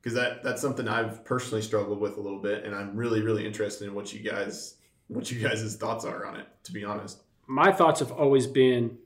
Because 0.00 0.14
that 0.14 0.42
that's 0.42 0.60
something 0.60 0.88
I've 0.88 1.24
personally 1.24 1.62
struggled 1.62 2.00
with 2.00 2.16
a 2.16 2.20
little 2.20 2.40
bit, 2.40 2.64
and 2.64 2.74
I'm 2.74 2.96
really 2.96 3.22
really 3.22 3.46
interested 3.46 3.86
in 3.86 3.94
what 3.94 4.12
you 4.12 4.20
guys 4.20 4.76
what 5.08 5.30
you 5.30 5.40
guys' 5.40 5.76
thoughts 5.76 6.04
are 6.04 6.26
on 6.26 6.36
it. 6.36 6.46
To 6.64 6.72
be 6.72 6.84
honest, 6.84 7.22
my 7.46 7.72
thoughts 7.72 8.00
have 8.00 8.12
always 8.12 8.46
been 8.46 8.98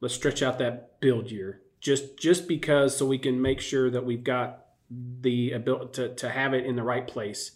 let's 0.00 0.14
stretch 0.14 0.42
out 0.42 0.58
that 0.58 1.00
build 1.00 1.30
year 1.30 1.62
just 1.80 2.18
just 2.18 2.48
because 2.48 2.96
so 2.96 3.06
we 3.06 3.18
can 3.18 3.40
make 3.40 3.60
sure 3.60 3.90
that 3.90 4.04
we've 4.04 4.24
got 4.24 4.66
the 4.90 5.52
ability 5.52 5.92
to, 5.92 6.14
to 6.14 6.28
have 6.28 6.54
it 6.54 6.64
in 6.64 6.76
the 6.76 6.82
right 6.82 7.06
place 7.06 7.52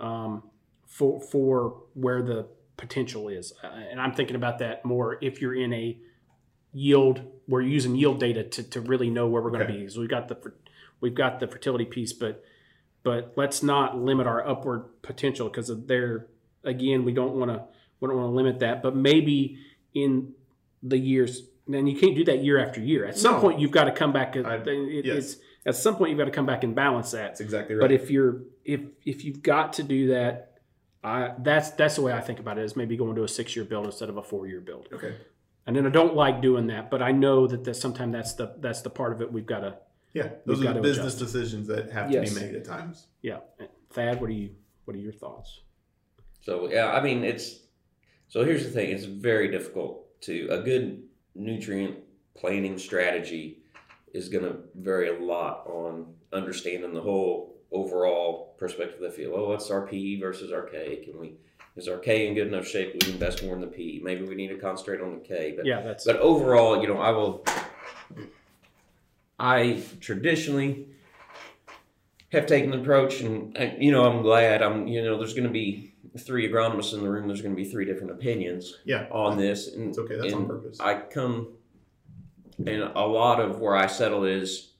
um, 0.00 0.42
for 0.86 1.20
for 1.20 1.82
where 1.94 2.22
the 2.22 2.46
potential 2.80 3.28
is 3.28 3.52
uh, 3.62 3.66
and 3.90 4.00
i'm 4.00 4.12
thinking 4.12 4.34
about 4.36 4.58
that 4.58 4.84
more 4.84 5.18
if 5.20 5.40
you're 5.40 5.54
in 5.54 5.72
a 5.72 5.96
yield 6.72 7.20
we're 7.48 7.60
using 7.60 7.94
yield 7.96 8.18
data 8.20 8.42
to, 8.44 8.62
to 8.62 8.80
really 8.80 9.10
know 9.10 9.26
where 9.26 9.42
we're 9.42 9.50
going 9.50 9.60
to 9.66 9.72
Okay. 9.72 9.82
be 9.84 9.88
so 9.88 10.00
we've 10.00 10.08
got 10.08 10.28
the 10.28 10.52
we've 11.00 11.14
got 11.14 11.40
the 11.40 11.46
fertility 11.46 11.84
piece 11.84 12.12
but 12.12 12.42
but 13.02 13.32
let's 13.36 13.62
not 13.62 13.98
limit 13.98 14.26
our 14.26 14.46
upward 14.46 14.84
potential 15.02 15.48
because 15.48 15.70
there 15.86 16.26
again 16.64 17.04
we 17.04 17.12
don't 17.12 17.34
want 17.34 17.50
to 17.50 17.62
we 18.00 18.08
don't 18.08 18.16
want 18.16 18.30
to 18.30 18.34
limit 18.34 18.60
that 18.60 18.82
but 18.82 18.94
maybe 18.96 19.58
in 19.94 20.32
the 20.82 20.96
years 20.98 21.42
and 21.72 21.88
you 21.88 21.96
can't 21.98 22.14
do 22.16 22.24
that 22.24 22.42
year 22.42 22.58
after 22.58 22.80
year 22.80 23.04
at 23.04 23.18
some 23.18 23.34
No. 23.34 23.40
point 23.40 23.60
you've 23.60 23.70
got 23.72 23.84
to 23.84 23.92
come 23.92 24.12
back 24.12 24.36
I- 24.36 24.54
it, 24.64 25.04
yes. 25.04 25.16
it's 25.16 25.36
at 25.66 25.74
some 25.76 25.96
point 25.96 26.10
you've 26.10 26.18
got 26.18 26.24
to 26.26 26.30
come 26.30 26.46
back 26.46 26.64
and 26.64 26.74
balance 26.74 27.10
that 27.10 27.18
that's 27.28 27.40
exactly 27.40 27.74
right. 27.74 27.80
but 27.80 27.92
if 27.92 28.10
you're 28.10 28.42
if 28.64 28.80
if 29.04 29.24
you've 29.24 29.42
got 29.42 29.74
to 29.74 29.82
do 29.82 30.08
that 30.08 30.49
I, 31.02 31.32
that's 31.38 31.70
that's 31.70 31.96
the 31.96 32.02
way 32.02 32.12
I 32.12 32.20
think 32.20 32.40
about 32.40 32.58
it 32.58 32.64
is 32.64 32.76
maybe 32.76 32.96
going 32.96 33.14
to 33.16 33.24
a 33.24 33.28
six 33.28 33.56
year 33.56 33.64
build 33.64 33.86
instead 33.86 34.08
of 34.10 34.16
a 34.18 34.22
four 34.22 34.46
year 34.46 34.60
build 34.60 34.88
okay, 34.92 35.14
and 35.66 35.74
then 35.74 35.86
I 35.86 35.90
don't 35.90 36.14
like 36.14 36.42
doing 36.42 36.66
that 36.66 36.90
but 36.90 37.00
I 37.02 37.10
know 37.12 37.46
that 37.46 37.64
that 37.64 37.74
sometimes 37.74 38.12
that's 38.12 38.34
the 38.34 38.54
that's 38.60 38.82
the 38.82 38.90
part 38.90 39.12
of 39.12 39.22
it 39.22 39.32
we've 39.32 39.46
got 39.46 39.60
to 39.60 39.76
yeah, 40.12 40.28
those 40.44 40.58
We've 40.58 40.58
are 40.58 40.58
the 40.60 40.64
got 40.64 40.72
to 40.74 40.80
business 40.82 41.14
adjust. 41.14 41.32
decisions 41.32 41.66
that 41.68 41.90
have 41.92 42.10
Yes. 42.10 42.34
to 42.34 42.40
be 42.40 42.46
made 42.46 42.54
at 42.56 42.64
times. 42.64 43.06
yeah 43.22 43.38
Thad 43.90 44.20
what 44.20 44.28
do 44.28 44.34
you 44.34 44.50
what 44.84 44.94
are 44.96 45.00
your 45.00 45.12
thoughts 45.12 45.60
So 46.42 46.70
yeah, 46.70 46.92
I 46.92 47.02
mean 47.02 47.24
it's 47.24 47.60
so 48.28 48.44
here's 48.44 48.64
the 48.64 48.70
thing, 48.70 48.90
it's 48.90 49.04
very 49.04 49.48
difficult 49.50 50.20
to 50.22 50.48
a 50.50 50.60
good 50.62 51.02
nutrient 51.34 51.96
planning 52.36 52.76
strategy 52.78 53.62
is 54.12 54.28
gonna 54.28 54.56
vary 54.74 55.08
a 55.08 55.18
lot 55.22 55.66
on 55.66 56.12
understanding 56.32 56.92
the 56.92 57.00
whole 57.00 57.49
overall 57.72 58.54
perspective 58.58 59.02
of 59.02 59.10
the 59.10 59.16
field. 59.16 59.34
Oh, 59.36 59.48
what's 59.48 59.70
our 59.70 59.86
P 59.86 60.20
versus 60.20 60.52
our 60.52 60.62
K? 60.62 60.96
Can 61.04 61.18
we 61.18 61.34
is 61.76 61.88
our 61.88 61.98
K 61.98 62.26
in 62.26 62.34
good 62.34 62.48
enough 62.48 62.66
shape 62.66 62.92
we 63.04 63.12
invest 63.12 63.42
more 63.42 63.54
in 63.54 63.60
the 63.60 63.66
P? 63.66 64.00
Maybe 64.02 64.24
we 64.24 64.34
need 64.34 64.48
to 64.48 64.58
concentrate 64.58 65.00
on 65.00 65.14
the 65.14 65.20
K. 65.20 65.54
But 65.56 65.66
yeah 65.66 65.82
that's 65.82 66.04
but 66.04 66.16
overall, 66.16 66.80
you 66.80 66.88
know, 66.88 66.98
I 66.98 67.10
will. 67.10 67.44
I 69.38 69.82
traditionally 70.00 70.88
have 72.32 72.46
taken 72.46 72.70
the 72.70 72.78
approach, 72.78 73.20
and 73.20 73.56
you 73.78 73.90
know, 73.90 74.04
I'm 74.04 74.22
glad. 74.22 74.62
I'm, 74.62 74.86
you 74.86 75.02
know, 75.02 75.16
there's 75.16 75.32
going 75.32 75.46
to 75.46 75.50
be 75.52 75.94
three 76.18 76.48
agronomists 76.48 76.92
in 76.92 77.00
the 77.00 77.08
room. 77.08 77.26
There's 77.26 77.40
going 77.42 77.54
to 77.54 77.60
be 77.62 77.68
three 77.68 77.84
different 77.84 78.10
opinions 78.12 78.78
Yeah, 78.84 79.06
on 79.10 79.36
this, 79.38 79.68
and 79.68 79.88
it's 79.88 79.98
okay. 79.98 80.16
That's 80.16 80.32
on 80.32 80.46
purpose. 80.46 80.78
I 80.80 80.94
come, 80.94 81.48
and 82.58 82.82
a 82.82 83.06
lot 83.06 83.40
of 83.40 83.60
where 83.60 83.74
I 83.74 83.86
settle 83.86 84.24
is 84.24 84.72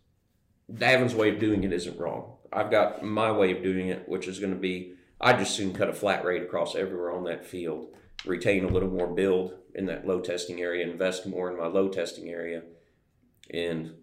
Davin's 0.72 1.14
way 1.14 1.30
of 1.30 1.38
doing 1.38 1.64
it 1.64 1.72
isn't 1.72 1.98
wrong. 1.98 2.29
I've 2.52 2.70
got 2.70 3.04
my 3.04 3.30
way 3.30 3.52
of 3.56 3.62
doing 3.62 3.88
it, 3.88 4.08
which 4.08 4.26
is 4.26 4.38
going 4.38 4.52
to 4.52 4.58
be 4.58 4.94
I 5.20 5.34
just 5.34 5.54
soon 5.54 5.74
cut 5.74 5.90
a 5.90 5.92
flat 5.92 6.24
rate 6.24 6.42
across 6.42 6.74
everywhere 6.74 7.12
on 7.12 7.24
that 7.24 7.44
field, 7.44 7.88
retain 8.24 8.64
a 8.64 8.68
little 8.68 8.88
more 8.88 9.06
build 9.06 9.54
in 9.74 9.86
that 9.86 10.06
low 10.06 10.20
testing 10.20 10.60
area, 10.60 10.88
invest 10.88 11.26
more 11.26 11.50
in 11.50 11.58
my 11.58 11.66
low 11.66 11.88
testing 11.88 12.28
area, 12.30 12.62
and 13.52 13.94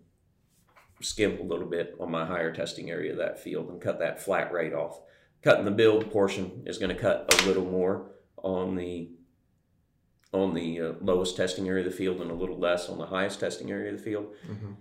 skimp 1.01 1.39
a 1.39 1.43
little 1.43 1.67
bit 1.67 1.95
on 1.99 2.11
my 2.11 2.25
higher 2.25 2.53
testing 2.53 2.89
area 2.89 3.11
of 3.11 3.17
that 3.17 3.39
field 3.39 3.69
and 3.69 3.81
cut 3.81 3.99
that 3.99 4.21
flat 4.21 4.51
rate 4.51 4.73
off. 4.73 4.99
Cutting 5.41 5.65
the 5.65 5.71
build 5.71 6.11
portion 6.11 6.63
is 6.65 6.77
going 6.77 6.95
to 6.95 7.01
cut 7.01 7.33
a 7.33 7.47
little 7.47 7.65
more 7.65 8.11
on 8.37 8.75
the 8.75 9.09
on 10.33 10.53
the 10.53 10.79
uh, 10.79 10.93
lowest 11.01 11.37
testing 11.37 11.67
area 11.69 11.85
of 11.85 11.91
the 11.91 11.97
field 11.97 12.19
and 12.19 12.29
a 12.29 12.33
little 12.33 12.59
less 12.59 12.89
on 12.89 12.97
the 12.97 13.05
highest 13.05 13.39
testing 13.39 13.71
area 13.71 13.91
of 13.91 13.97
the 13.97 14.03
field. 14.03 14.27
Mhm. 14.45 14.75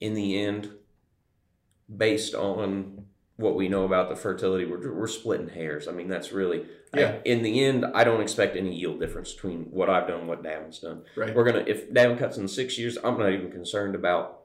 In 0.00 0.14
the 0.14 0.38
end, 0.38 0.70
based 1.96 2.34
on 2.34 3.04
what 3.36 3.54
we 3.56 3.68
know 3.68 3.84
about 3.84 4.08
the 4.08 4.16
fertility, 4.16 4.64
we're, 4.64 4.92
we're 4.92 5.06
splitting 5.06 5.48
hairs. 5.48 5.88
I 5.88 5.92
mean, 5.92 6.08
that's 6.08 6.32
really, 6.32 6.66
I- 6.94 7.20
in 7.24 7.42
the 7.42 7.64
end, 7.64 7.84
I 7.94 8.04
don't 8.04 8.20
expect 8.20 8.56
any 8.56 8.74
yield 8.74 9.00
difference 9.00 9.32
between 9.32 9.62
what 9.70 9.88
I've 9.90 10.06
done 10.06 10.20
and 10.20 10.28
what 10.28 10.42
Davin's 10.42 10.78
done. 10.78 11.02
Right. 11.16 11.34
We're 11.34 11.44
gonna 11.44 11.64
if 11.66 11.90
Davin 11.90 12.18
cuts 12.18 12.36
in 12.36 12.46
six 12.48 12.78
years, 12.78 12.98
I'm 13.02 13.18
not 13.18 13.32
even 13.32 13.50
concerned 13.50 13.94
about 13.94 14.40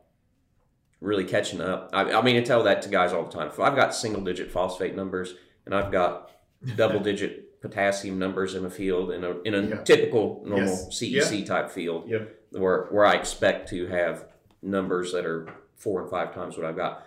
really 1.01 1.25
catching 1.25 1.61
up. 1.61 1.89
I, 1.93 2.11
I 2.13 2.21
mean, 2.21 2.37
I 2.37 2.41
tell 2.41 2.63
that 2.63 2.81
to 2.83 2.89
guys 2.89 3.13
all 3.13 3.25
the 3.25 3.31
time. 3.31 3.47
If 3.49 3.59
I've 3.59 3.75
got 3.75 3.93
single 3.93 4.21
digit 4.23 4.51
phosphate 4.51 4.95
numbers 4.95 5.35
and 5.65 5.75
I've 5.75 5.91
got 5.91 6.31
double 6.75 6.99
digit 6.99 7.61
potassium 7.61 8.17
numbers 8.17 8.55
in 8.55 8.65
a 8.65 8.69
field 8.69 9.11
in 9.11 9.23
a 9.23 9.39
in 9.41 9.53
a 9.53 9.61
Yeah. 9.61 9.83
typical 9.83 10.41
normal 10.45 10.67
Yes. 10.69 10.99
CEC 10.99 11.45
type 11.45 11.69
field, 11.69 12.09
where 12.51 12.85
where 12.85 13.05
I 13.05 13.13
expect 13.15 13.69
to 13.69 13.87
have 13.87 14.25
numbers 14.63 15.11
that 15.11 15.25
are 15.25 15.47
four 15.75 16.01
and 16.01 16.09
five 16.09 16.33
times 16.33 16.57
what 16.57 16.65
I've 16.65 16.75
got. 16.77 17.05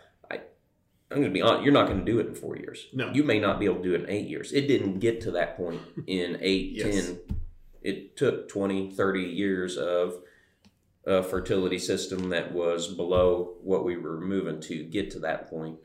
I'm 1.11 1.19
going 1.19 1.29
to 1.29 1.35
be 1.35 1.43
honest. 1.43 1.65
You're 1.65 1.73
not 1.73 1.87
going 1.87 1.99
to 1.99 2.05
do 2.05 2.21
it 2.21 2.29
in 2.29 2.35
four 2.35 2.57
years. 2.57 2.87
No. 2.93 3.11
You 3.13 3.25
may 3.25 3.41
not 3.41 3.59
be 3.59 3.65
able 3.65 3.77
to 3.77 3.83
do 3.83 3.95
it 3.95 4.03
in 4.03 4.11
eight 4.11 4.29
years. 4.29 4.53
It 4.53 4.69
didn't 4.69 5.01
get 5.01 5.21
to 5.23 5.33
that 5.33 5.57
point 5.57 5.81
in 6.07 6.39
eight, 6.41 6.73
Yes. 6.73 7.07
ten. 7.07 7.19
It 7.83 8.17
took 8.17 8.49
20, 8.49 8.91
30 8.91 9.21
years 9.21 9.77
of 9.77 10.23
a 11.07 11.23
fertility 11.23 11.79
system 11.79 12.29
that 12.29 12.53
was 12.53 12.89
below 12.89 13.55
what 13.63 13.85
we 13.85 13.97
were 13.97 14.21
moving 14.21 14.61
to 14.61 14.85
get 14.85 15.11
to 15.13 15.19
that 15.21 15.49
point. 15.49 15.79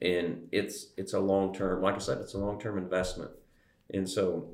And 0.00 0.48
it's 0.52 0.86
it's 0.96 1.12
a 1.12 1.18
long 1.18 1.54
term, 1.54 1.82
like 1.82 1.96
I 1.96 1.98
said, 1.98 2.18
it's 2.18 2.34
a 2.34 2.38
long 2.38 2.60
term 2.60 2.78
investment. 2.78 3.30
And 3.92 4.08
so, 4.08 4.52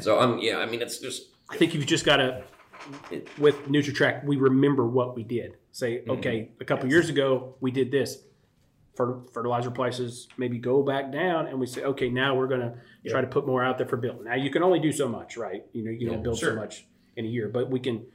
so 0.00 0.18
I'm 0.18 0.38
yeah. 0.38 0.58
I 0.58 0.66
mean, 0.66 0.80
it's 0.80 0.98
just 0.98 1.30
I 1.50 1.56
think 1.56 1.74
you've 1.74 1.86
just 1.86 2.04
got 2.04 2.16
to, 2.18 2.42
with 3.38 3.56
NutriTrack, 3.66 4.24
we 4.24 4.36
remember 4.36 4.86
what 4.86 5.16
we 5.16 5.22
did. 5.22 5.56
Say, 5.72 5.98
mm-hmm. 5.98 6.10
okay, 6.12 6.50
a 6.60 6.64
couple 6.64 6.88
years 6.88 7.08
ago 7.08 7.56
we 7.60 7.70
did 7.70 7.90
this. 7.90 8.18
Fer- 8.96 9.20
fertilizer 9.32 9.70
prices 9.70 10.28
maybe 10.36 10.58
go 10.58 10.82
back 10.82 11.10
down, 11.12 11.48
and 11.48 11.58
we 11.58 11.66
say, 11.66 11.82
okay, 11.82 12.08
now 12.08 12.36
we're 12.36 12.46
going 12.46 12.60
to 12.60 12.74
try 13.10 13.20
to 13.20 13.26
put 13.26 13.46
more 13.46 13.64
out 13.64 13.76
there 13.76 13.88
for 13.88 13.96
build. 13.96 14.24
Now 14.24 14.34
you 14.34 14.50
can 14.50 14.62
only 14.62 14.78
do 14.78 14.92
so 14.92 15.08
much, 15.08 15.36
right? 15.36 15.64
You 15.72 15.84
know, 15.84 15.90
you 15.90 15.98
can 15.98 16.08
only 16.10 16.22
build 16.22 16.38
sure. 16.38 16.50
so 16.50 16.56
much 16.56 16.86
in 17.16 17.24
a 17.24 17.28
year, 17.28 17.48
but 17.48 17.70
we 17.70 17.80
can 17.80 18.06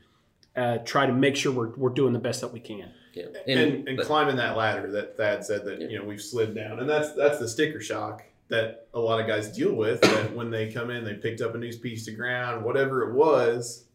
uh, 0.55 0.77
try 0.79 1.05
to 1.05 1.13
make 1.13 1.35
sure 1.35 1.51
we're, 1.51 1.75
we're 1.75 1.89
doing 1.89 2.13
the 2.13 2.19
best 2.19 2.41
that 2.41 2.53
we 2.53 2.59
can. 2.59 2.91
yeah. 3.13 3.25
and, 3.47 3.87
and 3.87 3.97
but- 3.97 4.05
climbing 4.05 4.37
that 4.37 4.55
ladder 4.55 4.89
that 4.91 5.17
Thad 5.17 5.43
said 5.43 5.65
that 5.65 5.81
you 5.81 5.99
know 5.99 6.05
we've 6.05 6.21
slid 6.21 6.55
down, 6.55 6.79
and 6.79 6.89
that's 6.89 7.13
that's 7.13 7.39
the 7.39 7.47
sticker 7.47 7.81
shock 7.81 8.23
that 8.49 8.87
a 8.93 8.99
lot 8.99 9.19
of 9.19 9.27
guys 9.27 9.49
deal 9.49 9.73
with. 9.73 10.01
That 10.01 10.35
when 10.35 10.49
they 10.49 10.71
come 10.71 10.89
in, 10.89 11.03
they 11.03 11.13
picked 11.15 11.41
up 11.41 11.55
a 11.55 11.57
new 11.57 11.75
piece 11.77 12.07
of 12.07 12.15
ground, 12.15 12.63
whatever 12.63 13.09
it 13.09 13.13
was. 13.13 13.85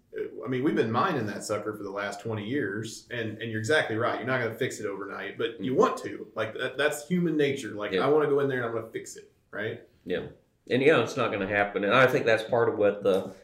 I 0.44 0.48
mean, 0.48 0.62
we've 0.62 0.76
been 0.76 0.92
mining 0.92 1.26
that 1.26 1.42
sucker 1.42 1.74
for 1.74 1.82
the 1.82 1.90
last 1.90 2.20
twenty 2.20 2.44
years, 2.44 3.06
and 3.10 3.38
and 3.38 3.50
you're 3.50 3.60
exactly 3.60 3.96
right. 3.96 4.18
You're 4.18 4.26
not 4.26 4.40
going 4.40 4.52
to 4.52 4.58
fix 4.58 4.78
it 4.78 4.86
overnight, 4.86 5.38
but 5.38 5.60
you 5.60 5.72
mm-hmm. 5.72 5.80
want 5.80 5.96
to. 5.98 6.26
Like 6.34 6.54
that, 6.54 6.76
that's 6.78 7.06
human 7.08 7.36
nature. 7.36 7.70
Like 7.70 7.92
Yeah. 7.92 8.04
I 8.04 8.08
want 8.08 8.24
to 8.24 8.30
go 8.30 8.40
in 8.40 8.48
there 8.48 8.58
and 8.58 8.66
I'm 8.66 8.72
going 8.72 8.84
to 8.84 8.92
fix 8.92 9.16
it, 9.16 9.32
right? 9.50 9.80
Yeah, 10.04 10.26
and 10.70 10.82
yeah, 10.82 11.00
it's 11.00 11.16
not 11.16 11.28
going 11.28 11.46
to 11.46 11.52
happen. 11.52 11.84
And 11.84 11.94
I 11.94 12.06
think 12.06 12.26
that's 12.26 12.44
part 12.44 12.68
of 12.68 12.76
what 12.76 13.02
the 13.02 13.34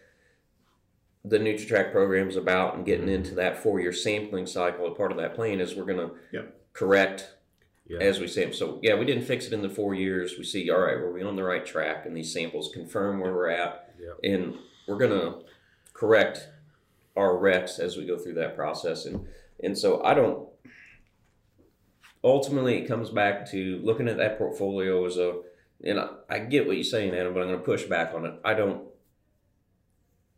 the 1.25 1.39
NutriTrack 1.39 1.93
program 1.93 2.29
is 2.29 2.37
about, 2.37 2.77
and 2.77 2.87
getting 2.87 3.07
mm-hmm. 3.07 3.15
into 3.15 3.35
that 3.35 3.59
four 3.63 3.81
year 3.81 3.93
sampling 3.93 4.47
cycle. 4.47 4.87
A 4.87 4.95
part 4.95 5.11
of 5.11 5.19
that 5.19 5.35
plan 5.35 5.61
is 5.61 5.75
we're 5.75 5.85
going 5.85 6.09
to 6.09 6.15
Yep. 6.33 6.61
correct 6.73 7.35
Yeah. 7.87 7.99
as 7.99 8.21
we 8.21 8.29
sample. 8.29 8.57
So 8.57 8.79
yeah, 8.83 8.95
we 8.95 9.05
didn't 9.05 9.25
fix 9.25 9.47
it 9.47 9.53
in 9.53 9.63
the 9.63 9.69
four 9.69 9.95
years. 9.95 10.39
We 10.39 10.45
see, 10.45 10.71
all 10.71 10.81
right, 10.81 10.97
were 10.97 11.13
we 11.13 11.23
on 11.23 11.37
the 11.37 11.45
right 11.45 11.67
track? 11.67 12.07
And 12.07 12.17
these 12.17 12.33
samples 12.33 12.71
confirm 12.73 13.19
where 13.21 13.35
we're 13.35 13.51
at, 13.51 13.95
Yeah. 13.99 14.33
and 14.33 14.55
we're 14.87 14.97
going 14.99 15.19
to 15.21 15.45
correct 15.93 16.49
our 17.17 17.35
recs 17.35 17.79
as 17.79 17.97
we 17.97 18.07
go 18.07 18.19
through 18.19 18.35
that 18.35 18.57
process. 18.57 19.07
And 19.07 19.27
and 19.63 19.77
so 19.77 20.03
I 20.03 20.15
don't. 20.15 20.49
Ultimately, 22.23 22.77
it 22.77 22.87
comes 22.87 23.09
back 23.09 23.51
to 23.51 23.81
looking 23.83 24.07
at 24.07 24.19
that 24.19 24.37
portfolio 24.37 25.07
as 25.07 25.17
a 25.17 25.41
and 25.83 25.99
I, 25.99 26.09
I 26.29 26.39
get 26.41 26.67
what 26.67 26.77
you're 26.77 26.85
saying, 26.85 27.15
Adam, 27.15 27.33
but 27.33 27.41
I'm 27.41 27.49
going 27.49 27.59
to 27.59 27.65
push 27.65 27.85
back 27.85 28.15
on 28.15 28.27
it. 28.27 28.35
I 28.45 28.55
don't, 28.55 28.85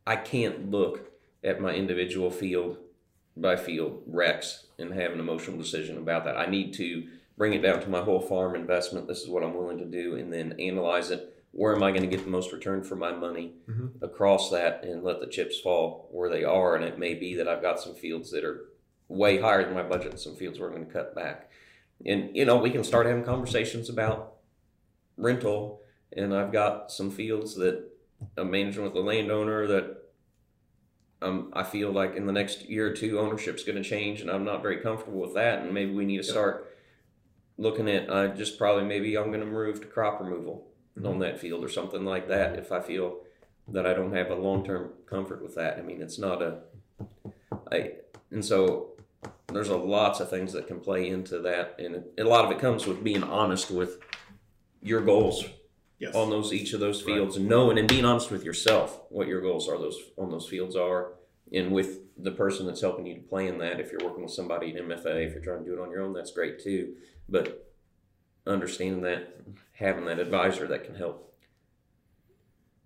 I 0.07 0.17
can't 0.17 0.71
look 0.71 1.13
at 1.43 1.61
my 1.61 1.73
individual 1.73 2.31
field 2.31 2.79
by 3.37 3.57
field 3.57 4.03
recs 4.11 4.67
and 4.79 4.93
have 4.93 5.13
an 5.13 5.21
emotional 5.21 5.59
decision 5.59 5.99
about 5.99 6.25
that. 6.25 6.37
I 6.37 6.47
need 6.47 6.75
to 6.75 7.09
bring 7.37 7.55
it 7.55 7.63
down 7.63 7.81
to 7.81 7.89
my 7.89 8.03
whole 8.03 8.21
farm 8.21 8.55
investment. 8.55 9.09
This 9.09 9.23
is 9.23 9.29
what 9.29 9.43
I'm 9.43 9.55
willing 9.55 9.79
to 9.79 9.85
do, 9.85 10.17
and 10.17 10.33
then 10.33 10.55
analyze 10.61 11.11
it. 11.11 11.32
Where 11.53 11.75
am 11.77 11.83
I 11.83 11.91
going 11.91 12.03
to 12.03 12.09
get 12.09 12.25
the 12.25 12.31
most 12.31 12.53
return 12.53 12.83
for 12.83 12.97
my 12.97 13.13
money 13.13 13.55
Mhm. 13.69 14.03
across 14.03 14.51
that, 14.51 14.85
and 14.85 15.05
let 15.05 15.21
the 15.21 15.27
chips 15.27 15.61
fall 15.61 16.09
where 16.11 16.29
they 16.31 16.45
are? 16.45 16.75
And 16.77 16.85
it 16.85 16.99
may 16.99 17.15
be 17.15 17.35
that 17.37 17.47
I've 17.49 17.63
got 17.63 17.79
some 17.81 17.95
fields 17.95 18.31
that 18.33 18.43
are 18.45 18.71
way 19.09 19.39
higher 19.39 19.63
than 19.65 19.75
my 19.75 19.83
budget, 19.83 20.13
and 20.13 20.21
some 20.21 20.35
fields 20.37 20.59
where 20.59 20.69
I'm 20.71 20.75
going 20.75 20.87
to 20.87 20.93
cut 20.93 21.15
back. 21.15 21.51
And 22.05 22.35
you 22.37 22.45
know, 22.45 22.57
we 22.57 22.71
can 22.71 22.83
start 22.83 23.07
having 23.07 23.23
conversations 23.25 23.89
about 23.89 24.35
rental 25.17 25.83
and 26.15 26.35
I've 26.35 26.53
got 26.53 26.91
some 26.91 27.11
fields 27.11 27.55
that 27.57 27.85
I'm 28.37 28.51
managing 28.51 28.83
with 28.83 28.95
the 28.95 29.01
landowner 29.01 29.67
that 29.67 29.99
um, 31.21 31.51
I 31.53 31.63
feel 31.63 31.93
like 31.93 32.17
in 32.17 32.27
the 32.27 32.33
next 32.33 32.69
year 32.69 32.89
or 32.89 32.93
two 32.95 33.19
ownership's 33.21 33.63
going 33.63 33.81
to 33.81 33.89
change 33.89 34.21
and 34.21 34.31
I'm 34.31 34.45
not 34.45 34.63
very 34.63 34.79
comfortable 34.79 35.21
with 35.21 35.35
that 35.35 35.61
and 35.63 35.73
maybe 35.73 35.93
we 35.93 36.05
need 36.05 36.17
to 36.19 36.23
start 36.25 36.75
looking 37.59 37.89
at 37.89 38.11
uh, 38.11 38.29
just 38.29 38.59
probably 38.59 38.85
maybe 38.85 39.17
I'm 39.17 39.29
going 39.29 39.41
to 39.41 39.47
move 39.47 39.81
to 39.81 39.87
crop 39.87 40.21
removal 40.21 40.67
on 41.05 41.19
that 41.21 41.39
field 41.41 41.65
or 41.65 41.69
something 41.69 42.05
like 42.05 42.29
that 42.29 42.59
if 42.59 42.71
I 42.73 42.81
feel 42.81 43.19
that 43.69 43.87
I 43.87 43.95
don't 43.95 44.15
have 44.15 44.31
a 44.31 44.35
long-term 44.35 44.91
comfort 45.07 45.43
with 45.43 45.55
that. 45.55 45.79
I 45.79 45.83
mean, 45.83 46.03
it's 46.03 46.19
not 46.19 46.43
a 46.43 46.59
I 47.71 47.93
and 48.31 48.45
so 48.45 48.93
there's 49.49 49.69
a 49.69 49.77
lots 49.77 50.21
of 50.21 50.31
things 50.31 50.53
that 50.53 50.67
can 50.67 50.81
play 50.81 51.09
into 51.09 51.39
that 51.41 51.77
and 51.79 52.05
a 52.19 52.25
lot 52.25 52.45
of 52.45 52.51
it 52.51 52.59
comes 52.59 52.87
with 52.87 53.05
being 53.05 53.23
honest 53.23 53.71
with 53.71 53.99
your 54.83 55.01
goals 55.01 55.45
Yes. 55.99 56.17
on 56.17 56.31
those 56.31 56.53
each 56.53 56.73
of 56.73 56.81
those 56.81 57.01
fields 57.01 57.37
and 57.37 57.49
knowing 57.49 57.79
and 57.79 57.87
being 57.87 58.05
honest 58.05 58.33
with 58.33 58.43
yourself 58.43 59.03
what 59.11 59.29
your 59.29 59.41
goals 59.41 59.69
are 59.69 59.79
those 59.79 59.97
on 60.17 60.31
those 60.33 60.49
fields 60.49 60.75
are 60.75 61.13
and 61.53 61.71
with 61.71 62.01
the 62.21 62.33
person 62.33 62.67
that's 62.67 62.81
helping 62.81 63.07
you 63.07 63.15
to 63.15 63.21
plan 63.21 63.59
that 63.59 63.79
if 63.79 63.93
you're 63.93 64.03
working 64.05 64.25
with 64.25 64.33
somebody 64.33 64.71
in 64.71 64.77
MFA 64.89 65.25
if 65.29 65.33
you're 65.33 65.45
trying 65.45 65.63
to 65.63 65.65
do 65.65 65.75
it 65.75 65.81
on 65.81 65.93
your 65.93 66.01
own 66.03 66.13
that's 66.13 66.33
great 66.33 66.59
too 66.59 66.95
but 67.29 67.71
understanding 68.49 69.03
that 69.03 69.37
having 69.73 70.05
that 70.05 70.19
advisor 70.19 70.67
that 70.67 70.85
can 70.85 70.95
help 70.95 71.33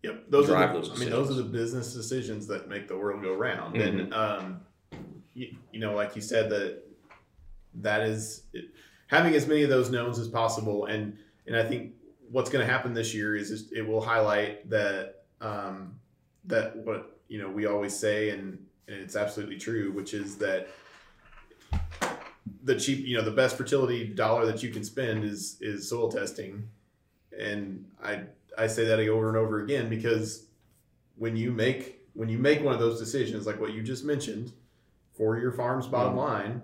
Yep, 0.06 0.24
those 0.28 0.46
drive 0.46 0.70
are 0.70 0.74
the, 0.74 0.88
those 0.88 0.96
I 0.96 1.00
mean, 1.00 1.10
those 1.10 1.30
are 1.30 1.34
the 1.34 1.42
business 1.42 1.92
decisions 1.92 2.46
that 2.46 2.68
make 2.68 2.86
the 2.86 2.96
world 2.96 3.22
go 3.22 3.34
round. 3.34 3.74
Mm-hmm. 3.74 3.98
And 3.98 4.14
um, 4.14 4.60
you, 5.34 5.56
you 5.72 5.80
know, 5.80 5.94
like 5.94 6.14
you 6.14 6.22
said, 6.22 6.48
that 6.50 6.82
that 7.74 8.02
is 8.02 8.42
it, 8.52 8.66
having 9.08 9.34
as 9.34 9.46
many 9.48 9.62
of 9.62 9.68
those 9.68 9.90
knowns 9.90 10.18
as 10.18 10.28
possible. 10.28 10.86
And 10.86 11.16
and 11.46 11.56
I 11.56 11.64
think 11.64 11.92
what's 12.30 12.50
going 12.50 12.64
to 12.64 12.72
happen 12.72 12.94
this 12.94 13.14
year 13.14 13.36
is 13.36 13.50
just, 13.50 13.72
it 13.72 13.82
will 13.82 14.00
highlight 14.00 14.68
that 14.70 15.24
um, 15.40 15.98
that 16.44 16.76
what 16.76 17.18
you 17.28 17.40
know 17.40 17.50
we 17.50 17.66
always 17.66 17.96
say, 17.96 18.30
and, 18.30 18.64
and 18.86 18.96
it's 18.98 19.16
absolutely 19.16 19.58
true, 19.58 19.90
which 19.90 20.14
is 20.14 20.36
that 20.36 20.68
the 22.62 22.78
cheap, 22.78 23.04
you 23.04 23.16
know, 23.16 23.24
the 23.24 23.30
best 23.30 23.56
fertility 23.56 24.06
dollar 24.06 24.46
that 24.46 24.62
you 24.62 24.70
can 24.70 24.84
spend 24.84 25.24
is 25.24 25.56
is 25.60 25.88
soil 25.88 26.10
testing. 26.10 26.68
And 27.38 27.84
I 28.02 28.22
I 28.58 28.66
say 28.66 28.84
that 28.86 28.98
over 29.08 29.28
and 29.28 29.36
over 29.36 29.62
again 29.62 29.88
because 29.88 30.46
when 31.16 31.36
you 31.36 31.50
make 31.52 32.00
when 32.14 32.28
you 32.28 32.38
make 32.38 32.62
one 32.62 32.72
of 32.74 32.80
those 32.80 32.98
decisions 32.98 33.46
like 33.46 33.60
what 33.60 33.72
you 33.74 33.82
just 33.82 34.04
mentioned 34.04 34.52
for 35.12 35.38
your 35.38 35.52
farm's 35.52 35.86
bottom 35.86 36.14
Mhm. 36.14 36.16
line, 36.16 36.62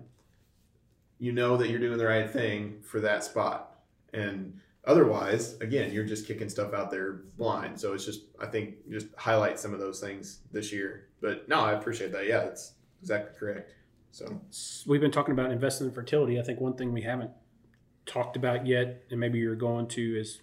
you 1.18 1.32
know 1.32 1.56
that 1.56 1.68
you're 1.68 1.78
doing 1.80 1.98
the 1.98 2.06
right 2.06 2.28
thing 2.30 2.80
for 2.82 3.00
that 3.00 3.22
spot. 3.24 3.80
And 4.12 4.58
otherwise, 4.84 5.58
again, 5.60 5.92
you're 5.92 6.04
just 6.04 6.26
kicking 6.26 6.48
stuff 6.48 6.72
out 6.74 6.90
there 6.90 7.24
blind. 7.36 7.78
So 7.78 7.92
it's 7.92 8.04
just 8.04 8.22
I 8.38 8.46
think 8.46 8.88
just 8.90 9.08
highlight 9.16 9.58
some 9.58 9.72
of 9.74 9.80
those 9.80 10.00
things 10.00 10.40
this 10.52 10.72
year. 10.72 11.08
But 11.20 11.48
no, 11.48 11.60
I 11.60 11.72
appreciate 11.72 12.12
that. 12.12 12.26
Yeah, 12.26 12.44
that's 12.44 12.72
exactly 13.00 13.38
correct. 13.38 13.74
So 14.10 14.40
we've 14.86 15.00
been 15.00 15.10
talking 15.12 15.32
about 15.32 15.50
investing 15.50 15.86
in 15.86 15.92
fertility. 15.92 16.38
I 16.38 16.42
think 16.42 16.60
one 16.60 16.74
thing 16.74 16.92
we 16.92 17.02
haven't 17.02 17.30
talked 18.04 18.36
about 18.36 18.66
yet, 18.66 19.04
and 19.10 19.18
maybe 19.20 19.38
you're 19.38 19.54
going 19.54 19.86
to, 19.88 20.18
is 20.20 20.42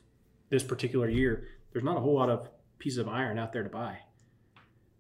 this 0.49 0.63
particular 0.63 1.09
year. 1.09 1.47
There's 1.71 1.83
not 1.83 1.97
a 1.97 1.99
whole 1.99 2.15
lot 2.15 2.29
of 2.29 2.49
pieces 2.79 2.97
of 2.97 3.07
iron 3.07 3.37
out 3.37 3.53
there 3.53 3.63
to 3.63 3.69
buy. 3.69 3.99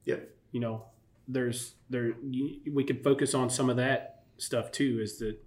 Yep. 0.05 0.29
You 0.51 0.59
know, 0.59 0.85
there's 1.27 1.73
there 1.89 2.13
we 2.21 2.83
could 2.83 3.03
focus 3.03 3.33
on 3.33 3.49
some 3.49 3.69
of 3.69 3.77
that 3.77 4.23
stuff 4.37 4.71
too. 4.71 4.99
Is 5.01 5.19
that 5.19 5.37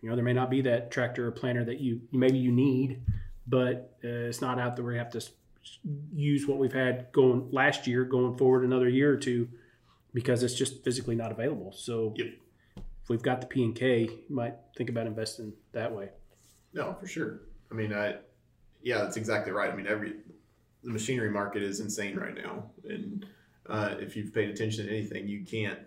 you 0.00 0.08
know 0.08 0.16
there 0.16 0.24
may 0.24 0.32
not 0.32 0.50
be 0.50 0.60
that 0.62 0.90
tractor 0.90 1.26
or 1.26 1.30
planter 1.30 1.64
that 1.64 1.80
you 1.80 2.02
maybe 2.10 2.38
you 2.38 2.50
need, 2.52 3.02
but 3.46 3.96
uh, 4.04 4.08
it's 4.28 4.40
not 4.40 4.58
out 4.58 4.76
there 4.76 4.84
We 4.84 4.96
have 4.98 5.10
to 5.10 5.20
use 6.12 6.46
what 6.46 6.58
we've 6.58 6.72
had 6.72 7.12
going 7.12 7.48
last 7.52 7.86
year, 7.86 8.04
going 8.04 8.36
forward 8.36 8.64
another 8.64 8.88
year 8.88 9.12
or 9.12 9.16
two, 9.16 9.48
because 10.12 10.42
it's 10.42 10.54
just 10.54 10.82
physically 10.82 11.14
not 11.14 11.30
available. 11.30 11.72
So 11.72 12.12
Yep. 12.16 12.26
if 12.76 13.08
we've 13.08 13.22
got 13.22 13.40
the 13.40 13.46
P 13.46 13.62
and 13.62 13.74
K, 13.74 14.00
you 14.28 14.34
might 14.34 14.54
think 14.76 14.90
about 14.90 15.06
investing 15.06 15.52
that 15.72 15.94
way. 15.94 16.10
No, 16.72 16.96
for 16.98 17.06
sure. 17.06 17.42
I 17.70 17.74
mean, 17.74 17.92
I, 17.92 18.16
yeah, 18.82 18.98
that's 18.98 19.16
exactly 19.16 19.52
right. 19.52 19.70
I 19.70 19.76
mean, 19.76 19.86
every 19.86 20.14
the 20.84 20.90
machinery 20.90 21.30
market 21.30 21.62
is 21.62 21.80
insane 21.80 22.16
right 22.16 22.34
now, 22.34 22.64
and 22.88 23.26
uh, 23.66 23.94
if 23.98 24.16
you've 24.16 24.34
paid 24.34 24.50
attention 24.50 24.86
to 24.86 24.90
anything, 24.90 25.28
you 25.28 25.44
can't 25.44 25.78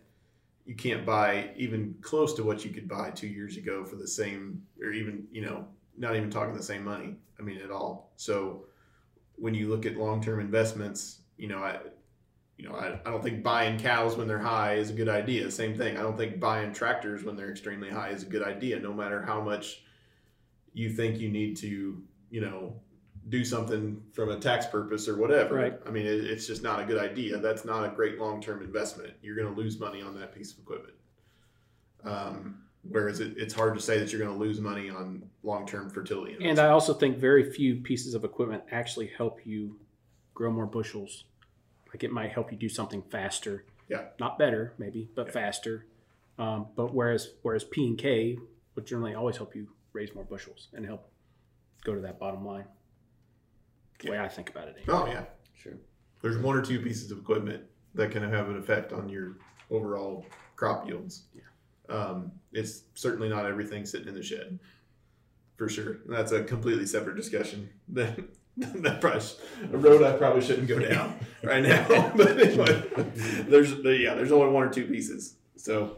you 0.66 0.76
can't 0.76 1.06
buy 1.06 1.52
even 1.56 1.96
close 2.02 2.34
to 2.36 2.44
what 2.44 2.66
you 2.66 2.72
could 2.72 2.88
buy 2.88 3.12
two 3.12 3.28
years 3.28 3.58
ago 3.58 3.86
for 3.86 3.96
the 3.98 4.08
same, 4.08 4.64
or 4.82 4.92
even 4.92 5.28
you 5.32 5.42
know, 5.42 5.68
not 5.98 6.16
even 6.16 6.30
talking 6.30 6.56
the 6.56 6.64
same 6.64 6.84
money. 6.84 7.16
I 7.40 7.42
mean, 7.42 7.60
at 7.62 7.72
all. 7.72 8.12
So 8.16 8.66
when 9.36 9.54
you 9.54 9.70
look 9.70 9.86
at 9.86 9.98
long 9.98 10.22
term 10.22 10.40
investments, 10.40 11.20
you 11.38 11.48
know, 11.48 11.60
I 11.60 11.80
you 12.58 12.68
know, 12.68 12.76
I, 12.76 13.00
I 13.06 13.12
don't 13.12 13.22
think 13.22 13.44
buying 13.44 13.78
cows 13.78 14.16
when 14.16 14.28
they're 14.28 14.40
high 14.40 14.76
is 14.76 14.90
a 14.90 14.94
good 14.94 15.10
idea. 15.10 15.52
Same 15.52 15.78
thing. 15.78 15.98
I 15.98 16.02
don't 16.02 16.18
think 16.18 16.40
buying 16.40 16.72
tractors 16.72 17.24
when 17.24 17.36
they're 17.36 17.52
extremely 17.52 17.90
high 17.90 18.10
is 18.10 18.24
a 18.24 18.28
good 18.28 18.44
idea, 18.44 18.80
no 18.80 18.94
matter 18.94 19.22
how 19.22 19.42
much 19.42 19.84
you 20.74 20.90
think 20.90 21.20
you 21.20 21.30
need 21.30 21.58
to, 21.58 22.02
you 22.30 22.42
know, 22.42 22.80
do 23.30 23.44
something 23.44 24.02
from 24.14 24.30
a 24.30 24.40
tax 24.40 24.66
purpose 24.68 25.08
or 25.08 25.18
whatever. 25.18 25.56
Right. 25.56 25.74
I 25.86 25.90
mean, 25.90 26.06
it, 26.06 26.26
it's 26.26 26.46
just 26.46 26.62
not 26.62 26.80
a 26.80 26.86
good 26.86 27.00
idea. 27.00 27.38
That's 27.38 27.66
not 27.66 27.84
a 27.84 27.90
great 27.90 28.20
long 28.20 28.42
term 28.42 28.62
investment. 28.62 29.14
You're 29.22 29.36
going 29.36 29.54
to 29.54 29.60
lose 29.60 29.80
money 29.80 30.02
on 30.02 30.18
that 30.20 30.34
piece 30.34 30.54
of 30.54 30.60
equipment. 30.60 30.94
Um, 32.04 32.60
whereas 32.84 33.20
it, 33.20 33.34
it's 33.38 33.54
hard 33.54 33.74
to 33.76 33.82
say 33.82 33.98
that 33.98 34.12
you're 34.12 34.22
going 34.22 34.34
to 34.34 34.40
lose 34.40 34.62
money 34.62 34.90
on 34.90 35.24
long 35.44 35.66
term 35.66 35.90
fertility. 35.90 36.38
And 36.40 36.60
I 36.60 36.68
also 36.70 36.94
think 36.94 37.18
very 37.18 37.50
few 37.52 37.78
pieces 37.78 38.14
of 38.14 38.24
equipment 38.24 38.64
actually 38.72 39.08
help 39.18 39.40
you 39.46 39.80
grow 40.34 40.52
more 40.52 40.68
bushels. 40.68 41.24
Like 41.90 42.04
it 42.04 42.12
might 42.12 42.32
help 42.32 42.52
you 42.52 42.58
do 42.58 42.70
something 42.70 43.02
faster. 43.10 43.66
Yeah. 43.90 44.06
Not 44.20 44.38
better, 44.38 44.74
maybe, 44.78 45.10
but 45.16 45.28
Yeah. 45.28 45.32
faster. 45.32 45.86
Um, 46.38 46.68
but 46.76 46.94
whereas 46.94 47.30
whereas 47.42 47.64
P 47.64 47.88
and 47.88 47.98
K 47.98 48.38
would 48.76 48.86
generally 48.86 49.16
always 49.16 49.38
help 49.38 49.56
you 49.56 49.70
raise 49.94 50.14
more 50.14 50.26
bushels 50.26 50.68
and 50.74 50.86
help 50.86 51.10
go 51.84 51.96
to 51.96 52.02
that 52.02 52.20
bottom 52.20 52.46
line. 52.46 52.66
The 54.04 54.12
way 54.12 54.20
I 54.20 54.28
think 54.28 54.50
about 54.50 54.68
it. 54.68 54.76
Anyway. 54.78 54.94
oh 55.00 55.08
yeah, 55.08 55.24
Sure. 55.56 55.74
there's 56.22 56.38
one 56.38 56.56
or 56.58 56.62
two 56.62 56.80
pieces 56.82 57.12
of 57.12 57.18
equipment 57.20 57.64
that 57.94 58.12
can 58.12 58.24
have 58.24 58.50
an 58.50 58.58
effect 58.58 58.92
on 58.94 59.08
your 59.10 59.38
overall 59.72 60.26
crop 60.56 60.88
yields. 60.88 61.24
Yeah. 61.34 61.96
Um, 61.96 62.32
it's 62.52 62.84
certainly 62.94 63.30
not 63.30 63.46
everything 63.46 63.86
sitting 63.86 64.08
in 64.08 64.16
the 64.16 64.24
shed, 64.24 64.60
for 65.58 65.70
sure. 65.70 65.98
That's 66.08 66.32
a 66.32 66.44
completely 66.44 66.86
separate 66.86 67.16
discussion. 67.16 67.70
That 67.90 68.20
that 68.58 69.02
probably 69.02 69.22
a 69.74 69.78
road 69.78 70.02
I 70.04 70.18
probably 70.18 70.42
shouldn't 70.42 70.68
go 70.68 70.80
down 70.80 71.20
right 71.44 71.62
now. 71.64 71.86
but 72.16 72.40
anyway, 72.40 72.84
there's 73.48 73.72
yeah, 74.00 74.14
there's 74.16 74.32
only 74.32 74.52
one 74.52 74.64
or 74.64 74.70
two 74.72 74.86
pieces. 74.88 75.36
So, 75.58 75.98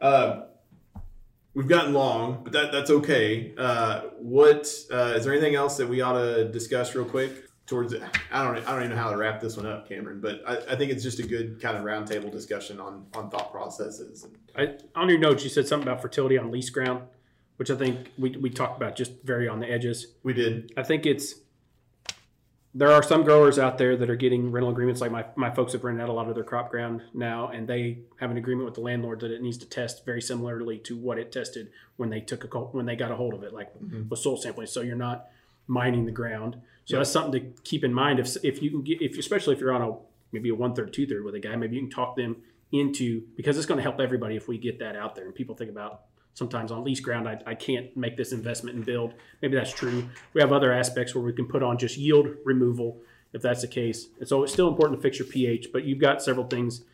uh, 0.00 0.42
we've 1.54 1.68
gotten 1.68 1.92
long, 1.92 2.40
but 2.42 2.52
that 2.52 2.72
that's 2.72 2.90
okay. 2.90 3.54
Uh, 3.56 4.02
what 4.18 4.72
uh, 4.90 5.14
is 5.16 5.24
there 5.24 5.32
anything 5.32 5.54
else 5.54 5.76
that 5.76 5.88
we 5.88 6.00
ought 6.00 6.20
to 6.20 6.48
discuss 6.48 6.94
real 6.94 7.04
quick? 7.04 7.46
Towards 7.66 7.94
I 7.94 8.44
don't 8.44 8.56
I 8.66 8.72
don't 8.72 8.84
even 8.84 8.90
know 8.90 9.02
how 9.02 9.10
to 9.10 9.16
wrap 9.16 9.40
this 9.40 9.56
one 9.56 9.66
up, 9.66 9.88
Cameron. 9.88 10.20
But 10.20 10.42
I, 10.46 10.72
I 10.72 10.76
think 10.76 10.90
it's 10.90 11.04
just 11.04 11.20
a 11.20 11.22
good 11.22 11.60
kind 11.60 11.76
of 11.76 11.84
roundtable 11.84 12.30
discussion 12.30 12.80
on 12.80 13.06
on 13.14 13.30
thought 13.30 13.52
processes. 13.52 14.26
I, 14.56 14.74
on 14.96 15.08
your 15.08 15.18
notes, 15.18 15.44
you 15.44 15.50
said 15.50 15.68
something 15.68 15.86
about 15.86 16.02
fertility 16.02 16.36
on 16.36 16.50
lease 16.50 16.70
ground, 16.70 17.04
which 17.58 17.70
I 17.70 17.76
think 17.76 18.10
we, 18.18 18.30
we 18.30 18.50
talked 18.50 18.76
about 18.76 18.96
just 18.96 19.12
very 19.22 19.46
on 19.46 19.60
the 19.60 19.70
edges. 19.70 20.08
We 20.24 20.32
did 20.32 20.72
I 20.76 20.82
think 20.82 21.06
it's 21.06 21.34
there 22.72 22.90
are 22.92 23.02
some 23.02 23.24
growers 23.24 23.58
out 23.58 23.78
there 23.78 23.96
that 23.96 24.08
are 24.08 24.16
getting 24.16 24.52
rental 24.52 24.70
agreements. 24.70 25.00
Like 25.00 25.10
my, 25.10 25.24
my 25.34 25.50
folks 25.50 25.72
have 25.72 25.82
rented 25.82 26.02
out 26.02 26.08
a 26.08 26.12
lot 26.12 26.28
of 26.28 26.34
their 26.36 26.44
crop 26.44 26.70
ground 26.70 27.02
now, 27.12 27.48
and 27.48 27.68
they 27.68 27.98
have 28.20 28.30
an 28.30 28.36
agreement 28.36 28.64
with 28.66 28.74
the 28.74 28.80
landlord 28.80 29.20
that 29.20 29.32
it 29.32 29.42
needs 29.42 29.58
to 29.58 29.66
test 29.68 30.04
very 30.04 30.22
similarly 30.22 30.78
to 30.78 30.96
what 30.96 31.18
it 31.18 31.32
tested 31.32 31.70
when 31.96 32.10
they 32.10 32.20
took 32.20 32.44
a 32.44 32.58
when 32.58 32.86
they 32.86 32.94
got 32.94 33.10
a 33.10 33.16
hold 33.16 33.34
of 33.34 33.42
it, 33.42 33.52
like 33.52 33.76
Mhm. 33.80 34.08
with 34.08 34.20
soil 34.20 34.36
sampling. 34.36 34.68
So 34.68 34.82
you're 34.82 34.94
not 34.96 35.26
mining 35.66 36.06
the 36.06 36.12
ground. 36.12 36.54
So 36.84 36.94
Yep. 36.96 37.00
that's 37.00 37.10
something 37.10 37.32
to 37.54 37.62
keep 37.62 37.82
in 37.84 37.92
mind. 37.92 38.20
If 38.20 38.36
if 38.44 38.62
you 38.62 38.70
can 38.70 38.82
get 38.82 39.02
if 39.02 39.18
especially 39.18 39.54
if 39.54 39.60
you're 39.60 39.72
on 39.72 39.82
a 39.82 39.96
maybe 40.32 40.48
a 40.50 40.54
one 40.54 40.74
third 40.74 40.92
two 40.92 41.06
third 41.06 41.24
with 41.24 41.34
a 41.34 41.40
guy, 41.40 41.56
maybe 41.56 41.74
you 41.76 41.82
can 41.82 41.90
talk 41.90 42.14
them 42.16 42.36
into 42.72 43.22
because 43.36 43.56
it's 43.56 43.66
going 43.66 43.78
to 43.78 43.82
help 43.82 43.98
everybody 43.98 44.36
if 44.36 44.46
we 44.46 44.56
get 44.56 44.78
that 44.78 44.94
out 44.94 45.16
there 45.16 45.24
and 45.26 45.34
people 45.34 45.56
think 45.56 45.70
about 45.72 46.02
sometimes 46.40 46.72
on 46.72 46.82
lease 46.82 47.00
ground 47.00 47.28
I, 47.28 47.38
I 47.46 47.54
can't 47.54 47.94
make 47.94 48.16
this 48.16 48.32
investment 48.32 48.74
and 48.74 48.86
build. 48.86 49.12
Maybe 49.42 49.56
that's 49.56 49.74
true. 49.74 50.08
We 50.32 50.40
have 50.40 50.52
other 50.52 50.72
aspects 50.72 51.14
where 51.14 51.22
we 51.22 51.34
can 51.34 51.46
put 51.46 51.62
on 51.62 51.76
just 51.76 51.98
yield 51.98 52.28
removal 52.46 52.98
if 53.34 53.42
that's 53.42 53.60
the 53.60 53.68
case. 53.68 54.08
And 54.18 54.26
so 54.26 54.42
it's 54.42 54.52
still 54.52 54.66
important 54.66 54.98
to 54.98 55.02
fix 55.02 55.18
your 55.18 55.28
pH 55.28 55.68
but 55.70 55.84
you've 55.84 56.00
got 56.00 56.22
several 56.22 56.46
things. 56.46 56.84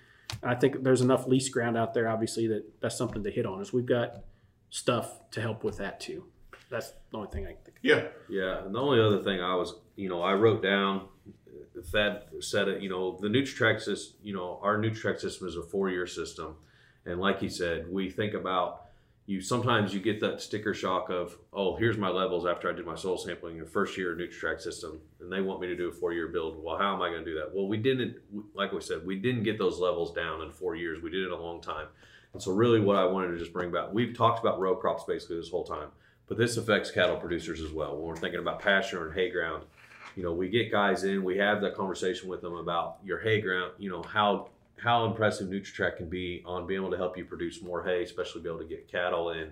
I 0.42 0.56
think 0.56 0.82
there's 0.82 1.00
enough 1.00 1.28
lease 1.28 1.48
ground 1.48 1.76
out 1.76 1.94
there 1.94 2.08
obviously 2.08 2.48
that 2.48 2.64
that's 2.80 2.98
something 2.98 3.22
to 3.22 3.30
hit 3.30 3.46
on 3.46 3.62
is 3.62 3.72
we've 3.72 3.86
got 3.86 4.24
stuff 4.70 5.30
to 5.30 5.40
help 5.40 5.62
with 5.62 5.76
that 5.78 6.00
too. 6.00 6.24
That's 6.68 6.90
the 7.12 7.18
only 7.18 7.30
thing 7.30 7.44
i 7.44 7.50
think 7.50 7.76
yeah. 7.82 8.08
Yeah, 8.28 8.64
and 8.64 8.74
the 8.74 8.80
only 8.80 9.00
other 9.00 9.22
thing 9.22 9.40
I 9.40 9.54
was, 9.54 9.76
you 9.94 10.08
know, 10.08 10.20
I 10.22 10.34
wrote 10.34 10.60
down, 10.60 11.06
Thad 11.92 12.22
said 12.40 12.66
it, 12.66 12.82
you 12.82 12.88
know, 12.88 13.16
the 13.20 13.28
NutriTrack 13.28 13.80
system, 13.80 14.16
you 14.24 14.34
know, 14.34 14.58
our 14.60 14.76
NutriTrack 14.76 15.20
system 15.20 15.46
is 15.46 15.54
a 15.54 15.62
four-year 15.62 16.08
system, 16.08 16.56
and 17.04 17.20
like 17.20 17.38
he 17.38 17.48
said, 17.48 17.86
we 17.88 18.10
think 18.10 18.34
about 18.34 18.85
you. 19.26 19.40
Sometimes 19.40 19.92
you 19.92 20.00
get 20.00 20.20
that 20.20 20.40
sticker 20.40 20.72
shock 20.72 21.10
of, 21.10 21.36
oh, 21.52 21.76
here's 21.76 21.98
my 21.98 22.08
levels 22.08 22.46
after 22.46 22.70
I 22.70 22.72
did 22.72 22.86
my 22.86 22.94
soil 22.94 23.18
sampling 23.18 23.58
in 23.58 23.66
first 23.66 23.98
year 23.98 24.16
NutriTrack 24.16 24.60
system, 24.60 25.00
and 25.20 25.32
they 25.32 25.40
want 25.40 25.60
me 25.60 25.66
to 25.66 25.76
do 25.76 25.88
a 25.88 25.92
four-year 25.92 26.28
build. 26.28 26.62
Well, 26.62 26.78
how 26.78 26.94
am 26.94 27.02
I 27.02 27.10
going 27.10 27.24
to 27.24 27.30
do 27.30 27.36
that? 27.38 27.54
Well, 27.54 27.68
we 27.68 27.76
didn't, 27.76 28.16
like 28.54 28.72
we 28.72 28.80
said, 28.80 29.04
we 29.04 29.16
didn't 29.16 29.42
get 29.42 29.58
those 29.58 29.78
levels 29.78 30.12
down 30.14 30.42
in 30.42 30.50
four 30.50 30.76
years. 30.76 31.02
We 31.02 31.10
did 31.10 31.24
it 31.24 31.30
a 31.30 31.36
long 31.36 31.60
time. 31.60 31.88
And 32.32 32.42
so, 32.42 32.52
really, 32.52 32.80
what 32.80 32.96
I 32.96 33.04
wanted 33.04 33.28
to 33.32 33.38
just 33.38 33.52
bring 33.52 33.72
back, 33.72 33.92
we've 33.92 34.16
talked 34.16 34.40
about 34.40 34.60
row 34.60 34.76
crops 34.76 35.04
basically 35.04 35.36
this 35.36 35.50
whole 35.50 35.64
time 35.64 35.88
but 36.28 36.38
this 36.38 36.56
affects 36.56 36.90
cattle 36.90 37.16
producers 37.16 37.60
as 37.60 37.72
well. 37.72 37.96
When 37.96 38.06
we're 38.06 38.16
thinking 38.16 38.40
about 38.40 38.60
pasture 38.60 39.06
and 39.06 39.14
hay 39.14 39.30
ground, 39.30 39.64
you 40.16 40.22
know, 40.22 40.32
we 40.32 40.48
get 40.48 40.72
guys 40.72 41.04
in, 41.04 41.22
we 41.22 41.36
have 41.38 41.60
that 41.60 41.74
conversation 41.74 42.28
with 42.28 42.40
them 42.40 42.54
about 42.54 42.98
your 43.04 43.20
hay 43.20 43.40
ground, 43.40 43.72
you 43.78 43.90
know, 43.90 44.02
how 44.02 44.48
how 44.78 45.06
impressive 45.06 45.48
NutriTrack 45.48 45.96
can 45.96 46.08
be 46.08 46.42
on 46.44 46.66
being 46.66 46.80
able 46.80 46.90
to 46.90 46.96
help 46.96 47.16
you 47.16 47.24
produce 47.24 47.62
more 47.62 47.82
hay, 47.82 48.02
especially 48.02 48.42
be 48.42 48.48
able 48.48 48.58
to 48.58 48.66
get 48.66 48.90
cattle 48.90 49.30
in. 49.30 49.50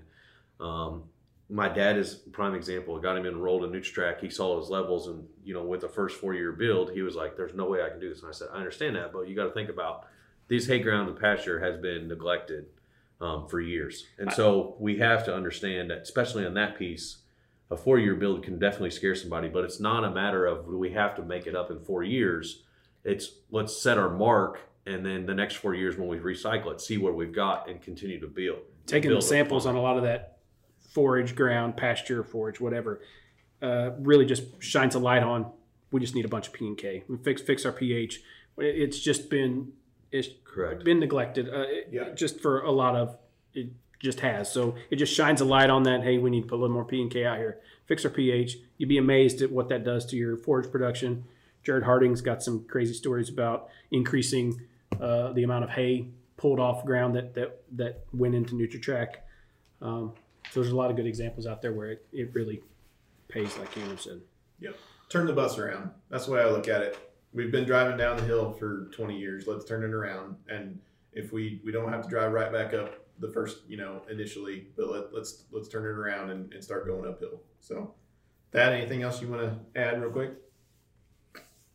Um, 0.60 1.04
my 1.50 1.68
dad 1.68 1.96
is 1.96 2.20
a 2.26 2.30
prime 2.30 2.54
example. 2.54 2.96
I 2.96 3.02
got 3.02 3.16
him 3.16 3.26
enrolled 3.26 3.64
in 3.64 3.70
NutriTrack. 3.70 4.20
He 4.20 4.30
saw 4.30 4.58
his 4.58 4.70
levels, 4.70 5.08
and 5.08 5.26
you 5.44 5.54
know, 5.54 5.64
with 5.64 5.80
the 5.82 5.88
first 5.88 6.20
four 6.20 6.34
year 6.34 6.52
build, 6.52 6.92
he 6.92 7.02
was 7.02 7.14
like, 7.14 7.36
"There's 7.36 7.54
no 7.54 7.66
way 7.66 7.82
I 7.82 7.90
can 7.90 8.00
do 8.00 8.08
this." 8.08 8.20
And 8.20 8.28
I 8.28 8.32
said, 8.32 8.48
"I 8.52 8.56
understand 8.56 8.96
that, 8.96 9.12
but 9.12 9.28
you 9.28 9.34
got 9.34 9.44
to 9.44 9.52
think 9.52 9.68
about 9.68 10.06
these 10.48 10.66
hay 10.66 10.78
ground 10.78 11.08
and 11.08 11.18
pasture 11.18 11.60
has 11.60 11.80
been 11.80 12.08
neglected 12.08 12.66
um, 13.20 13.46
for 13.48 13.60
years. 13.60 14.06
And 14.18 14.32
so 14.32 14.76
we 14.78 14.98
have 14.98 15.24
to 15.26 15.34
understand 15.34 15.90
that, 15.90 16.02
especially 16.02 16.44
on 16.44 16.54
that 16.54 16.78
piece, 16.78 17.18
a 17.70 17.76
four 17.76 17.98
year 17.98 18.14
build 18.14 18.42
can 18.42 18.58
definitely 18.58 18.90
scare 18.90 19.14
somebody, 19.14 19.48
but 19.48 19.64
it's 19.64 19.80
not 19.80 20.04
a 20.04 20.10
matter 20.10 20.46
of 20.46 20.66
we 20.66 20.92
have 20.92 21.16
to 21.16 21.22
make 21.22 21.46
it 21.46 21.56
up 21.56 21.70
in 21.70 21.80
four 21.80 22.02
years. 22.02 22.62
It's 23.04 23.30
let's 23.50 23.76
set 23.76 23.98
our 23.98 24.10
mark 24.10 24.60
and 24.86 25.04
then 25.04 25.26
the 25.26 25.34
next 25.34 25.56
four 25.56 25.74
years 25.74 25.96
when 25.96 26.08
we 26.08 26.18
recycle 26.18 26.70
it, 26.72 26.80
see 26.80 26.98
what 26.98 27.14
we've 27.14 27.32
got 27.32 27.68
and 27.68 27.80
continue 27.80 28.20
to 28.20 28.26
build. 28.26 28.58
taking 28.86 29.10
build 29.10 29.22
the 29.22 29.26
samples 29.26 29.66
on 29.66 29.74
a 29.76 29.80
lot 29.80 29.96
of 29.96 30.02
that 30.02 30.38
forage 30.90 31.34
ground, 31.34 31.76
pasture, 31.76 32.22
forage, 32.22 32.60
whatever, 32.60 33.00
uh, 33.62 33.90
really 33.98 34.26
just 34.26 34.44
shines 34.62 34.94
a 34.94 34.98
light 34.98 35.22
on. 35.22 35.50
We 35.90 36.00
just 36.00 36.14
need 36.14 36.24
a 36.24 36.28
bunch 36.28 36.48
of 36.48 36.52
P 36.52 36.66
and 36.66 36.76
K. 36.76 37.04
We 37.08 37.16
fix 37.18 37.40
fix 37.42 37.64
our 37.64 37.72
pH. 37.72 38.20
It's 38.58 38.98
just 39.00 39.30
been 39.30 39.72
it's 40.12 40.28
Correct. 40.44 40.84
been 40.84 41.00
neglected. 41.00 41.48
Uh, 41.48 41.62
it- 41.68 41.88
Yeah. 41.90 42.10
just 42.14 42.40
for 42.40 42.60
a 42.60 42.70
lot 42.70 42.94
of 42.94 43.16
it 43.54 43.68
just 44.00 44.20
has. 44.20 44.52
So 44.52 44.74
it 44.90 44.96
just 44.96 45.12
shines 45.14 45.40
a 45.40 45.44
light 45.44 45.70
on 45.70 45.84
that. 45.84 46.02
Hey, 46.02 46.18
we 46.18 46.30
need 46.30 46.42
to 46.42 46.48
put 46.48 46.56
a 46.56 46.60
little 46.60 46.74
more 46.74 46.84
P 46.84 47.00
and 47.00 47.10
K 47.10 47.24
out 47.24 47.38
here. 47.38 47.60
Fix 47.86 48.04
our 48.04 48.10
pH. 48.10 48.58
You'd 48.76 48.88
be 48.88 48.98
amazed 48.98 49.40
at 49.42 49.50
what 49.50 49.68
that 49.70 49.82
does 49.84 50.04
to 50.06 50.16
your 50.16 50.36
forage 50.36 50.70
production. 50.70 51.24
Jared 51.62 51.84
Harding's 51.84 52.20
got 52.20 52.42
some 52.42 52.64
crazy 52.66 52.92
stories 52.92 53.28
about 53.30 53.68
increasing 53.90 54.60
uh, 55.04 55.32
the 55.32 55.42
amount 55.42 55.64
of 55.64 55.70
hay 55.70 56.08
pulled 56.38 56.58
off 56.58 56.84
ground 56.84 57.14
that 57.14 57.34
that 57.34 57.62
that 57.72 58.04
went 58.12 58.34
into 58.34 58.54
NutriTrack. 58.54 59.16
Um, 59.82 60.14
so 60.50 60.60
there's 60.60 60.72
a 60.72 60.76
lot 60.76 60.90
of 60.90 60.96
good 60.96 61.06
examples 61.06 61.46
out 61.46 61.60
there 61.60 61.72
where 61.72 61.92
it, 61.92 62.06
it 62.12 62.32
really 62.32 62.62
pays, 63.28 63.56
like 63.58 63.70
Cameron 63.72 63.98
said. 63.98 64.20
Yep. 64.60 64.76
Turn 65.10 65.26
the 65.26 65.32
bus 65.32 65.58
around. 65.58 65.90
That's 66.08 66.26
the 66.26 66.32
way 66.32 66.40
I 66.40 66.48
look 66.48 66.68
at 66.68 66.82
it. 66.82 66.96
We've 67.32 67.50
been 67.50 67.64
driving 67.64 67.96
down 67.96 68.16
the 68.16 68.22
hill 68.22 68.52
for 68.52 68.90
20 68.94 69.18
years. 69.18 69.46
Let's 69.46 69.64
turn 69.64 69.82
it 69.82 69.92
around. 69.92 70.36
And 70.48 70.78
if 71.12 71.32
we, 71.32 71.60
we 71.64 71.72
don't 71.72 71.92
have 71.92 72.02
to 72.04 72.08
drive 72.08 72.32
right 72.32 72.52
back 72.52 72.72
up 72.72 73.04
the 73.18 73.28
first, 73.28 73.58
you 73.68 73.76
know, 73.76 74.02
initially, 74.10 74.68
but 74.76 74.90
let, 74.90 75.14
let's 75.14 75.44
let's 75.52 75.68
turn 75.68 75.84
it 75.84 75.98
around 75.98 76.30
and, 76.30 76.52
and 76.52 76.62
start 76.62 76.86
going 76.86 77.08
uphill. 77.08 77.40
So, 77.60 77.94
that 78.52 78.72
anything 78.72 79.02
else 79.02 79.20
you 79.20 79.28
want 79.28 79.42
to 79.42 79.80
add 79.80 80.00
real 80.00 80.10
quick? 80.10 80.32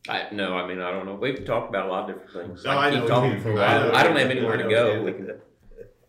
I 0.08 0.28
no, 0.32 0.56
I 0.56 0.66
mean 0.66 0.80
I 0.80 0.90
don't 0.90 1.06
know. 1.06 1.14
We've 1.14 1.44
talked 1.44 1.68
about 1.68 1.86
a 1.86 1.90
lot 1.90 2.08
of 2.08 2.16
different 2.16 2.48
things. 2.48 2.64
No, 2.64 2.70
I, 2.70 2.88
I 2.88 2.90
keep 2.90 3.00
know 3.00 3.08
talking 3.08 3.40
for 3.40 3.50
a 3.50 3.54
while. 3.54 3.88
know 3.88 3.92
I, 3.94 4.02
don't 4.02 4.16
have 4.16 4.30
anywhere 4.30 4.56
to 4.56 4.68
go. 4.68 5.02
We 5.02 5.12
can, 5.12 5.40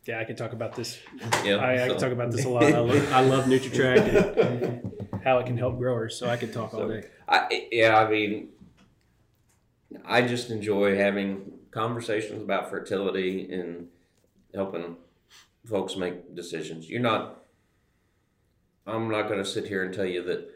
Yeah, 0.06 0.20
I 0.20 0.24
can 0.24 0.36
talk 0.36 0.54
about 0.54 0.76
this. 0.76 1.00
yeah, 1.44 1.56
I, 1.58 1.74
I 1.74 1.78
so- 1.80 1.88
can 1.88 1.98
talk 1.98 2.12
about 2.12 2.32
this 2.32 2.46
a 2.46 2.50
lot. 2.50 2.64
I 2.64 2.80
love, 2.80 3.14
I 3.14 3.22
love 3.22 3.46
NutriTrack 3.46 4.38
and 4.38 5.22
how 5.24 5.40
it 5.40 5.46
can 5.46 5.58
help 5.58 5.78
growers. 5.78 6.18
So 6.18 6.30
I 6.30 6.38
could 6.38 6.54
talk 6.54 6.74
all 6.74 6.88
day. 6.88 7.04
I, 7.28 7.68
yeah, 7.72 7.98
I 7.98 8.10
mean, 8.10 8.50
I 10.06 10.22
just 10.22 10.50
enjoy 10.50 10.96
having 10.98 11.52
conversations 11.72 12.42
about 12.42 12.70
fertility 12.70 13.52
and 13.52 13.88
helping 14.54 14.96
folks 15.66 15.96
make 15.96 16.34
decisions. 16.36 16.90
You're 16.90 17.02
not, 17.02 17.44
I'm 18.88 19.10
not 19.10 19.28
going 19.28 19.40
to 19.40 19.46
sit 19.46 19.68
here 19.68 19.84
and 19.84 19.94
tell 19.94 20.06
you 20.06 20.24
that 20.24 20.50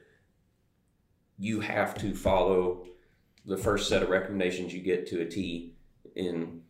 you 1.38 1.60
have 1.60 1.96
to 1.96 2.14
follow 2.14 2.88
the 3.46 3.58
first 3.58 3.88
set 3.88 4.04
of 4.04 4.10
recommendations 4.10 4.74
you 4.74 4.82
get 4.82 5.08
to 5.08 5.22
a 5.22 5.26
T, 5.26 5.74
in 6.16 6.62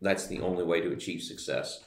that's 0.00 0.26
the 0.26 0.40
only 0.40 0.64
way 0.64 0.80
to 0.80 0.92
achieve 0.92 1.22
success. 1.22 1.82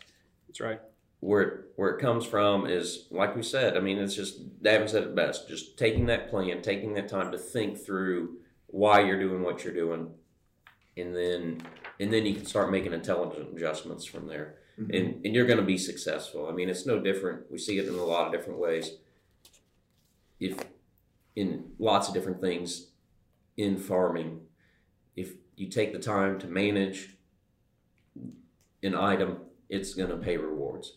That's 0.47 0.59
right. 0.59 0.82
Where 1.20 1.41
it, 1.41 1.65
where 1.76 1.89
it 1.89 2.01
comes 2.01 2.26
from 2.26 2.68
is 2.68 3.07
like 3.11 3.36
we 3.36 3.43
said. 3.43 3.78
I 3.78 3.80
mean, 3.80 3.97
it's 3.97 4.15
just 4.15 4.61
Davin 4.61 4.89
said 4.89 5.03
it 5.03 5.15
best. 5.15 5.47
Just 5.47 5.78
taking 5.78 6.07
that 6.07 6.30
plan, 6.30 6.61
taking 6.61 6.93
that 6.95 7.07
time 7.09 7.32
to 7.32 7.38
think 7.38 7.78
through 7.78 8.38
why 8.68 9.01
you're 9.01 9.20
doing 9.20 9.43
what 9.43 9.63
you're 9.63 9.74
doing, 9.74 10.11
and 10.95 11.15
then 11.15 11.61
and 11.99 12.11
then 12.13 12.26
you 12.26 12.36
can 12.36 12.45
start 12.45 12.72
making 12.72 12.93
intelligent 12.93 13.55
adjustments 13.55 14.05
from 14.05 14.28
there. 14.28 14.55
Mhm. 14.80 14.95
And 14.95 15.26
and 15.26 15.36
you're 15.36 15.47
going 15.47 15.59
to 15.59 15.65
be 15.65 15.78
successful. 15.78 16.47
I 16.47 16.51
mean, 16.51 16.70
it's 16.70 16.86
no 16.86 16.99
different. 16.99 17.51
We 17.51 17.57
see 17.57 17.78
it 17.78 17.88
in 17.88 17.95
a 17.95 18.03
lot 18.03 18.28
of 18.28 18.32
different 18.32 18.59
ways. 18.59 18.97
If 20.39 20.59
in 21.36 21.72
lots 21.80 22.07
of 22.07 22.13
different 22.13 22.41
things 22.41 22.88
in 23.58 23.78
farming, 23.78 24.41
if 25.16 25.34
you 25.55 25.68
take 25.68 25.91
the 25.91 25.99
time 25.99 26.39
to 26.39 26.47
manage 26.47 27.16
an 28.84 28.95
item, 28.95 29.38
it's 29.70 29.93
going 29.93 30.10
to 30.10 30.18
pay 30.18 30.38
rewards. 30.38 30.93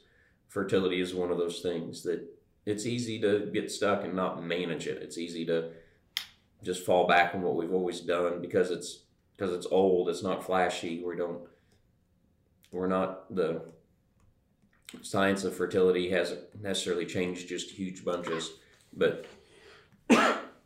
Fertility 0.49 1.01
is 1.01 1.15
one 1.15 1.31
of 1.31 1.39
those 1.39 1.61
things 1.61 2.03
that 2.03 2.23
it's 2.67 2.87
easy 2.87 3.21
to 3.21 3.51
get 3.53 3.71
stuck 3.71 4.05
and 4.05 4.15
not 4.15 4.45
manage 4.45 4.87
it. 4.87 5.03
It's 5.03 5.19
easy 5.19 5.47
to 5.47 5.71
just 6.63 6.85
fall 6.85 7.07
back 7.07 7.35
on 7.35 7.43
what 7.43 7.57
we've 7.57 7.73
always 7.73 8.01
done 8.01 8.41
because 8.41 8.71
it's 8.71 9.05
because 9.37 9.55
it's 9.55 9.67
old. 9.71 10.11
It's 10.11 10.23
not 10.23 10.45
flashy. 10.45 11.03
We 11.03 11.17
don't. 11.17 11.41
We're 12.71 12.87
not 12.87 13.35
the 13.35 13.63
science 15.03 15.45
of 15.45 15.57
fertility 15.57 16.11
hasn't 16.11 16.41
necessarily 16.61 17.07
changed 17.07 17.49
just 17.49 17.71
huge 17.71 18.05
bunches, 18.05 18.51
but 18.93 19.27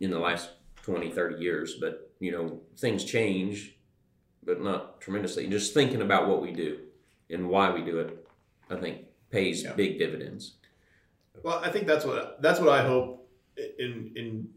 in 0.00 0.10
the 0.10 0.18
last 0.18 0.50
20, 0.84 1.10
30 1.10 1.42
years. 1.42 1.74
But 1.80 2.10
you 2.20 2.30
know, 2.30 2.60
things 2.76 3.04
change, 3.04 3.76
but 4.44 4.60
not 4.60 5.00
tremendously. 5.00 5.46
Just 5.48 5.72
thinking 5.72 6.02
about 6.02 6.28
what 6.28 6.42
we 6.42 6.52
do 6.52 6.78
and 7.30 7.48
why 7.48 7.70
we 7.70 7.82
do 7.82 7.98
it, 8.00 8.26
I 8.68 8.76
think 8.76 9.06
pays 9.30 9.62
Yeah. 9.62 9.72
big 9.72 9.98
dividends. 9.98 10.54
Well, 11.42 11.58
I 11.64 11.70
think 11.70 11.86
that's 11.86 12.04
what 12.04 12.40
that's 12.42 12.60
what 12.60 12.68
I 12.68 12.82
hope 12.86 13.28
in 13.56 14.12
in 14.14 14.48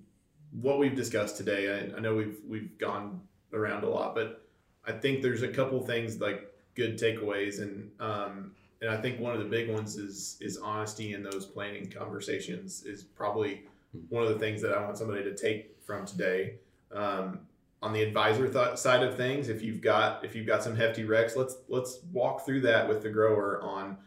what 0.52 0.80
we've 0.80 0.96
discussed 0.96 1.38
today. 1.38 1.92
I, 1.94 1.98
I 1.98 2.00
know 2.00 2.16
we've 2.16 2.40
we've 2.46 2.78
gone 2.78 3.22
around 3.54 3.84
a 3.84 3.90
lot, 3.90 4.14
but 4.14 4.46
I 4.86 4.92
think 4.92 5.22
there's 5.22 5.44
a 5.44 5.48
couple 5.48 5.80
things 5.82 6.20
like 6.20 6.54
good 6.76 6.98
takeaways, 7.00 7.62
and 7.62 7.90
um, 8.00 8.52
and 8.82 8.90
I 8.90 8.98
think 9.02 9.20
one 9.20 9.34
of 9.34 9.40
the 9.40 9.46
big 9.46 9.70
ones 9.70 9.96
is 9.96 10.38
is 10.42 10.58
honesty 10.58 11.14
in 11.14 11.24
those 11.24 11.46
planning 11.46 11.90
conversations 11.90 12.84
is 12.84 13.04
probably 13.04 13.64
one 14.10 14.24
of 14.24 14.30
the 14.30 14.40
things 14.40 14.62
that 14.62 14.74
I 14.74 14.84
want 14.84 14.98
somebody 14.98 15.24
to 15.24 15.36
take 15.36 15.78
from 15.86 16.06
today. 16.06 16.56
Um, 16.92 17.42
on 17.82 17.94
the 17.94 18.02
advisor 18.02 18.48
th- 18.48 18.78
side 18.78 19.04
of 19.04 19.16
things, 19.16 19.50
if 19.50 19.62
you've 19.62 19.82
got 19.82 20.26
if 20.26 20.36
you've 20.36 20.48
got 20.48 20.64
some 20.64 20.76
hefty 20.76 21.04
recs, 21.04 21.36
let's 21.36 21.58
let's 21.68 22.00
walk 22.12 22.46
through 22.46 22.62
that 22.62 22.88
with 22.88 23.02
the 23.02 23.10
grower 23.10 23.62
on 23.62 23.98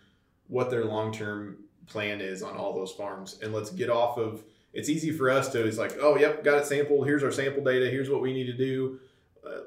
what 0.49 0.71
their 0.71 0.85
long 0.85 1.13
term 1.13 1.59
plan 1.87 2.21
is 2.21 2.43
on 2.43 2.57
all 2.57 2.75
those 2.75 2.93
farms. 2.93 3.39
And 3.43 3.53
let's 3.53 3.71
get 3.71 3.89
off 3.89 4.19
of 4.19 4.43
it's 4.73 4.89
easy 4.89 5.13
for 5.13 5.31
us 5.31 5.51
to 5.51 5.65
it's 5.65 5.79
like 5.79 5.97
oh 6.01 6.17
yep 6.17 6.45
got 6.45 6.59
it 6.59 6.67
sampled 6.67 7.05
here's 7.05 7.25
our 7.25 7.33
sample 7.33 7.63
data 7.65 7.91
here's 7.91 8.11
what 8.11 8.21
we 8.21 8.33
need 8.33 8.47
to 8.47 8.57
do. 8.57 8.99
Uh, 9.47 9.61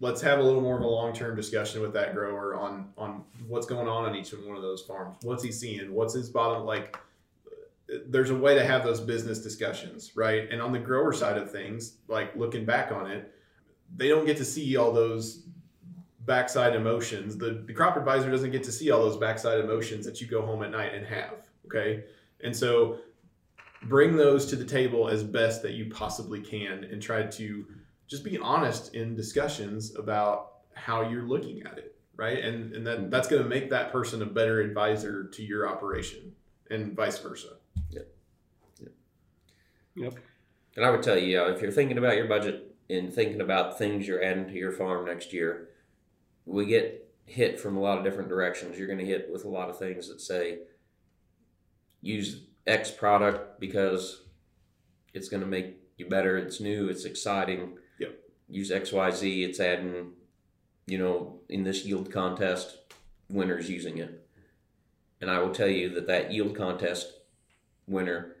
let's 0.00 0.20
have 0.20 0.38
a 0.38 0.42
little 0.42 0.60
more 0.60 0.76
of 0.76 0.82
a 0.82 0.86
long-term 0.86 1.34
discussion 1.34 1.80
with 1.80 1.92
that 1.94 2.14
grower 2.14 2.54
on 2.54 2.92
on 2.98 3.24
what's 3.48 3.66
going 3.66 3.88
on 3.88 4.04
on 4.04 4.14
each 4.14 4.32
one 4.32 4.56
of 4.56 4.62
those 4.62 4.82
farms. 4.82 5.16
What's 5.22 5.42
he 5.42 5.50
seeing? 5.50 5.92
What's 5.92 6.14
his 6.14 6.28
bottom 6.28 6.64
like 6.64 6.98
there's 8.08 8.30
a 8.30 8.34
way 8.34 8.54
to 8.54 8.64
have 8.64 8.82
those 8.84 9.00
business 9.00 9.38
discussions 9.38 10.16
right 10.16 10.48
and 10.50 10.60
on 10.60 10.72
the 10.72 10.78
grower 10.78 11.12
side 11.12 11.36
of 11.36 11.50
things 11.50 11.98
like 12.08 12.34
looking 12.36 12.64
back 12.64 12.90
on 12.90 13.10
it 13.10 13.32
they 13.94 14.08
don't 14.08 14.26
get 14.26 14.36
to 14.36 14.44
see 14.44 14.76
all 14.76 14.92
those 14.92 15.46
backside 16.26 16.74
emotions. 16.74 17.38
The, 17.38 17.62
the 17.66 17.72
crop 17.72 17.96
advisor 17.96 18.30
doesn't 18.30 18.50
get 18.50 18.64
to 18.64 18.72
see 18.72 18.90
all 18.90 19.00
those 19.00 19.16
backside 19.16 19.60
emotions 19.60 20.04
that 20.04 20.20
you 20.20 20.26
go 20.26 20.44
home 20.44 20.62
at 20.62 20.70
night 20.70 20.92
and 20.92 21.06
have. 21.06 21.48
Okay. 21.66 22.04
And 22.42 22.54
so 22.54 22.98
bring 23.84 24.16
those 24.16 24.46
to 24.46 24.56
the 24.56 24.64
table 24.64 25.08
as 25.08 25.22
best 25.22 25.62
that 25.62 25.72
you 25.72 25.88
possibly 25.88 26.40
can 26.40 26.84
and 26.84 27.00
try 27.00 27.22
to 27.22 27.66
just 28.08 28.24
be 28.24 28.38
honest 28.38 28.94
in 28.94 29.14
discussions 29.14 29.94
about 29.96 30.52
how 30.74 31.08
you're 31.08 31.22
looking 31.22 31.62
at 31.62 31.78
it. 31.78 31.94
Right. 32.16 32.42
And, 32.42 32.74
and 32.74 32.86
that, 32.86 32.98
mm-hmm. 32.98 33.10
that's 33.10 33.28
going 33.28 33.42
to 33.42 33.48
make 33.48 33.70
that 33.70 33.92
person 33.92 34.22
a 34.22 34.26
better 34.26 34.60
advisor 34.60 35.24
to 35.24 35.42
your 35.42 35.68
operation 35.68 36.32
and 36.70 36.94
vice 36.94 37.18
versa. 37.18 37.56
Yep. 37.90 38.08
Yep. 39.96 40.14
And 40.76 40.84
I 40.84 40.90
would 40.90 41.02
tell 41.02 41.18
you, 41.18 41.38
yeah, 41.38 41.48
if 41.52 41.62
you're 41.62 41.70
thinking 41.70 41.98
about 41.98 42.16
your 42.16 42.26
budget 42.26 42.74
and 42.90 43.12
thinking 43.12 43.40
about 43.40 43.78
things 43.78 44.06
you're 44.06 44.22
adding 44.22 44.46
to 44.46 44.54
your 44.54 44.72
farm 44.72 45.06
next 45.06 45.32
year, 45.32 45.70
we 46.44 46.66
get 46.66 47.08
hit 47.24 47.58
from 47.58 47.76
a 47.76 47.80
lot 47.80 47.98
of 47.98 48.04
different 48.04 48.28
directions. 48.28 48.78
You're 48.78 48.86
going 48.86 48.98
to 48.98 49.06
hit 49.06 49.28
with 49.32 49.44
a 49.44 49.48
lot 49.48 49.70
of 49.70 49.78
things 49.78 50.08
that 50.08 50.20
say 50.20 50.58
use 52.02 52.42
X 52.66 52.90
product 52.90 53.58
because 53.58 54.22
it's 55.14 55.28
going 55.28 55.40
to 55.40 55.46
make 55.46 55.76
you 55.96 56.08
better. 56.08 56.36
It's 56.36 56.60
new. 56.60 56.88
It's 56.88 57.04
exciting. 57.04 57.78
Yep. 57.98 58.18
Use 58.48 58.70
X 58.70 58.92
Y 58.92 59.10
Z. 59.10 59.44
It's 59.44 59.60
adding. 59.60 60.12
You 60.88 60.98
know, 60.98 61.40
in 61.48 61.64
this 61.64 61.84
yield 61.84 62.12
contest, 62.12 62.78
winners 63.28 63.68
using 63.68 63.98
it. 63.98 64.24
And 65.20 65.28
I 65.28 65.40
will 65.40 65.50
tell 65.50 65.66
you 65.66 65.88
that 65.94 66.06
that 66.06 66.32
yield 66.32 66.54
contest 66.54 67.12
winner 67.86 68.36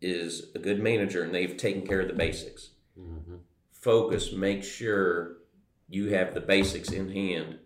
is 0.00 0.50
a 0.54 0.58
good 0.58 0.80
manager 0.80 1.22
and 1.22 1.34
they've 1.34 1.56
taken 1.56 1.86
care 1.86 2.00
of 2.00 2.08
the 2.08 2.14
basics. 2.14 2.70
Mm-hmm. 2.98 3.36
Focus, 3.72 4.32
make 4.32 4.64
sure 4.64 5.38
you 5.88 6.08
have 6.08 6.34
the 6.34 6.40
basics 6.40 6.90
in 6.90 7.10
hand 7.10 7.58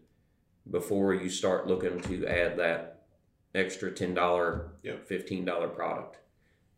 before 0.70 1.14
you 1.14 1.30
start 1.30 1.66
looking 1.66 2.00
to 2.00 2.26
add 2.26 2.58
that 2.58 3.02
extra 3.54 3.90
$10, 3.90 4.68
Yep. 4.82 5.08
$15 5.08 5.74
product. 5.74 6.18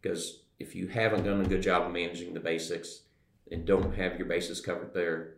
Because 0.00 0.42
if 0.58 0.74
you 0.74 0.88
haven't 0.88 1.24
done 1.24 1.40
a 1.40 1.48
good 1.48 1.62
job 1.62 1.82
of 1.86 1.92
managing 1.92 2.34
the 2.34 2.40
basics 2.40 3.02
and 3.50 3.66
don't 3.66 3.94
have 3.96 4.16
your 4.16 4.26
bases 4.26 4.60
covered 4.60 4.94
there, 4.94 5.36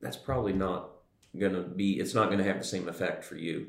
that's 0.00 0.16
probably 0.16 0.52
not 0.52 0.90
going 1.38 1.52
to 1.54 1.62
be, 1.62 1.98
it's 1.98 2.14
not 2.14 2.26
going 2.26 2.38
to 2.38 2.44
have 2.44 2.58
the 2.58 2.64
same 2.64 2.88
effect 2.88 3.24
for 3.24 3.36
you 3.36 3.68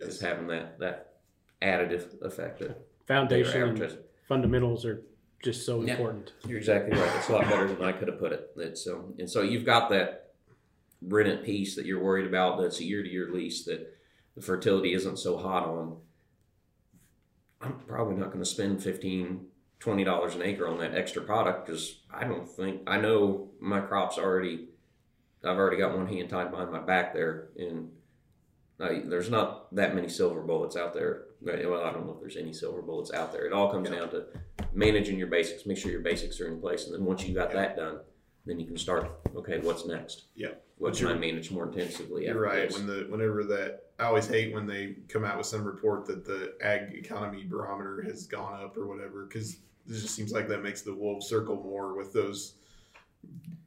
as 0.00 0.20
having 0.20 0.46
that, 0.48 0.78
that 0.78 1.14
additive 1.62 2.20
effect 2.22 2.60
that 2.60 2.68
they 2.68 2.74
were 2.74 2.85
Foundation 3.06 3.62
and 3.80 3.98
fundamentals 4.28 4.84
are 4.84 5.02
just 5.42 5.64
so 5.64 5.82
Yeah. 5.82 5.92
important. 5.92 6.32
You're 6.46 6.58
exactly 6.58 6.90
right. 6.98 7.12
That's 7.12 7.28
a 7.28 7.32
lot 7.32 7.44
better 7.44 7.68
than 7.68 7.82
I 7.82 7.92
could 7.92 8.08
have 8.08 8.18
put 8.18 8.32
it. 8.32 8.50
That's 8.56 8.82
so, 8.82 8.96
um, 8.98 9.14
and 9.18 9.30
so 9.30 9.42
you've 9.42 9.64
got 9.64 9.90
that 9.90 10.32
rented 11.02 11.44
piece 11.44 11.76
that 11.76 11.86
you're 11.86 12.02
worried 12.02 12.26
about. 12.26 12.60
That's 12.60 12.80
a 12.80 12.84
year 12.84 13.02
to 13.02 13.08
year 13.08 13.30
lease 13.32 13.64
that 13.66 13.94
the 14.34 14.42
fertility 14.42 14.92
isn't 14.92 15.18
so 15.18 15.36
hot 15.36 15.64
on. 15.66 15.98
I'm 17.60 17.78
probably 17.86 18.16
not 18.16 18.28
going 18.28 18.40
to 18.40 18.44
spend 18.44 18.82
15 18.82 19.46
twenty 19.78 20.04
dollars 20.04 20.34
an 20.34 20.42
acre 20.42 20.66
on 20.66 20.78
that 20.78 20.94
extra 20.94 21.22
product 21.22 21.66
because 21.66 22.00
I 22.10 22.24
don't 22.24 22.48
think 22.48 22.82
I 22.86 22.98
know 22.98 23.50
my 23.60 23.80
crops 23.80 24.18
already. 24.18 24.68
I've 25.44 25.58
already 25.58 25.76
got 25.76 25.96
one 25.96 26.06
hand 26.08 26.30
tied 26.30 26.50
behind 26.50 26.72
my 26.72 26.80
back 26.80 27.12
there, 27.14 27.50
and 27.56 27.92
I, 28.80 29.02
there's 29.04 29.30
not 29.30 29.72
that 29.76 29.94
many 29.94 30.08
silver 30.08 30.40
bullets 30.40 30.76
out 30.76 30.92
there. 30.92 31.25
Well, 31.46 31.84
I 31.84 31.92
don't 31.92 32.06
know 32.06 32.12
if 32.14 32.20
there's 32.20 32.36
any 32.36 32.52
silver 32.52 32.82
bullets 32.82 33.12
out 33.12 33.32
there. 33.32 33.46
It 33.46 33.52
all 33.52 33.70
comes 33.70 33.88
down 33.88 34.10
to 34.10 34.26
managing 34.72 35.18
your 35.18 35.28
basics. 35.28 35.64
Make 35.66 35.78
sure 35.78 35.90
your 35.92 36.00
basics 36.00 36.40
are 36.40 36.48
in 36.48 36.60
place, 36.60 36.86
and 36.86 36.94
then 36.94 37.04
once 37.04 37.24
you 37.24 37.34
got 37.34 37.52
that 37.52 37.76
done, 37.76 38.00
then 38.46 38.58
you 38.60 38.66
can 38.66 38.76
start. 38.76 39.10
Okay, 39.36 39.58
what's 39.60 39.86
next? 39.86 40.24
Yeah. 40.34 40.48
What 40.78 40.90
But 40.92 40.98
can 40.98 41.06
I 41.06 41.10
you're- 41.14 41.26
manage 41.32 41.50
more 41.50 41.66
intensively? 41.68 42.26
You're 42.26 42.40
right. 42.40 42.68
this? 42.68 42.76
When 42.78 42.86
the 42.86 43.06
whenever 43.08 43.44
that 43.44 43.84
I 43.98 44.04
always 44.06 44.26
hate 44.26 44.52
when 44.52 44.66
they 44.66 44.96
come 45.08 45.24
out 45.24 45.38
with 45.38 45.46
some 45.46 45.64
report 45.64 46.04
that 46.06 46.24
the 46.26 46.54
ag 46.60 46.94
economy 46.94 47.44
barometer 47.48 48.02
has 48.02 48.26
gone 48.26 48.62
up 48.62 48.76
or 48.76 48.86
whatever 48.86 49.24
because 49.24 49.52
it 49.54 49.92
just 49.92 50.14
seems 50.14 50.32
like 50.32 50.48
that 50.48 50.62
makes 50.62 50.82
the 50.82 50.92
wolves 50.94 51.26
circle 51.26 51.56
more 51.56 51.94
with 51.96 52.12
those 52.12 52.56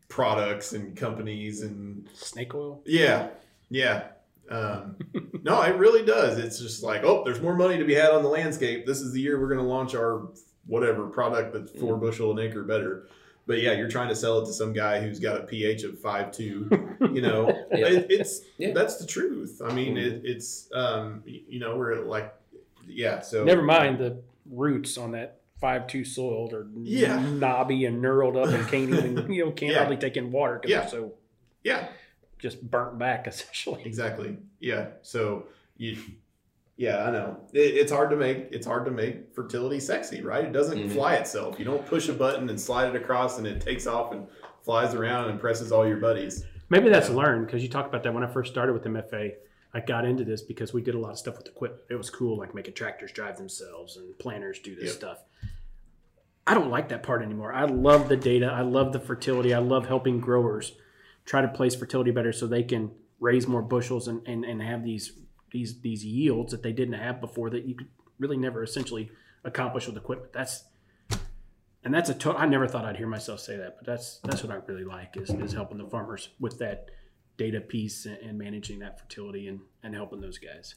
products 0.08 0.74
and 0.74 0.96
companies 0.96 1.62
and 1.62 2.08
Snake 2.14 2.54
oil. 2.56 2.82
yeah, 2.86 3.30
yeah. 3.70 4.10
Um, 4.50 4.96
no, 5.44 5.62
it 5.62 5.76
really 5.76 6.04
does. 6.06 6.38
It's 6.40 6.60
just 6.60 6.84
like 6.84 7.04
oh, 7.04 7.24
there's 7.24 7.42
more 7.42 7.56
money 7.56 7.78
to 7.78 7.86
be 7.86 7.94
had 7.94 8.12
on 8.12 8.24
the 8.24 8.30
landscape. 8.30 8.86
This 8.86 9.00
is 9.02 9.12
the 9.14 9.22
year 9.22 9.40
we're 9.40 9.48
going 9.48 9.60
to 9.60 9.66
launch 9.66 9.96
our 9.96 10.28
whatever 10.66 11.08
product 11.08 11.54
that's 11.54 11.72
four 11.80 11.98
Mm. 11.98 12.02
bushel 12.02 12.32
an 12.32 12.40
acre 12.40 12.64
better. 12.64 13.08
But 13.48 13.62
yeah, 13.62 13.72
you're 13.72 13.90
trying 13.90 14.10
to 14.10 14.16
sell 14.16 14.40
it 14.40 14.46
to 14.46 14.54
some 14.54 14.74
guy 14.74 15.00
who's 15.02 15.20
got 15.20 15.40
a 15.40 15.44
pH 15.44 15.84
of 15.84 16.00
five 16.00 16.32
two. 16.32 16.70
You 17.02 17.22
know, 17.22 17.48
Yeah. 17.72 17.88
it, 17.88 18.08
it's 18.10 18.42
Yeah. 18.58 18.74
that's 18.74 18.98
the 18.98 19.08
truth. 19.08 19.62
I 19.66 19.74
mean, 19.74 19.98
it, 19.98 20.22
it's 20.24 20.70
um, 20.74 21.24
you 21.26 21.60
know, 21.60 21.76
we're 21.78 21.96
like, 22.06 22.34
yeah. 22.88 23.22
So 23.22 23.44
Never 23.44 23.64
mind 23.64 23.98
the 24.00 24.22
roots 24.52 24.98
on 24.98 25.12
that 25.14 25.40
five 25.60 25.88
two 25.88 26.04
soiled 26.06 26.54
or 26.54 26.68
Yeah. 26.76 27.20
knobby 27.20 27.86
and 27.86 28.04
knurled 28.04 28.38
up 28.42 28.54
and 28.54 28.68
can't 28.68 28.90
even 28.90 29.32
you 29.34 29.46
know 29.46 29.52
can't 29.52 29.72
Yeah. 29.74 29.80
hardly 29.80 29.98
take 29.98 30.18
in 30.18 30.32
water 30.32 30.56
because 30.56 30.70
Yeah. 30.72 30.80
they're 30.82 30.90
so 30.90 31.14
Yeah, 31.64 31.88
just 32.40 32.62
burnt 32.72 32.98
back 32.98 33.28
essentially. 33.32 33.84
exactly. 33.86 34.38
Yeah. 34.60 34.88
So 35.04 35.48
you, 35.78 35.98
yeah, 36.78 37.04
I 37.06 37.12
know. 37.12 37.38
It, 37.54 37.60
it's 37.76 37.92
hard 37.92 38.10
to 38.10 38.16
make. 38.16 38.48
It's 38.52 38.66
hard 38.66 38.86
to 38.86 38.92
make 38.92 39.36
fertility 39.36 39.80
sexy, 39.80 40.22
right? 40.22 40.46
It 40.46 40.54
doesn't 40.54 40.78
Mhm. 40.78 40.92
fly 40.92 41.16
itself. 41.16 41.60
You 41.60 41.66
don't 41.66 41.86
push 41.86 42.08
a 42.10 42.14
button 42.14 42.50
and 42.50 42.60
slide 42.60 42.96
it 42.96 43.02
across, 43.02 43.38
and 43.38 43.46
it 43.46 43.62
takes 43.62 43.86
off 43.86 44.12
and 44.14 44.26
flies 44.64 44.96
around 44.96 45.26
and 45.26 45.34
impresses 45.34 45.72
all 45.72 45.86
your 45.88 45.98
buddies. 45.98 46.46
Maybe 46.70 46.90
that's 46.90 47.10
learned 47.10 47.46
because 47.48 47.62
you 47.64 47.70
talk 47.70 47.86
about 47.88 48.04
that 48.04 48.14
when 48.14 48.24
I 48.24 48.28
first 48.28 48.52
started 48.52 48.74
with 48.74 48.84
MFA. 48.86 49.36
I 49.74 49.82
got 49.82 50.04
into 50.06 50.24
this 50.24 50.42
because 50.42 50.74
we 50.74 50.82
did 50.82 50.96
a 50.96 51.00
lot 51.00 51.12
of 51.12 51.18
stuff 51.20 51.38
with 51.38 51.48
equipment. 51.48 51.84
It 51.90 51.96
was 51.96 52.10
cool, 52.10 52.38
like 52.38 52.56
making 52.56 52.74
tractors 52.74 53.12
drive 53.12 53.38
themselves 53.38 53.98
and 53.98 54.18
planners 54.18 54.60
do 54.60 54.74
this 54.76 54.86
Yep. 54.86 54.94
stuff. 54.94 55.24
I 56.48 56.56
don't 56.56 56.72
like 56.72 56.90
that 56.90 57.04
part 57.04 57.22
anymore. 57.22 57.54
I 57.54 57.66
love 57.66 58.10
the 58.10 58.18
data. 58.18 58.48
I 58.48 58.62
love 58.62 58.94
the 58.94 59.00
fertility. 59.00 59.54
I 59.54 59.60
love 59.60 59.86
helping 59.88 60.20
growers 60.20 60.74
try 61.30 61.42
to 61.42 61.48
place 61.48 61.76
fertility 61.76 62.10
better 62.10 62.34
so 62.34 62.48
they 62.48 62.64
can 62.64 62.90
raise 63.20 63.48
more 63.48 63.62
bushels 63.62 64.08
and, 64.08 64.28
and, 64.28 64.44
and 64.44 64.64
have 64.64 64.84
these 64.84 65.14
these 65.52 65.80
these 65.82 66.04
yields 66.04 66.52
that 66.52 66.64
they 66.64 66.72
didn't 66.72 66.96
have 66.96 67.22
before 67.22 67.52
that 67.52 67.66
you 67.66 67.76
could 67.76 67.88
really 68.18 68.36
never 68.36 68.64
essentially 68.64 69.12
accomplish 69.44 69.86
with 69.86 69.96
equipment. 69.96 70.34
That's 70.34 70.64
and 71.84 71.94
that's 71.94 72.10
a 72.10 72.16
to- 72.16 72.36
I 72.36 72.48
never 72.48 72.68
thought 72.68 72.84
I'd 72.84 72.98
hear 72.98 73.08
myself 73.08 73.42
say 73.42 73.58
that, 73.58 73.76
but 73.78 73.86
that's 73.86 74.20
that's 74.24 74.44
what 74.44 74.52
I 74.52 74.56
really 74.66 74.84
like 74.84 75.18
is, 75.18 75.30
is 75.30 75.54
helping 75.54 75.78
the 75.78 75.88
farmers 75.88 76.30
with 76.40 76.58
that 76.60 76.90
data 77.38 77.62
piece 77.62 78.08
and, 78.08 78.18
and 78.18 78.38
managing 78.38 78.80
that 78.80 79.00
fertility 79.00 79.48
and, 79.50 79.60
and 79.84 79.94
helping 79.94 80.20
those 80.22 80.40
guys. 80.40 80.76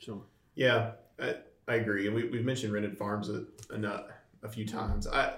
So 0.00 0.24
Yeah, 0.56 0.92
I, 1.20 1.36
I 1.68 1.76
agree. 1.76 2.06
And 2.08 2.16
we, 2.16 2.24
we've 2.28 2.44
mentioned 2.44 2.72
rented 2.72 2.98
farms 2.98 3.28
a, 3.30 3.44
a, 3.72 4.06
a 4.42 4.48
few 4.48 4.66
times. 4.66 5.06
I 5.06 5.34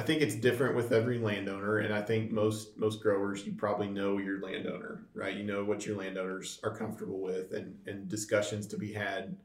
I 0.00 0.02
think 0.02 0.22
it's 0.22 0.34
different 0.34 0.74
with 0.74 0.92
every 0.92 1.18
landowner, 1.18 1.80
and 1.80 1.92
I 1.92 2.00
think 2.00 2.32
most 2.32 2.78
most 2.78 3.02
growers 3.02 3.44
you 3.44 3.52
probably 3.52 3.86
know 3.86 4.16
your 4.16 4.40
landowner, 4.40 5.02
right? 5.12 5.36
You 5.36 5.44
know 5.44 5.62
what 5.62 5.84
your 5.84 5.94
landowners 5.94 6.58
are 6.64 6.74
comfortable 6.74 7.20
with, 7.20 7.52
and 7.52 7.76
and 7.86 8.08
discussions 8.08 8.66
to 8.68 8.78
be 8.78 8.94
had 8.94 9.36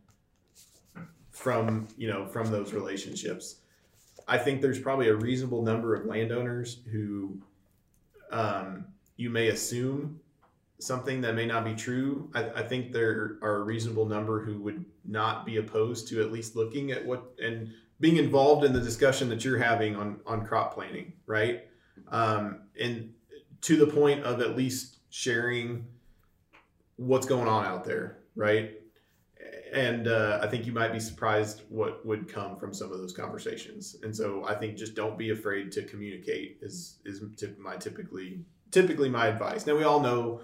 from 1.29 1.89
you 1.97 2.07
know 2.07 2.25
from 2.25 2.51
those 2.51 2.71
relationships. 2.71 3.57
I 4.29 4.37
think 4.37 4.61
there's 4.61 4.79
probably 4.79 5.09
a 5.09 5.15
reasonable 5.15 5.61
number 5.61 5.93
of 5.93 6.05
landowners 6.05 6.77
who 6.89 7.37
um, 8.31 8.85
you 9.17 9.29
may 9.29 9.49
assume 9.49 10.21
something 10.79 11.19
that 11.19 11.35
may 11.35 11.45
not 11.45 11.65
be 11.65 11.75
true. 11.75 12.29
I, 12.33 12.49
I 12.51 12.63
think 12.63 12.93
there 12.93 13.39
are 13.41 13.57
a 13.57 13.63
reasonable 13.63 14.05
number 14.05 14.41
who 14.41 14.61
would 14.61 14.85
not 15.03 15.45
be 15.45 15.57
opposed 15.57 16.07
to 16.09 16.21
at 16.21 16.31
least 16.31 16.55
looking 16.55 16.91
at 16.91 17.05
what 17.05 17.33
and 17.43 17.73
being 17.99 18.17
involved 18.17 18.65
in 18.65 18.73
the 18.73 18.81
discussion 18.81 19.29
that 19.29 19.45
you're 19.45 19.57
having 19.57 19.95
on 19.95 20.19
on 20.25 20.45
crop 20.45 20.73
planning, 20.73 21.13
right? 21.25 21.67
Um, 22.09 22.61
and 22.79 23.13
to 23.61 23.77
the 23.77 23.87
point 23.87 24.23
of 24.23 24.41
at 24.41 24.55
least 24.55 24.97
sharing 25.09 25.85
what's 26.97 27.25
going 27.25 27.47
on 27.47 27.65
out 27.65 27.83
there, 27.83 28.19
right? 28.35 28.73
And 29.73 30.07
uh, 30.07 30.39
I 30.41 30.47
think 30.47 30.65
you 30.65 30.71
might 30.71 30.93
be 30.93 30.99
surprised 30.99 31.63
what 31.69 32.05
would 32.05 32.31
come 32.31 32.55
from 32.55 32.73
some 32.73 32.91
of 32.91 32.97
those 32.97 33.11
conversations. 33.11 33.97
And 34.03 34.15
so 34.15 34.45
I 34.47 34.55
think 34.55 34.77
just 34.77 34.95
don't 34.95 35.17
be 35.17 35.31
afraid 35.31 35.71
to 35.73 35.83
communicate 35.83 36.59
is 36.61 36.99
is 37.05 37.21
my 37.57 37.75
typically 37.75 38.39
typically 38.71 39.09
my 39.09 39.27
advice. 39.27 39.65
Now 39.65 39.75
we 39.75 39.83
all 39.83 39.99
know 39.99 40.41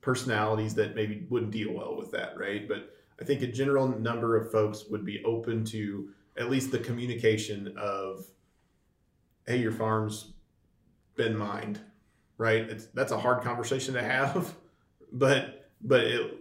personalities 0.00 0.74
that 0.74 0.94
maybe 0.94 1.26
wouldn't 1.30 1.52
deal 1.52 1.72
well 1.72 1.96
with 1.96 2.10
that, 2.10 2.36
right? 2.36 2.68
But 2.68 2.94
I 3.20 3.24
think 3.24 3.42
a 3.42 3.46
general 3.46 3.88
number 3.88 4.36
of 4.36 4.50
folks 4.50 4.86
would 4.90 5.04
be 5.04 5.22
open 5.24 5.64
to 5.66 6.08
at 6.36 6.50
least 6.50 6.70
the 6.70 6.78
communication 6.78 7.74
of, 7.76 8.24
hey, 9.46 9.58
your 9.58 9.72
farm's 9.72 10.32
been 11.16 11.36
mined, 11.36 11.78
right? 12.38 12.62
It's, 12.68 12.86
that's 12.94 13.12
a 13.12 13.18
hard 13.18 13.42
conversation 13.42 13.94
to 13.94 14.02
have, 14.02 14.54
but 15.12 15.68
but 15.82 16.00
it, 16.00 16.20
it- 16.20 16.38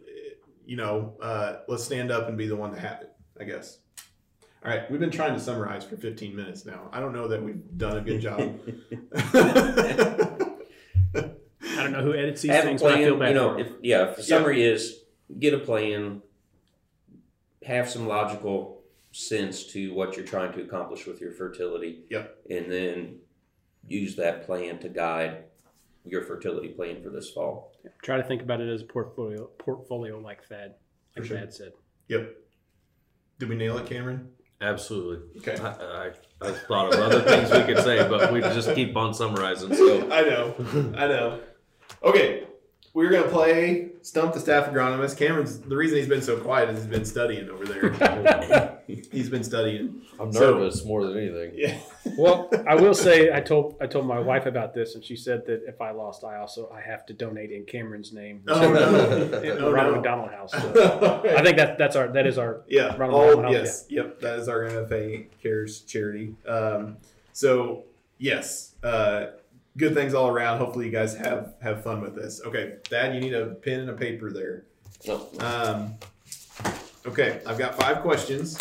you 0.64 0.78
know, 0.78 1.16
uh, 1.22 1.58
let's 1.68 1.84
stand 1.84 2.12
up 2.12 2.30
and 2.30 2.38
be 2.38 2.48
the 2.48 2.56
one 2.56 2.72
to 2.74 2.80
have 2.80 3.02
it, 3.02 3.12
I 3.40 3.44
guess. 3.44 3.80
All 4.64 4.72
right, 4.72 4.90
we've 4.92 5.00
been 5.00 5.10
trying 5.12 5.34
to 5.34 5.40
summarize 5.40 5.84
for 5.84 5.98
15 5.98 6.34
minutes 6.36 6.66
now. 6.66 6.88
I 6.94 7.00
don't 7.02 7.14
know 7.14 7.28
that 7.28 7.42
we've 7.44 7.62
done 7.78 7.98
a 7.98 8.02
good 8.02 8.22
job. 8.22 8.40
I 11.64 11.84
don't 11.84 11.92
know 11.94 12.04
who 12.04 12.14
edits 12.14 12.42
these 12.44 12.52
have 12.52 12.64
a 12.64 12.68
things, 12.68 12.82
but 12.82 12.94
I 12.94 13.04
feel 13.04 13.18
bad 13.18 13.30
You 13.30 13.34
know, 13.34 13.54
for 13.56 13.60
'em. 13.60 13.66
if, 13.66 13.72
yeah. 13.82 14.10
If 14.12 14.18
the 14.18 14.24
summary 14.24 14.64
is 14.64 15.00
get 15.40 15.54
a 15.54 15.58
plan, 15.60 16.22
have 17.66 17.90
some 17.90 18.08
logical 18.08 18.81
sense 19.12 19.66
to 19.74 19.94
what 19.94 20.16
you're 20.16 20.26
trying 20.26 20.54
to 20.54 20.62
accomplish 20.62 21.06
with 21.06 21.20
your 21.22 21.32
fertility. 21.32 22.04
Yep. 22.10 22.38
And 22.50 22.72
then 22.72 23.16
use 23.88 24.16
that 24.16 24.46
plan 24.46 24.80
to 24.80 24.90
guide 24.90 25.46
your 26.06 26.24
fertility 26.24 26.70
plan 26.70 27.02
for 27.04 27.10
this 27.10 27.30
fall. 27.30 27.74
Try 28.04 28.18
to 28.18 28.24
think 28.24 28.42
about 28.42 28.62
it 28.62 28.70
as 28.74 28.82
a 28.82 28.86
portfolio 28.86 29.46
portfolio 29.58 30.20
like 30.20 30.44
Thad, 30.48 30.76
like 31.16 31.24
For 31.24 31.26
sure. 31.26 31.38
Thad 31.40 31.54
said. 31.54 31.72
yep. 32.08 32.36
Did 33.40 33.50
we 33.50 33.56
nail 33.56 33.78
it, 33.78 33.88
Cameron? 33.88 34.30
Absolutely. 34.62 35.42
Okay. 35.42 35.60
I, 35.62 35.70
I, 35.70 36.12
I 36.42 36.52
thought 36.52 36.94
of 36.94 37.00
other 37.00 37.22
things 37.22 37.52
we 37.52 37.64
could 37.74 37.84
say, 37.84 38.08
but 38.08 38.32
we 38.32 38.42
just 38.42 38.74
keep 38.76 38.96
on 38.96 39.14
summarizing. 39.16 39.74
So 39.76 40.12
I 40.12 40.22
know. 40.22 40.94
I 40.96 41.08
know. 41.08 41.40
Okay. 42.04 42.44
We're 42.94 43.10
gonna 43.10 43.28
play 43.30 43.90
Stump 44.02 44.34
the 44.34 44.40
Staff 44.40 44.70
Agronomist. 44.70 45.18
Cameron's 45.18 45.60
the 45.60 45.76
reason 45.76 45.98
he's 45.98 46.08
been 46.10 46.22
so 46.22 46.38
quiet 46.40 46.70
is 46.70 46.78
he's 46.80 46.88
been 46.88 47.06
studying 47.06 47.50
over 47.50 47.66
there. 47.66 48.78
he's 49.12 49.30
been 49.30 49.44
studying. 49.44 50.02
I'm 50.20 50.32
So- 50.32 50.54
nervous 50.54 50.84
more 50.86 51.06
than 51.06 51.18
anything. 51.18 51.52
Yeah. 51.56 51.78
Well, 52.18 52.50
I 52.68 52.76
will 52.76 52.94
say 52.94 53.32
I 53.34 53.42
told 53.42 53.76
I 53.80 53.88
told 53.88 54.06
my 54.08 54.20
wife 54.20 54.46
about 54.46 54.74
this, 54.74 54.96
and 54.96 55.04
she 55.04 55.16
said 55.16 55.46
that 55.46 55.64
if 55.68 55.82
I 55.82 55.92
lost, 55.92 56.24
I 56.24 56.38
also 56.38 56.70
I 56.76 56.82
have 56.82 57.06
to 57.08 57.14
donate 57.14 57.52
in 57.52 57.66
Cameron's 57.66 58.12
name 58.12 58.42
Oh, 58.48 58.60
to 58.62 58.70
no. 59.60 59.68
Oh, 59.68 59.72
Ronald 59.72 59.94
no. 59.96 60.02
McDonald 60.02 60.32
House. 60.32 60.52
So 60.52 61.22
I 61.38 61.44
think 61.44 61.58
that 61.58 61.78
that's 61.78 61.96
our 61.96 62.08
that 62.10 62.26
is 62.28 62.38
our 62.38 62.62
Yeah. 62.68 62.96
Ronald 62.98 63.14
All, 63.22 63.28
McDonald, 63.38 63.54
yes. 63.54 63.86
Yep. 63.90 64.20
That 64.22 64.40
is 64.40 64.48
our 64.50 64.62
MFA 64.64 65.28
Cares 65.42 65.82
charity. 65.82 66.36
Um, 66.48 66.98
so 67.34 67.84
yes, 68.18 68.76
uh, 68.84 69.28
good 69.78 69.94
things 69.94 70.14
all 70.14 70.28
around. 70.30 70.58
Hopefully 70.58 70.86
you 70.88 70.92
guys 70.92 71.16
have 71.18 71.54
have 71.62 71.84
fun 71.84 72.02
with 72.02 72.16
this. 72.16 72.42
Okay, 72.46 72.76
Thad, 72.90 73.14
you 73.16 73.22
need 73.22 73.34
a 73.34 73.46
pen 73.48 73.82
and 73.82 73.90
a 73.90 73.94
paper 73.94 74.32
there. 74.32 74.64
No, 75.08 75.28
Um, 75.40 75.96
okay, 77.08 77.42
I've 77.46 77.58
got 77.58 77.76
five 77.76 78.02
questions, 78.02 78.58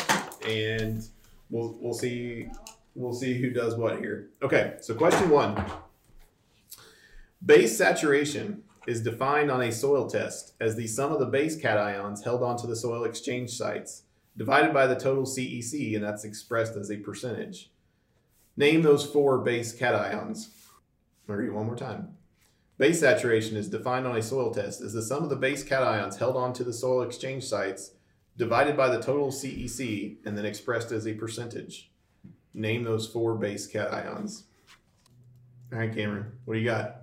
and 0.47 1.07
we'll 1.51 1.77
we'll 1.81 1.95
see 1.95 2.49
we'll 2.95 3.13
see 3.13 3.41
who 3.41 3.51
does 3.51 3.77
what 3.77 3.99
here. 3.99 4.31
Okay, 4.43 4.75
so 4.81 4.95
question 4.95 5.31
one: 5.31 5.63
Base 7.45 7.77
saturation 7.77 8.63
is 8.87 9.03
defined 9.03 9.51
on 9.51 9.63
a 9.63 9.73
soil 9.73 10.09
test 10.09 10.55
as 10.61 10.77
the 10.77 10.87
sum 10.87 11.13
of 11.13 11.21
the 11.21 11.27
base 11.27 11.61
cations 11.61 12.25
held 12.25 12.43
onto 12.43 12.67
the 12.67 12.77
soil 12.77 13.05
exchange 13.05 13.51
sites 13.51 14.03
divided 14.37 14.73
by 14.73 14.87
the 14.87 14.95
total 14.95 15.25
CEC, 15.25 15.95
and 15.95 16.05
that's 16.05 16.25
expressed 16.25 16.77
as 16.77 16.91
a 16.91 16.97
percentage. 16.97 17.71
Name 18.57 18.83
those 18.83 19.05
four 19.05 19.39
base 19.39 19.79
cations. 19.79 20.49
I'll 21.29 21.37
read 21.37 21.53
one 21.53 21.67
more 21.67 21.77
time. 21.77 22.17
Base 22.79 23.01
saturation 23.01 23.57
is 23.57 23.69
defined 23.69 24.07
on 24.07 24.17
a 24.17 24.23
soil 24.23 24.53
test 24.53 24.81
as 24.81 24.95
the 24.95 25.03
sum 25.03 25.23
of 25.23 25.31
the 25.31 25.37
base 25.37 25.63
cations 25.63 26.19
held 26.19 26.37
onto 26.37 26.65
the 26.65 26.73
soil 26.73 27.03
exchange 27.03 27.45
sites 27.45 27.93
divided 28.41 28.75
by 28.77 28.89
the 28.89 29.01
total 29.01 29.29
CEC 29.29 30.17
and 30.25 30.37
then 30.37 30.45
expressed 30.47 30.91
as 30.93 31.07
a 31.07 31.13
percentage. 31.13 31.93
Name 32.55 32.83
those 32.83 33.07
four 33.07 33.35
base 33.37 33.71
cations. 33.71 34.45
All 35.73 35.79
right, 35.79 35.95
Cameron, 35.95 36.33
what 36.47 36.55
do 36.55 36.61
you 36.61 36.67
got? 36.67 36.97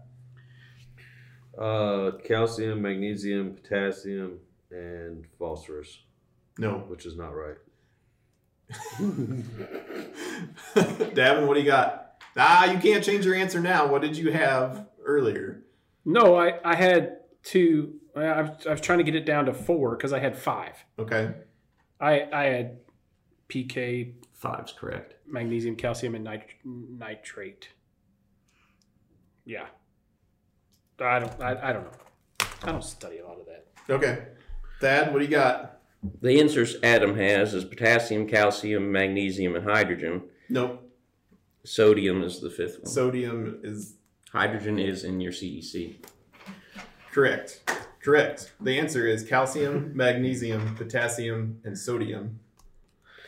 Uh, 1.57 2.11
calcium, 2.25 2.81
magnesium, 2.81 3.53
potassium, 3.53 4.39
and 4.71 5.25
phosphorus, 5.39 5.99
No. 6.57 6.79
which 6.89 7.05
is 7.05 7.15
not 7.15 7.33
right. 7.35 7.57
Davin, 11.15 11.47
what 11.47 11.53
do 11.53 11.59
you 11.61 11.65
got? 11.67 12.15
Ah, 12.35 12.69
you 12.71 12.79
can't 12.79 13.03
change 13.03 13.25
your 13.25 13.35
answer 13.35 13.59
now. 13.61 13.87
What 13.87 14.01
did 14.01 14.17
you 14.17 14.31
have 14.31 14.87
earlier? 15.05 15.63
no. 16.03 16.35
I 16.35 16.59
I 16.65 16.75
had 16.75 17.19
two. 17.43 17.95
I 18.25 18.41
was, 18.41 18.67
I 18.67 18.71
was 18.71 18.81
trying 18.81 18.97
to 18.99 19.03
get 19.03 19.15
it 19.15 19.25
down 19.25 19.45
to 19.45 19.53
four 19.53 19.95
because 19.95 20.13
I 20.13 20.19
had 20.19 20.37
five. 20.37 20.73
Okay. 20.99 21.31
I 21.99 22.27
I 22.31 22.43
had 22.45 22.77
PK, 23.49 24.13
five's 24.33 24.71
correct. 24.73 25.15
magnesium, 25.25 25.75
calcium, 25.75 26.15
and 26.15 26.23
nit- 26.23 26.45
nitrate. 26.63 27.69
Yeah. 29.45 29.67
I 30.99 31.19
don't. 31.19 31.41
I, 31.41 31.69
I 31.69 31.73
don't 31.73 31.83
know. 31.83 32.47
I 32.63 32.71
don't 32.71 32.83
study 32.83 33.19
a 33.19 33.25
lot 33.25 33.39
of 33.39 33.45
that. 33.45 33.65
Okay. 33.89 34.25
Thad, 34.81 35.11
what 35.13 35.19
do 35.19 35.25
you 35.25 35.31
got? 35.31 35.79
The 36.21 36.39
answers 36.39 36.75
Adam 36.83 37.15
has 37.17 37.53
is 37.53 37.63
potassium, 37.65 38.27
calcium, 38.27 38.91
magnesium, 38.91 39.55
and 39.55 39.63
hydrogen. 39.65 40.23
Nope. 40.49 40.83
Sodium 41.63 42.23
is 42.23 42.39
the 42.39 42.49
fifth 42.49 42.79
one. 42.79 42.85
Sodium 42.87 43.59
is 43.63 43.95
Hydrogen 44.31 44.77
is 44.77 45.03
in 45.03 45.19
your 45.21 45.31
E 45.31 45.61
CEC. 45.61 45.95
correct. 47.11 47.61
Correct. 48.11 48.53
The 48.61 48.79
answer 48.79 49.05
is 49.05 49.25
calcium, 49.25 49.91
magnesium, 49.93 50.75
potassium, 50.75 51.59
and 51.65 51.77
sodium 51.77 52.39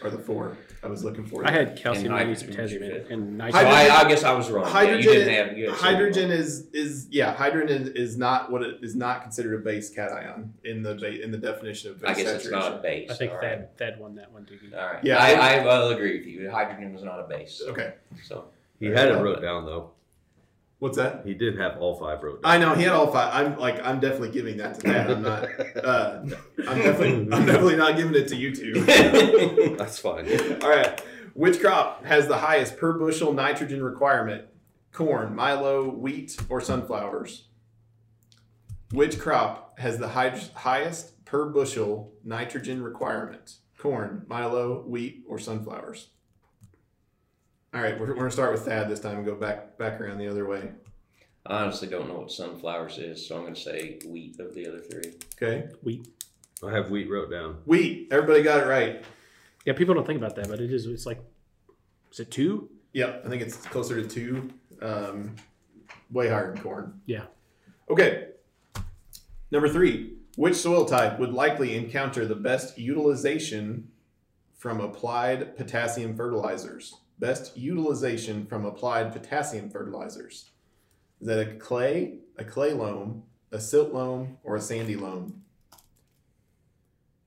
are 0.01 0.09
the 0.09 0.17
four 0.17 0.55
I 0.81 0.87
was 0.87 1.03
looking 1.03 1.25
for. 1.25 1.45
I 1.45 1.51
had 1.51 1.75
calcium, 1.75 2.13
And 2.13 2.15
magnesium, 2.15 2.51
potassium, 2.51 2.83
and, 2.83 2.91
fifth. 2.93 3.11
and 3.11 3.21
So 3.23 3.37
nitrogen. 3.43 3.65
Hydrogen- 3.67 3.91
I, 3.91 3.99
I 4.05 4.07
guess 4.07 4.23
I 4.23 4.31
was 4.31 4.49
wrong. 4.49 4.63
Yeah, 4.63 4.71
hydrogen. 4.71 5.03
you 5.03 5.19
didn't 5.19 5.47
have, 5.49 5.57
you 5.57 5.71
hydrogen 5.73 6.31
is 6.31 6.67
is 6.71 7.07
yeah. 7.11 7.33
Hydrogen 7.33 7.81
is, 7.87 7.89
is 8.11 8.17
not 8.17 8.49
what 8.53 8.61
it 8.61 8.77
is 8.81 8.95
not 8.95 9.21
considered 9.21 9.55
a 9.59 9.61
base 9.61 9.89
cation 9.89 10.53
in 10.63 10.81
the 10.81 10.95
ba- 10.95 11.21
in 11.21 11.31
the 11.31 11.37
definition 11.37 11.91
of 11.91 11.99
base 12.01 12.09
I 12.09 12.13
guess 12.13 12.31
it's 12.35 12.43
saturation. 12.45 12.69
not 12.71 12.79
a 12.79 12.81
base. 12.81 13.11
I 13.11 13.15
think 13.15 13.33
all 13.33 13.41
Thad 13.41 13.77
Thad 13.77 13.99
won 13.99 14.15
that 14.15 14.31
one, 14.31 14.45
Doogie. 14.45 14.73
All 14.73 14.93
right. 14.93 15.03
Yeah, 15.03 15.17
I, 15.17 15.31
I- 15.33 15.55
I 15.57 15.65
will 15.65 15.89
agree 15.89 16.19
with 16.19 16.25
you. 16.27 16.49
Hydrogen 16.49 16.95
is 16.95 17.03
not 17.03 17.19
a 17.19 17.23
base. 17.27 17.61
Okay. 17.67 17.95
So 18.23 18.45
He 18.79 18.85
had 18.85 19.09
it 19.09 19.15
uh, 19.15 19.21
wrote 19.21 19.41
down 19.41 19.65
though. 19.65 19.91
What's 20.79 20.95
that? 20.95 21.23
He 21.25 21.33
did 21.33 21.59
have 21.59 21.77
all 21.77 21.95
five 21.99 22.23
wrote 22.23 22.41
down. 22.41 22.51
I 22.51 22.57
know 22.57 22.73
he 22.73 22.83
had 22.83 22.93
all 22.93 23.11
five. 23.11 23.33
I'm 23.33 23.59
like 23.59 23.85
I'm 23.85 23.99
definitely 23.99 24.31
giving 24.31 24.57
that 24.57 24.75
to 24.75 24.81
Thad. 24.81 25.11
I'm 25.11 25.21
not. 25.21 25.47
Uh, 25.79 26.21
I'm 26.67 26.77
definitely 26.77 27.13
I'm 27.33 27.45
definitely 27.45 27.75
not 27.75 27.95
giving 27.95 28.15
it 28.15 28.27
to 28.29 28.35
you 28.35 28.53
two. 28.53 29.75
That's 29.77 29.97
fine. 29.97 30.27
All 30.61 30.69
right. 30.69 31.01
Which 31.33 31.59
crop 31.59 32.05
has 32.05 32.27
the 32.27 32.37
highest 32.37 32.77
per 32.77 32.93
bushel 32.93 33.33
nitrogen 33.33 33.81
requirement? 33.83 34.45
Corn, 34.91 35.35
milo, 35.35 35.89
wheat, 35.89 36.37
or 36.49 36.59
sunflowers? 36.59 37.47
Which 38.91 39.19
crop 39.19 39.79
has 39.79 39.99
the 39.99 40.09
high, 40.09 40.37
highest 40.55 41.23
per 41.25 41.45
bushel 41.45 42.13
nitrogen 42.23 42.81
requirement? 42.83 43.57
Corn, 43.77 44.25
milo, 44.27 44.83
wheat, 44.85 45.23
or 45.27 45.39
sunflowers? 45.39 46.09
All 47.73 47.81
right, 47.81 47.99
we're, 47.99 48.07
we're 48.07 48.15
gonna 48.15 48.31
start 48.31 48.51
with 48.51 48.65
Thad 48.65 48.89
this 48.89 48.99
time 48.99 49.17
and 49.17 49.25
go 49.25 49.35
back 49.35 49.77
back 49.77 50.01
around 50.01 50.17
the 50.17 50.27
other 50.27 50.47
way. 50.47 50.71
I 51.45 51.63
honestly 51.63 51.87
don't 51.87 52.07
know 52.07 52.19
what 52.19 52.31
sunflowers 52.31 52.97
is, 52.97 53.25
so 53.27 53.35
I'm 53.35 53.41
going 53.43 53.53
to 53.55 53.59
say 53.59 53.97
wheat 54.05 54.39
of 54.39 54.53
the 54.53 54.67
other 54.67 54.79
three. 54.79 55.13
Okay, 55.41 55.69
Wheat. 55.81 56.07
I 56.63 56.71
have 56.71 56.91
wheat 56.91 57.09
wrote 57.09 57.31
down. 57.31 57.57
wheat. 57.65 58.09
Everybody 58.11 58.43
got 58.43 58.59
it 58.59 58.67
right. 58.67 59.03
Yeah, 59.65 59.73
people 59.73 59.95
don't 59.95 60.05
think 60.05 60.17
about 60.17 60.35
that, 60.35 60.47
but 60.49 60.59
it 60.59 60.71
is. 60.71 60.85
It's 60.85 61.05
like, 61.05 61.19
is 62.11 62.19
it 62.19 62.29
two? 62.29 62.69
Yep, 62.93 63.23
I 63.25 63.29
think 63.29 63.41
it's 63.41 63.55
closer 63.55 64.01
to 64.01 64.07
two. 64.07 64.49
Um, 64.81 65.35
way 66.11 66.27
higher 66.27 66.53
than 66.53 66.61
corn. 66.61 66.99
Yeah. 67.05 67.23
Okay. 67.89 68.27
Number 69.51 69.69
three. 69.69 70.17
Which 70.35 70.55
soil 70.55 70.85
type 70.85 71.19
would 71.19 71.33
likely 71.33 71.75
encounter 71.77 72.25
the 72.25 72.35
best 72.35 72.77
utilization 72.77 73.89
from 74.57 74.79
applied 74.81 75.55
potassium 75.57 76.15
fertilizers? 76.15 76.93
Best 77.19 77.57
utilization 77.57 78.45
from 78.45 78.65
applied 78.65 79.11
potassium 79.11 79.69
fertilizers. 79.69 80.49
Is 81.19 81.27
that 81.27 81.39
a 81.39 81.55
clay, 81.55 82.19
a 82.37 82.45
clay 82.45 82.73
loam, 82.73 83.23
a 83.51 83.59
silt 83.59 83.93
loam, 83.93 84.37
or 84.43 84.55
a 84.55 84.61
sandy 84.61 84.95
loam? 84.95 85.43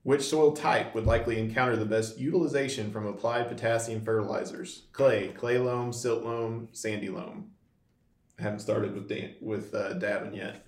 Which 0.01 0.23
soil 0.23 0.51
type 0.51 0.93
would 0.95 1.05
likely 1.05 1.39
encounter 1.39 1.75
the 1.75 1.85
best 1.85 2.17
utilization 2.17 2.91
from 2.91 3.05
applied 3.05 3.47
potassium 3.47 4.01
fertilizers? 4.01 4.83
Clay, 4.91 5.29
clay 5.29 5.59
loam, 5.59 5.93
silt 5.93 6.23
loam, 6.23 6.69
sandy 6.71 7.09
loam. 7.09 7.51
I 8.39 8.43
haven't 8.43 8.59
started 8.59 8.95
with 8.95 9.07
Dan, 9.07 9.35
with 9.39 9.73
uh, 9.73 9.93
Davin 9.93 10.35
yet. 10.35 10.65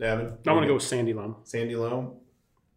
Davin, 0.00 0.36
I 0.46 0.52
want 0.52 0.64
to 0.64 0.68
go 0.68 0.74
with 0.74 0.82
Sandy 0.82 1.12
Loam. 1.12 1.36
sandy 1.44 1.76
loam. 1.76 2.14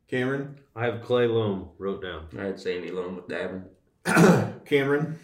Cameron, 0.08 0.60
I 0.76 0.86
have 0.86 1.02
clay 1.02 1.28
loam 1.28 1.70
wrote 1.78 2.02
down. 2.04 2.28
I 2.38 2.44
had 2.44 2.60
Sandy 2.60 2.92
Loam 2.92 3.16
with 3.16 3.28
Davin. 3.28 3.64
Cameron, 4.66 5.18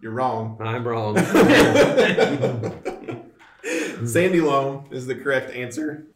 you're 0.00 0.12
wrong. 0.12 0.56
I'm 0.60 0.86
wrong. 0.86 1.16
sandy 4.06 4.40
loam 4.40 4.86
is 4.90 5.06
the 5.06 5.14
correct 5.14 5.54
answer. 5.54 6.06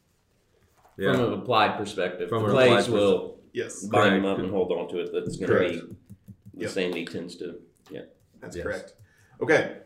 Yeah. 0.96 1.12
From 1.12 1.32
an 1.32 1.38
applied 1.40 1.76
perspective, 1.76 2.28
From 2.28 2.42
the 2.44 2.48
an 2.50 2.54
clays 2.54 2.86
applied 2.86 2.98
will 3.00 3.38
Yes, 3.52 3.84
bind 3.84 4.16
them 4.16 4.24
up 4.24 4.38
and 4.38 4.50
hold 4.50 4.72
on 4.72 4.88
to 4.88 4.98
it. 5.00 5.10
That's 5.12 5.36
going 5.36 5.48
Correct. 5.50 5.74
to 5.74 5.86
be 5.86 5.96
the 6.54 6.60
Yep. 6.62 6.70
sandy 6.70 7.04
tends 7.04 7.36
to. 7.36 7.60
Yeah. 7.90 8.02
that's 8.40 8.56
Yes. 8.56 8.64
correct. 8.64 8.94
Okay, 9.40 9.78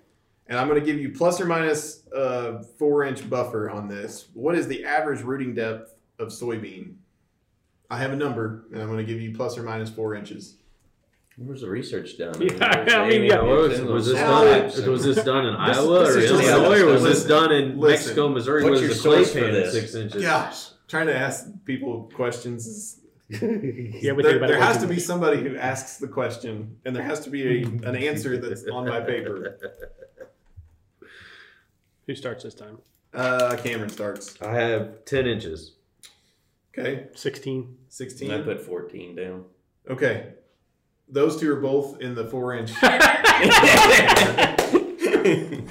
and 0.46 0.58
I'm 0.58 0.68
going 0.68 0.80
to 0.80 0.86
give 0.86 0.98
you 0.98 1.12
plus 1.12 1.40
or 1.40 1.46
minus 1.46 2.06
a 2.12 2.62
four 2.78 3.04
inch 3.04 3.28
buffer 3.28 3.68
on 3.70 3.88
this. 3.88 4.28
What 4.34 4.54
is 4.54 4.68
the 4.68 4.84
average 4.84 5.22
rooting 5.22 5.54
depth 5.54 5.94
of 6.18 6.28
soybean? 6.28 6.94
I 7.90 7.98
have 7.98 8.12
a 8.12 8.16
number, 8.16 8.64
and 8.72 8.80
I'm 8.82 8.88
going 8.88 9.04
to 9.04 9.10
give 9.10 9.20
you 9.20 9.34
plus 9.34 9.56
or 9.58 9.62
minus 9.62 9.90
four 9.90 10.14
inches. 10.14 10.56
Where's 11.40 11.60
the 11.60 11.70
research 11.70 12.18
done? 12.18 12.34
Yeah, 12.40 12.58
I 13.00 13.08
mean, 13.08 13.22
yeah. 13.30 13.40
Was, 13.40 13.80
was 13.80 14.06
this 14.06 14.14
Well, 14.16 14.44
done? 14.44 14.90
Was 14.90 15.04
this 15.04 15.24
done 15.24 15.46
in 15.46 15.54
This- 15.68 15.76
Iowa 15.78 15.98
this 16.04 16.16
or 16.16 16.20
Illinois, 16.20 16.80
or 16.82 16.86
was 16.86 17.02
this 17.04 17.12
listen, 17.24 17.28
done 17.30 17.52
in 17.52 17.78
listen. 17.78 17.90
Mexico, 18.06 18.28
Missouri? 18.28 18.64
What's 18.64 18.70
was 18.72 18.80
your 18.82 18.88
the 18.90 18.94
clay 19.00 19.16
source 19.24 19.32
for 19.32 19.40
pan 19.40 19.52
this? 19.52 19.72
six 19.72 19.94
inches? 19.94 20.22
Gosh, 20.22 20.66
trying 20.88 21.06
to 21.06 21.16
ask 21.16 21.46
people 21.64 22.10
questions 22.14 22.66
is 22.66 23.00
Yeah, 23.30 23.38
we 23.38 23.40
think 23.42 24.00
there, 24.22 24.36
about 24.38 24.46
there 24.48 24.56
it. 24.56 24.60
way 24.60 24.66
has 24.66 24.78
to 24.78 24.86
be 24.88 24.94
much. 24.94 25.04
somebody 25.04 25.40
who 25.42 25.56
asks 25.56 25.98
the 25.98 26.08
question, 26.08 26.76
and 26.84 26.96
there 26.96 27.02
has 27.04 27.20
to 27.20 27.30
be 27.30 27.62
a, 27.62 27.66
an 27.88 27.94
answer 27.94 28.36
that's 28.38 28.64
on 28.66 28.86
my 28.88 29.00
paper. 29.00 29.58
Who 32.06 32.14
starts 32.14 32.42
this 32.42 32.54
time? 32.54 32.78
Uh, 33.12 33.54
Cameron 33.62 33.90
starts. 33.90 34.40
I 34.40 34.54
have 34.54 35.04
10 35.04 35.26
inches. 35.26 35.72
Okay, 36.76 37.08
16. 37.14 37.76
And 38.22 38.32
I 38.32 38.40
put 38.40 38.60
14 38.62 39.14
down. 39.14 39.44
Okay, 39.90 40.28
those 41.10 41.38
two 41.40 41.52
are 41.52 41.60
both 41.60 42.00
in 42.00 42.14
the 42.14 42.24
four 42.26 42.54
inch. 42.54 42.70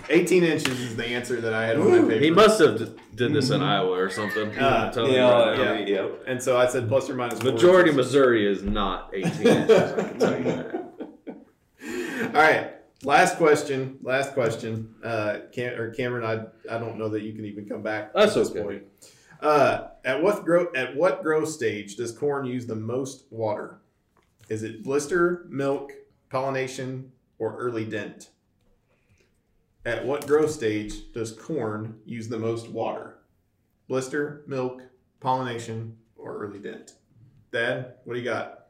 Eighteen 0.09 0.43
inches 0.43 0.79
is 0.79 0.95
the 0.95 1.05
answer 1.05 1.41
that 1.41 1.53
I 1.53 1.65
had 1.65 1.77
on 1.77 1.89
my 1.89 1.99
paper. 2.07 2.19
He 2.23 2.31
must 2.31 2.59
have 2.59 2.77
d- 2.77 2.93
did 3.15 3.33
this 3.33 3.49
in 3.49 3.61
Iowa 3.61 3.91
or 3.91 4.09
something. 4.09 4.57
Uh, 4.57 4.91
I'm 4.95 5.03
right 5.03 5.57
now. 5.57 5.73
yeah. 5.73 6.07
And 6.27 6.41
so 6.41 6.57
I 6.57 6.67
said 6.67 6.87
plus 6.87 7.09
or 7.09 7.15
minus. 7.15 7.41
Majority 7.41 7.89
inches. 7.89 8.05
Missouri 8.07 8.49
is 8.51 8.63
not 8.63 9.09
18 9.13 9.47
inches. 9.47 9.91
I 9.91 10.03
can 10.03 10.19
tell 10.19 10.37
you 10.37 10.43
that. 10.43 10.75
All 12.35 12.41
right. 12.41 12.73
Last 13.03 13.37
question. 13.37 13.99
Last 14.01 14.33
question. 14.33 14.95
Uh, 15.03 15.39
Cam- 15.51 15.79
or 15.79 15.93
Cameron, 15.93 16.23
I 16.25 16.73
I 16.73 16.79
don't 16.79 16.97
know 16.97 17.09
that 17.09 17.23
you 17.23 17.33
can 17.33 17.45
even 17.45 17.67
come 17.67 17.83
back 17.83 18.13
That's 18.13 18.35
at 18.35 18.39
this 18.39 18.49
okay. 18.51 18.61
point. 18.61 18.83
Uh, 19.41 19.87
at 20.03 20.21
what 20.21 20.43
grow 20.45 20.67
at 20.75 20.95
what 20.95 21.21
growth 21.21 21.49
stage 21.49 21.95
does 21.95 22.11
corn 22.11 22.45
use 22.45 22.65
the 22.65 22.75
most 22.75 23.25
water? 23.29 23.81
Is 24.49 24.63
it 24.63 24.83
blister, 24.83 25.45
milk, 25.49 25.91
pollination, 26.29 27.11
or 27.37 27.57
early 27.57 27.83
dent? 27.83 28.29
At 29.85 30.05
what 30.05 30.27
growth 30.27 30.51
stage 30.51 31.11
does 31.13 31.31
corn 31.31 31.99
use 32.05 32.29
the 32.29 32.39
most 32.39 32.69
water? 32.69 33.19
Blister, 33.87 34.43
milk, 34.47 34.81
pollination, 35.19 35.97
or 36.15 36.37
early 36.37 36.59
dent? 36.59 36.93
Thad, 37.51 37.95
what 38.05 38.13
do 38.13 38.19
you 38.19 38.25
got? 38.25 38.67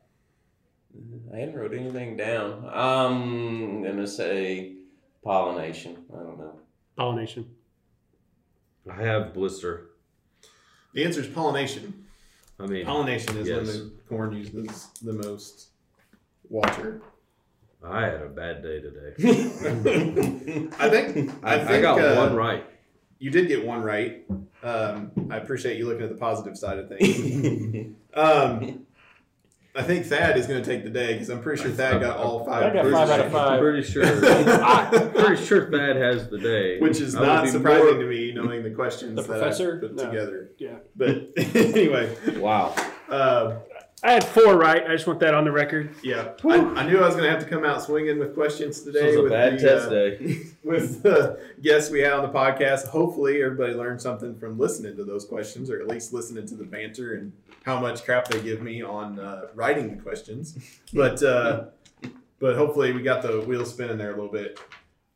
I 1.31 1.37
hadn't 1.37 1.55
wrote 1.55 1.73
anything 1.73 2.17
down. 2.17 2.67
I'm 2.71 3.83
going 3.83 3.97
to 3.97 4.07
say 4.07 4.77
pollination. 5.23 6.05
I 6.11 6.17
don't 6.23 6.39
know. 6.39 6.59
Pollination. 6.95 7.45
I 8.89 9.03
have 9.03 9.33
blister. 9.33 9.91
The 10.93 11.03
answer 11.03 11.21
is 11.21 11.27
pollination. 11.27 12.06
I 12.59 12.65
mean, 12.65 12.85
Pollination 12.85 13.37
is 13.37 13.49
when 13.49 13.65
the 13.65 13.91
corn 14.09 14.33
uses 14.33 14.87
the 15.03 15.13
most 15.13 15.69
water. 16.49 17.01
I 17.83 18.01
had 18.01 18.21
a 18.21 18.29
bad 18.29 18.63
day 18.63 18.81
today. 18.81 19.13
I 20.79 20.89
think 20.89 21.33
I, 21.43 21.55
I, 21.55 21.59
think 21.59 21.69
I 21.69 21.81
got 21.81 21.99
uh, 21.99 22.15
one 22.15 22.35
right. 22.35 22.65
You 23.19 23.29
did 23.29 23.47
get 23.47 23.65
one 23.65 23.83
right. 23.83 24.25
Um, 24.63 25.11
I 25.31 25.37
appreciate 25.37 25.77
you 25.77 25.85
looking 25.85 26.03
at 26.03 26.09
the 26.09 26.15
positive 26.15 26.57
side 26.57 26.79
of 26.79 26.89
things. 26.89 27.95
um, 28.13 28.86
I 29.77 29.83
think 29.83 30.07
Thad 30.07 30.37
is 30.37 30.47
going 30.47 30.61
to 30.63 30.67
take 30.67 30.83
the 30.83 30.89
day 30.89 31.13
because 31.13 31.29
I'm 31.29 31.39
pretty 31.41 31.61
sure 31.61 31.69
Thad 31.71 32.01
got 32.01 32.17
all 32.17 32.43
five. 32.43 32.63
I 32.63 32.73
got 32.73 32.81
pretty 32.81 32.91
five 32.97 33.09
out 33.11 33.17
sure. 33.17 33.25
of 33.27 33.31
five. 33.31 33.51
I'm 33.53 33.59
pretty 33.59 33.83
sure. 33.83 34.03
I'm 34.63 35.11
pretty 35.11 35.45
sure 35.45 35.69
Thad 35.71 35.95
has 35.97 36.29
the 36.29 36.39
day, 36.39 36.79
Which 36.79 36.99
is 36.99 37.15
I 37.15 37.25
not 37.25 37.47
surprising 37.49 37.85
more- 37.85 38.01
to 38.01 38.07
me, 38.09 38.33
knowing 38.33 38.63
the 38.63 38.71
questions 38.71 39.15
The 39.15 39.21
that 39.21 39.27
professor? 39.27 39.77
I 39.77 39.87
put 39.87 39.95
No. 39.95 40.05
together. 40.07 40.49
Yeah. 40.57 40.77
But 40.95 41.29
anyway, 41.55 42.15
Wow. 42.39 42.73
uh, 43.07 43.57
I 44.03 44.11
had 44.11 44.23
four 44.23 44.55
right. 44.57 44.83
I 44.85 44.91
just 44.93 45.07
want 45.07 45.19
that 45.21 45.33
on 45.33 45.43
the 45.43 45.51
record. 45.51 45.95
yeah, 46.03 46.33
I, 46.45 46.55
I 46.59 46.85
knew 46.87 46.99
I 46.99 47.07
was 47.07 47.15
going 47.15 47.23
to 47.23 47.31
have 47.31 47.43
to 47.43 47.49
come 47.49 47.65
out 47.65 47.81
swinging 47.81 48.19
with 48.19 48.35
questions 48.35 48.83
This 48.83 48.93
today. 48.93 49.07
was 49.07 49.15
a 49.15 49.23
with 49.23 49.31
bad 49.31 49.53
the, 49.53 49.61
test 49.67 49.87
uh, 49.87 49.89
day. 49.89 50.37
with 50.63 51.01
the 51.01 51.39
guests 51.63 51.89
we 51.89 52.01
had 52.01 52.13
on 52.13 52.21
the 52.21 52.29
podcast. 52.29 52.87
Hopefully, 52.89 53.41
everybody 53.41 53.73
learned 53.73 53.99
something 53.99 54.35
from 54.35 54.59
listening 54.59 54.95
to 54.97 55.03
those 55.03 55.25
questions, 55.25 55.71
or 55.71 55.81
at 55.81 55.87
least 55.87 56.13
listening 56.13 56.45
to 56.47 56.53
the 56.55 56.63
banter 56.63 57.15
and 57.15 57.33
how 57.63 57.79
much 57.79 58.05
crap 58.05 58.27
they 58.27 58.39
give 58.39 58.61
me 58.61 58.83
on 58.83 59.19
uh, 59.19 59.47
writing 59.55 59.95
the 59.95 60.01
questions. 60.01 60.57
But 60.93 61.23
uh, 61.23 61.65
but 62.39 62.55
hopefully, 62.55 62.91
we 62.93 63.01
got 63.01 63.23
the 63.23 63.41
wheels 63.41 63.71
spinning 63.71 63.97
there 63.97 64.11
a 64.11 64.15
little 64.15 64.31
bit. 64.31 64.59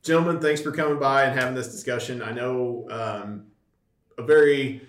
Gentlemen, 0.02 0.40
thanks 0.40 0.60
for 0.60 0.72
coming 0.72 0.98
by 0.98 1.26
and 1.26 1.40
having 1.40 1.54
this 1.54 1.68
discussion. 1.72 2.24
I 2.24 2.32
know 2.32 2.88
um, 2.90 3.46
a 4.18 4.24
very 4.24 4.82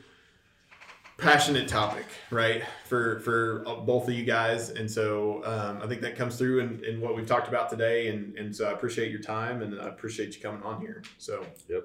passionate 1.22 1.68
topic, 1.68 2.04
right, 2.30 2.62
for 2.86 3.20
for 3.20 3.60
both 3.86 4.08
of 4.08 4.14
you 4.14 4.24
guys, 4.24 4.70
and 4.70 4.90
so 4.90 5.42
um, 5.44 5.80
I 5.82 5.86
think 5.86 6.00
that 6.02 6.16
comes 6.16 6.36
through 6.36 6.60
in, 6.60 6.84
in 6.84 7.00
what 7.00 7.14
we've 7.16 7.26
talked 7.26 7.48
about 7.48 7.70
today, 7.70 8.08
and 8.08 8.36
and 8.36 8.54
so 8.54 8.68
I 8.68 8.72
appreciate 8.72 9.10
your 9.10 9.20
time 9.20 9.62
and 9.62 9.80
I 9.80 9.86
appreciate 9.88 10.34
you 10.36 10.42
coming 10.42 10.62
on 10.62 10.80
here. 10.80 11.02
So, 11.18 11.44
Yep. 11.68 11.84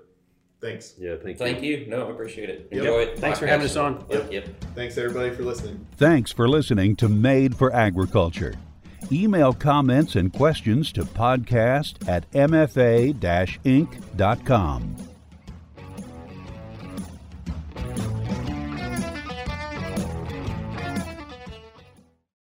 thanks, 0.61 0.95
Yeah, 0.99 1.15
thank, 1.23 1.37
Thank 1.37 1.61
you. 1.61 1.77
you. 1.77 1.87
No, 1.87 2.07
I 2.07 2.11
appreciate 2.11 2.49
it. 2.49 2.67
Yep. 2.71 2.79
Enjoy 2.79 2.99
it. 3.01 3.19
Thanks 3.19 3.39
for 3.39 3.45
having 3.47 3.65
us 3.65 3.75
on. 3.75 4.03
Yep. 4.09 4.31
Yep. 4.31 4.47
thanks 4.75 4.97
everybody 4.97 5.29
for 5.35 5.43
listening. 5.43 5.85
Thanks 5.97 6.31
for 6.31 6.49
listening 6.49 6.95
to 6.97 7.07
Made 7.09 7.55
for 7.55 7.71
Agriculture. 7.73 8.55
Email 9.11 9.53
comments 9.53 10.15
and 10.15 10.33
questions 10.33 10.91
to 10.93 11.03
podcast 11.03 12.07
at 12.09 12.29
mfa-inc.com. 12.31 13.15